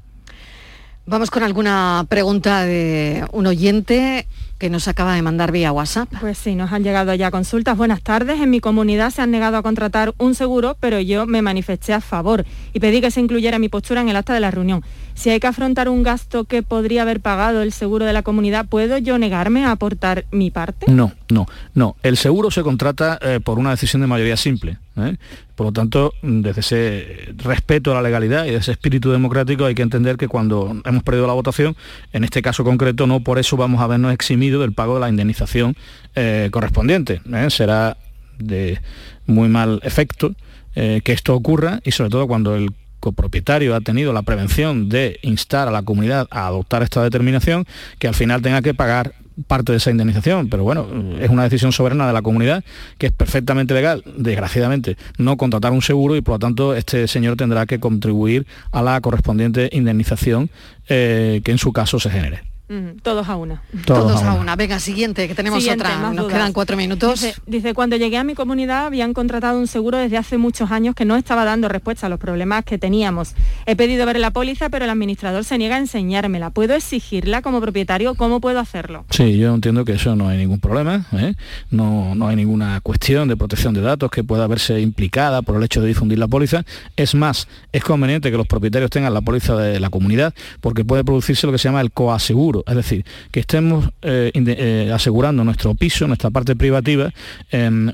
Vamos 1.05 1.29
con 1.29 1.43
alguna 1.43 2.05
pregunta 2.07 2.63
de 2.63 3.25
un 3.33 3.45
oyente 3.45 4.25
que 4.63 4.69
nos 4.69 4.87
acaba 4.87 5.13
de 5.13 5.21
mandar 5.21 5.51
vía 5.51 5.73
WhatsApp. 5.73 6.07
Pues 6.21 6.37
sí, 6.37 6.55
nos 6.55 6.71
han 6.71 6.83
llegado 6.83 7.13
ya 7.13 7.31
consultas. 7.31 7.75
Buenas 7.75 8.01
tardes. 8.01 8.39
En 8.39 8.49
mi 8.49 8.61
comunidad 8.61 9.09
se 9.09 9.21
han 9.21 9.29
negado 9.29 9.57
a 9.57 9.61
contratar 9.61 10.13
un 10.19 10.35
seguro, 10.35 10.77
pero 10.79 11.01
yo 11.01 11.25
me 11.25 11.41
manifesté 11.41 11.91
a 11.91 11.99
favor 11.99 12.45
y 12.71 12.79
pedí 12.79 13.01
que 13.01 13.11
se 13.11 13.19
incluyera 13.19 13.59
mi 13.59 13.67
postura 13.67 13.99
en 13.99 14.07
el 14.07 14.15
acta 14.15 14.33
de 14.33 14.39
la 14.39 14.51
reunión. 14.51 14.81
Si 15.15 15.29
hay 15.29 15.41
que 15.41 15.47
afrontar 15.47 15.89
un 15.89 16.01
gasto 16.01 16.45
que 16.45 16.63
podría 16.63 17.01
haber 17.01 17.19
pagado 17.19 17.61
el 17.61 17.73
seguro 17.73 18.05
de 18.05 18.13
la 18.13 18.21
comunidad, 18.21 18.65
¿puedo 18.65 18.97
yo 18.99 19.17
negarme 19.17 19.65
a 19.65 19.71
aportar 19.71 20.23
mi 20.31 20.49
parte? 20.49 20.89
No, 20.89 21.11
no, 21.29 21.45
no. 21.73 21.97
El 22.01 22.15
seguro 22.15 22.49
se 22.49 22.63
contrata 22.63 23.19
eh, 23.21 23.41
por 23.43 23.59
una 23.59 23.71
decisión 23.71 23.99
de 23.99 24.07
mayoría 24.07 24.37
simple. 24.37 24.77
¿Eh? 24.97 25.17
Por 25.55 25.67
lo 25.67 25.71
tanto, 25.71 26.13
desde 26.21 26.61
ese 26.61 27.33
respeto 27.37 27.91
a 27.91 27.95
la 27.95 28.01
legalidad 28.01 28.45
y 28.45 28.51
de 28.51 28.57
ese 28.57 28.71
espíritu 28.71 29.11
democrático 29.11 29.65
hay 29.65 29.75
que 29.75 29.81
entender 29.81 30.17
que 30.17 30.27
cuando 30.27 30.81
hemos 30.85 31.03
perdido 31.03 31.27
la 31.27 31.33
votación, 31.33 31.75
en 32.11 32.23
este 32.23 32.41
caso 32.41 32.63
concreto, 32.63 33.07
no 33.07 33.21
por 33.21 33.39
eso 33.39 33.57
vamos 33.57 33.81
a 33.81 33.87
vernos 33.87 34.13
eximidos 34.13 34.61
del 34.61 34.73
pago 34.73 34.95
de 34.95 35.01
la 35.01 35.09
indemnización 35.09 35.75
eh, 36.15 36.49
correspondiente. 36.51 37.21
¿eh? 37.33 37.47
Será 37.49 37.97
de 38.39 38.79
muy 39.25 39.49
mal 39.49 39.79
efecto 39.83 40.35
que 40.75 41.03
esto 41.05 41.35
ocurra 41.35 41.81
y 41.83 41.91
sobre 41.91 42.09
todo 42.09 42.25
cuando 42.25 42.55
el 42.55 42.73
copropietario 43.03 43.75
ha 43.75 43.81
tenido 43.81 44.13
la 44.13 44.21
prevención 44.21 44.87
de 44.87 45.19
instar 45.23 45.67
a 45.67 45.71
la 45.71 45.83
comunidad 45.83 46.25
a 46.31 46.47
adoptar 46.47 46.83
esta 46.83 47.03
determinación, 47.03 47.65
que 47.99 48.07
al 48.07 48.15
final 48.15 48.41
tenga 48.41 48.61
que 48.61 48.73
pagar 48.73 49.13
parte 49.47 49.71
de 49.71 49.77
esa 49.77 49.91
indemnización, 49.91 50.49
pero 50.49 50.63
bueno, 50.63 50.87
es 51.19 51.29
una 51.29 51.43
decisión 51.43 51.71
soberana 51.71 52.07
de 52.07 52.13
la 52.13 52.21
comunidad 52.21 52.63
que 52.97 53.07
es 53.07 53.11
perfectamente 53.11 53.73
legal, 53.73 54.03
desgraciadamente, 54.17 54.97
no 55.17 55.37
contratar 55.37 55.71
un 55.71 55.81
seguro 55.81 56.15
y 56.15 56.21
por 56.21 56.35
lo 56.35 56.39
tanto 56.39 56.75
este 56.75 57.07
señor 57.07 57.35
tendrá 57.35 57.65
que 57.65 57.79
contribuir 57.79 58.45
a 58.71 58.81
la 58.81 58.99
correspondiente 59.01 59.69
indemnización 59.71 60.49
eh, 60.87 61.41
que 61.43 61.51
en 61.51 61.57
su 61.57 61.73
caso 61.73 61.99
se 61.99 62.09
genere 62.09 62.52
todos 63.01 63.29
a 63.29 63.35
una. 63.35 63.61
Todos, 63.85 64.23
a, 64.23 64.33
una. 64.33 64.55
Venga, 64.55 64.79
siguiente, 64.79 65.27
que 65.27 65.35
tenemos 65.35 65.67
otra. 65.67 66.11
Nos 66.11 66.27
quedan 66.27 66.53
cuatro 66.53 66.77
minutos. 66.77 67.25
Dice, 67.45 67.73
cuando 67.73 67.95
llegué 67.95 68.17
a 68.17 68.23
mi 68.23 68.35
comunidad 68.35 68.85
habían 68.85 69.13
contratado 69.13 69.59
un 69.59 69.67
seguro 69.67 69.97
desde 69.97 70.17
hace 70.17 70.37
muchos 70.37 70.71
años 70.71 70.95
que 70.95 71.05
no 71.05 71.15
estaba 71.15 71.45
dando 71.45 71.67
respuesta 71.67 72.07
a 72.07 72.09
los 72.09 72.19
problemas 72.19 72.63
que 72.65 72.77
teníamos. 72.77 73.35
He 73.65 73.75
pedido 73.75 74.05
ver 74.05 74.19
la 74.19 74.31
póliza, 74.31 74.69
pero 74.69 74.85
el 74.85 74.91
administrador 74.91 75.43
se 75.43 75.57
niega 75.57 75.75
a 75.75 75.79
enseñármela. 75.79 76.49
¿Puedo 76.49 76.75
exigirla 76.75 77.41
como 77.41 77.61
propietario? 77.61 78.15
¿Cómo 78.15 78.39
puedo 78.39 78.59
hacerlo? 78.59 79.05
Sí, 79.09 79.37
yo 79.37 79.53
entiendo 79.53 79.85
que 79.85 79.93
eso 79.93 80.15
no 80.15 80.27
hay 80.27 80.37
ningún 80.37 80.59
problema. 80.59 81.05
¿eh? 81.13 81.33
No, 81.71 82.15
no 82.15 82.27
hay 82.27 82.35
ninguna 82.35 82.81
cuestión 82.81 83.27
de 83.27 83.37
protección 83.37 83.73
de 83.73 83.81
datos 83.81 84.09
que 84.11 84.23
pueda 84.23 84.47
verse 84.47 84.79
implicada 84.79 85.41
por 85.41 85.57
el 85.57 85.63
hecho 85.63 85.81
de 85.81 85.87
difundir 85.87 86.19
la 86.19 86.27
póliza. 86.27 86.63
Es 86.95 87.15
más, 87.15 87.47
es 87.71 87.83
conveniente 87.83 88.31
que 88.31 88.37
los 88.37 88.47
propietarios 88.47 88.89
tengan 88.89 89.13
la 89.13 89.21
póliza 89.21 89.55
de 89.55 89.79
la 89.79 89.89
comunidad 89.89 90.33
porque 90.61 90.85
puede 90.85 91.03
producirse 91.03 91.45
lo 91.45 91.51
que 91.51 91.57
se 91.57 91.67
llama 91.67 91.81
el 91.81 91.91
coaseguro 91.91 92.62
es 92.67 92.75
decir, 92.75 93.05
que 93.31 93.39
estemos 93.39 93.89
eh, 94.01 94.31
eh, 94.33 94.91
asegurando 94.93 95.43
nuestro 95.43 95.75
piso, 95.75 96.07
nuestra 96.07 96.29
parte 96.29 96.55
privativa, 96.55 97.11
en, 97.51 97.93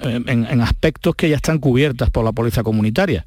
aspectos 0.61 1.15
que 1.15 1.29
ya 1.29 1.35
están 1.35 1.59
cubiertas 1.59 2.09
por 2.09 2.23
la 2.25 2.31
póliza 2.31 2.63
comunitaria. 2.63 3.25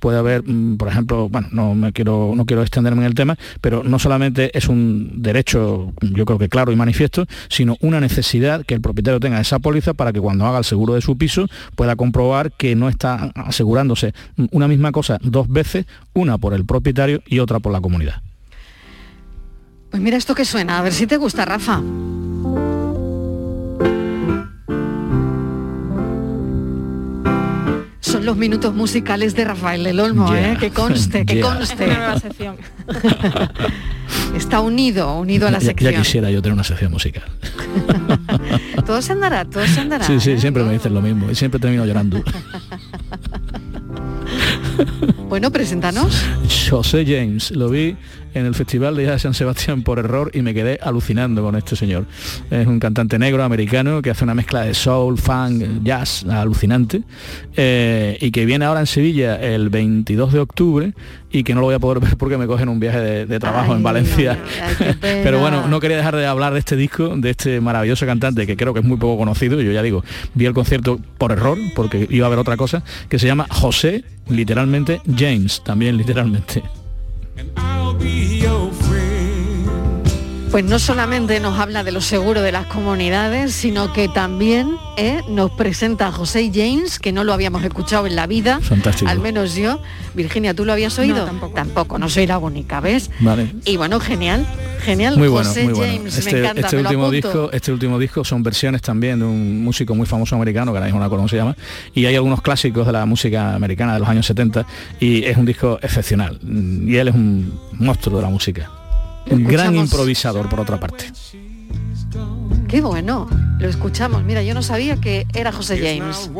Puede 0.00 0.18
haber, 0.18 0.42
mm, 0.44 0.76
por 0.76 0.88
ejemplo, 0.88 1.28
bueno, 1.28 1.48
no, 1.52 1.74
me 1.74 1.92
quiero, 1.92 2.32
no 2.34 2.44
quiero 2.44 2.62
extenderme 2.62 3.02
en 3.02 3.06
el 3.06 3.14
tema, 3.14 3.36
pero 3.60 3.82
no 3.82 3.98
solamente 3.98 4.56
es 4.56 4.68
un 4.68 5.22
derecho, 5.22 5.92
yo 6.00 6.24
creo 6.24 6.38
que 6.38 6.48
claro 6.48 6.72
y 6.72 6.76
manifiesto, 6.76 7.26
sino 7.48 7.76
una 7.80 8.00
necesidad 8.00 8.64
que 8.64 8.74
el 8.74 8.80
propietario 8.80 9.20
tenga 9.20 9.40
esa 9.40 9.58
póliza 9.58 9.94
para 9.94 10.12
que 10.12 10.20
cuando 10.20 10.46
haga 10.46 10.58
el 10.58 10.64
seguro 10.64 10.94
de 10.94 11.00
su 11.00 11.16
piso 11.16 11.46
pueda 11.74 11.96
comprobar 11.96 12.52
que 12.52 12.74
no 12.74 12.88
está 12.88 13.32
asegurándose 13.34 14.12
una 14.50 14.68
misma 14.68 14.92
cosa 14.92 15.18
dos 15.22 15.48
veces, 15.48 15.86
una 16.14 16.38
por 16.38 16.54
el 16.54 16.64
propietario 16.64 17.22
y 17.26 17.38
otra 17.38 17.60
por 17.60 17.72
la 17.72 17.80
comunidad. 17.80 18.22
Pues 19.90 20.02
mira 20.02 20.16
esto 20.16 20.34
que 20.34 20.44
suena, 20.44 20.78
a 20.78 20.82
ver 20.82 20.92
si 20.92 21.06
te 21.06 21.16
gusta, 21.16 21.44
Rafa. 21.44 21.80
Son 28.00 28.24
los 28.24 28.36
minutos 28.36 28.74
musicales 28.74 29.34
de 29.34 29.44
Rafael 29.44 29.84
del 29.84 30.00
Olmo, 30.00 30.34
¿eh? 30.34 30.56
que 30.60 30.70
conste, 30.70 31.26
que 31.26 31.40
conste. 31.40 31.86
Está 34.36 34.60
unido, 34.60 35.18
unido 35.18 35.48
a 35.48 35.50
la 35.50 35.60
sección. 35.60 35.92
Ya, 35.92 35.98
quisiera 35.98 36.30
yo 36.30 36.42
tener 36.42 36.54
una 36.54 36.64
sección 36.64 36.92
musical. 36.92 37.24
todo 38.86 39.02
se 39.02 39.12
andará, 39.12 39.44
todo 39.44 39.66
se 39.66 39.80
andará. 39.80 40.04
Sí, 40.04 40.20
sí, 40.20 40.32
¿eh? 40.32 40.40
siempre 40.40 40.62
me 40.64 40.72
dicen 40.72 40.94
lo 40.94 41.00
mismo 41.00 41.30
y 41.30 41.34
siempre 41.34 41.58
termino 41.58 41.86
llorando. 41.86 42.22
bueno, 45.28 45.50
preséntanos. 45.50 46.24
José 46.70 47.04
James, 47.06 47.50
lo 47.50 47.68
vi 47.68 47.96
en 48.34 48.46
el 48.46 48.54
Festival 48.54 48.96
de 48.96 49.18
San 49.18 49.34
Sebastián 49.34 49.82
por 49.82 49.98
error 49.98 50.30
y 50.34 50.42
me 50.42 50.54
quedé 50.54 50.78
alucinando 50.82 51.42
con 51.42 51.56
este 51.56 51.76
señor. 51.76 52.06
Es 52.50 52.66
un 52.66 52.78
cantante 52.78 53.18
negro 53.18 53.42
americano 53.42 54.02
que 54.02 54.10
hace 54.10 54.24
una 54.24 54.34
mezcla 54.34 54.62
de 54.62 54.74
soul, 54.74 55.18
funk, 55.18 55.82
jazz 55.82 56.24
alucinante 56.24 57.02
eh, 57.56 58.18
y 58.20 58.30
que 58.30 58.44
viene 58.46 58.64
ahora 58.64 58.80
en 58.80 58.86
Sevilla 58.86 59.36
el 59.36 59.70
22 59.70 60.32
de 60.32 60.38
octubre 60.38 60.94
y 61.30 61.44
que 61.44 61.54
no 61.54 61.60
lo 61.60 61.66
voy 61.66 61.74
a 61.74 61.78
poder 61.78 62.00
ver 62.02 62.16
porque 62.16 62.38
me 62.38 62.46
cogen 62.46 62.68
un 62.68 62.80
viaje 62.80 63.26
de, 63.26 63.38
trabajo 63.38 63.74
en 63.74 63.82
Valencia. 63.82 64.38
Pero 65.00 65.38
bueno, 65.38 65.68
no 65.68 65.80
quería 65.80 65.96
dejar 65.96 66.16
de 66.16 66.26
hablar 66.26 66.52
de 66.52 66.58
este 66.58 66.76
disco, 66.76 67.14
de 67.16 67.30
este 67.30 67.60
maravilloso 67.60 68.06
cantante 68.06 68.46
que 68.46 68.56
creo 68.56 68.72
que 68.74 68.80
es 68.80 68.86
muy 68.86 68.96
poco 68.96 69.18
conocido. 69.18 69.60
Yo 69.60 69.72
ya 69.72 69.82
digo, 69.82 70.04
vi 70.34 70.46
el 70.46 70.54
concierto 70.54 71.00
por 71.18 71.32
error 71.32 71.58
porque 71.74 72.06
iba 72.10 72.26
a 72.26 72.30
ver 72.30 72.38
otra 72.38 72.56
cosa, 72.56 72.82
que 73.08 73.18
se 73.18 73.26
llama 73.26 73.46
José, 73.50 74.04
literalmente 74.28 75.00
James, 75.16 75.62
también 75.64 75.96
literalmente. 75.96 76.62
Pues 80.50 80.64
no 80.64 80.78
solamente 80.78 81.40
nos 81.40 81.58
habla 81.58 81.84
de 81.84 81.92
lo 81.92 82.00
seguro 82.00 82.40
de 82.40 82.52
las 82.52 82.66
comunidades, 82.66 83.52
sino 83.52 83.92
que 83.92 84.08
también 84.08 84.76
¿eh? 84.96 85.20
nos 85.28 85.50
presenta 85.50 86.06
a 86.06 86.12
José 86.12 86.50
James, 86.52 86.98
que 86.98 87.12
no 87.12 87.22
lo 87.22 87.34
habíamos 87.34 87.62
escuchado 87.64 88.06
en 88.06 88.16
la 88.16 88.26
vida, 88.26 88.58
Fantástico. 88.62 89.10
al 89.10 89.20
menos 89.20 89.54
yo. 89.54 89.78
Virginia, 90.14 90.54
¿tú 90.54 90.64
lo 90.64 90.72
habías 90.72 90.98
oído? 90.98 91.28
tampoco. 91.54 91.98
no 91.98 92.08
soy 92.08 92.26
la 92.26 92.38
única, 92.38 92.80
¿ves? 92.80 93.10
Vale. 93.20 93.52
Y 93.66 93.76
bueno, 93.76 94.00
genial, 94.00 94.46
genial. 94.80 95.18
Muy 95.18 95.28
bueno, 95.28 95.50
muy 95.52 95.72
bueno. 95.74 96.08
Este, 96.08 96.42
este 96.46 96.76
último 96.78 97.10
disco, 97.10 97.50
este 97.52 97.70
último 97.70 97.98
disco 97.98 98.24
son 98.24 98.42
versiones 98.42 98.80
también 98.80 99.18
de 99.18 99.26
un 99.26 99.62
músico 99.62 99.94
muy 99.94 100.06
famoso 100.06 100.34
americano, 100.34 100.72
que 100.72 100.78
ahora 100.78 100.86
mismo 100.86 100.98
no 100.98 101.10
cómo 101.10 101.28
se 101.28 101.36
llama, 101.36 101.56
y 101.94 102.06
hay 102.06 102.16
algunos 102.16 102.40
clásicos 102.40 102.86
de 102.86 102.92
la 102.92 103.04
música 103.04 103.54
americana 103.54 103.92
de 103.92 104.00
los 104.00 104.08
años 104.08 104.24
70, 104.24 104.66
y 104.98 105.24
es 105.24 105.36
un 105.36 105.44
disco 105.44 105.78
excepcional. 105.82 106.38
Y 106.42 106.96
él 106.96 107.08
es 107.08 107.14
un 107.14 107.52
monstruo 107.74 108.16
de 108.16 108.22
la 108.22 108.30
música. 108.30 108.70
Un 109.30 109.44
gran 109.44 109.74
improvisador, 109.76 110.48
por 110.48 110.60
otra 110.60 110.78
parte. 110.80 111.12
Qué 112.68 112.80
bueno, 112.82 113.28
lo 113.58 113.68
escuchamos. 113.68 114.24
Mira, 114.24 114.42
yo 114.42 114.54
no 114.54 114.62
sabía 114.62 114.96
que 114.96 115.26
era 115.32 115.52
José 115.52 115.78
James. 115.78 116.30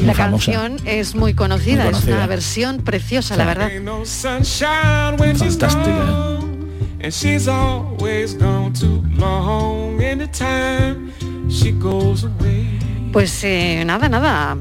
la 0.00 0.14
canción 0.14 0.76
es 0.84 1.14
muy 1.16 1.34
conocida, 1.34 1.88
es 1.88 2.04
una 2.04 2.26
versión 2.26 2.78
preciosa, 2.78 3.36
la 3.36 3.44
verdad. 3.44 3.70
Fantástica. 5.36 6.40
Pues 13.12 13.44
eh, 13.44 13.82
nada, 13.84 14.08
nada 14.08 14.56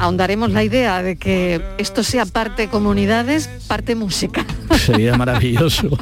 ahondaremos 0.00 0.50
la 0.50 0.64
idea 0.64 1.02
de 1.02 1.16
que 1.16 1.60
esto 1.78 2.02
sea 2.02 2.26
parte 2.26 2.68
comunidades, 2.68 3.48
parte 3.68 3.94
música. 3.94 4.44
Sería 4.86 5.16
maravilloso. 5.16 5.90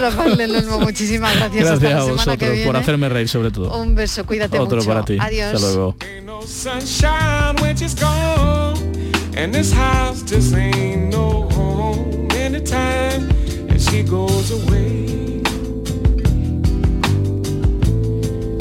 Rafael 0.00 0.64
muchísimas 0.80 1.34
gracias. 1.36 1.64
Gracias 1.80 1.92
a 1.94 2.04
vosotros 2.04 2.58
por 2.64 2.76
hacerme 2.76 3.08
reír 3.08 3.28
sobre 3.28 3.50
todo. 3.50 3.76
Un 3.80 3.94
beso, 3.94 4.24
cuídate 4.24 4.58
Otro 4.58 4.76
mucho. 4.78 4.88
para 4.88 5.04
ti. 5.04 5.16
Adiós. 5.18 5.54
Hasta 5.54 5.66
luego. 5.66 5.96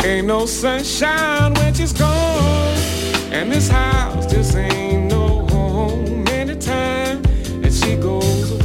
Ain't 0.05 0.27
no 0.27 0.45
sunshine 0.45 1.53
when 1.55 1.73
she's 1.73 1.91
gone. 1.91 2.94
And 3.31 3.51
this 3.51 3.67
house 3.67 4.31
just 4.31 4.55
ain't 4.55 5.11
no 5.11 5.45
home 5.47 6.27
anytime 6.29 7.21
that 7.61 7.73
she 7.73 7.95
goes 7.95 8.51
away. 8.51 8.64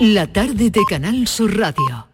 La 0.00 0.26
tarde 0.26 0.70
de 0.70 0.80
Canal 0.88 1.28
Sur 1.28 1.54
Radio. 1.58 2.09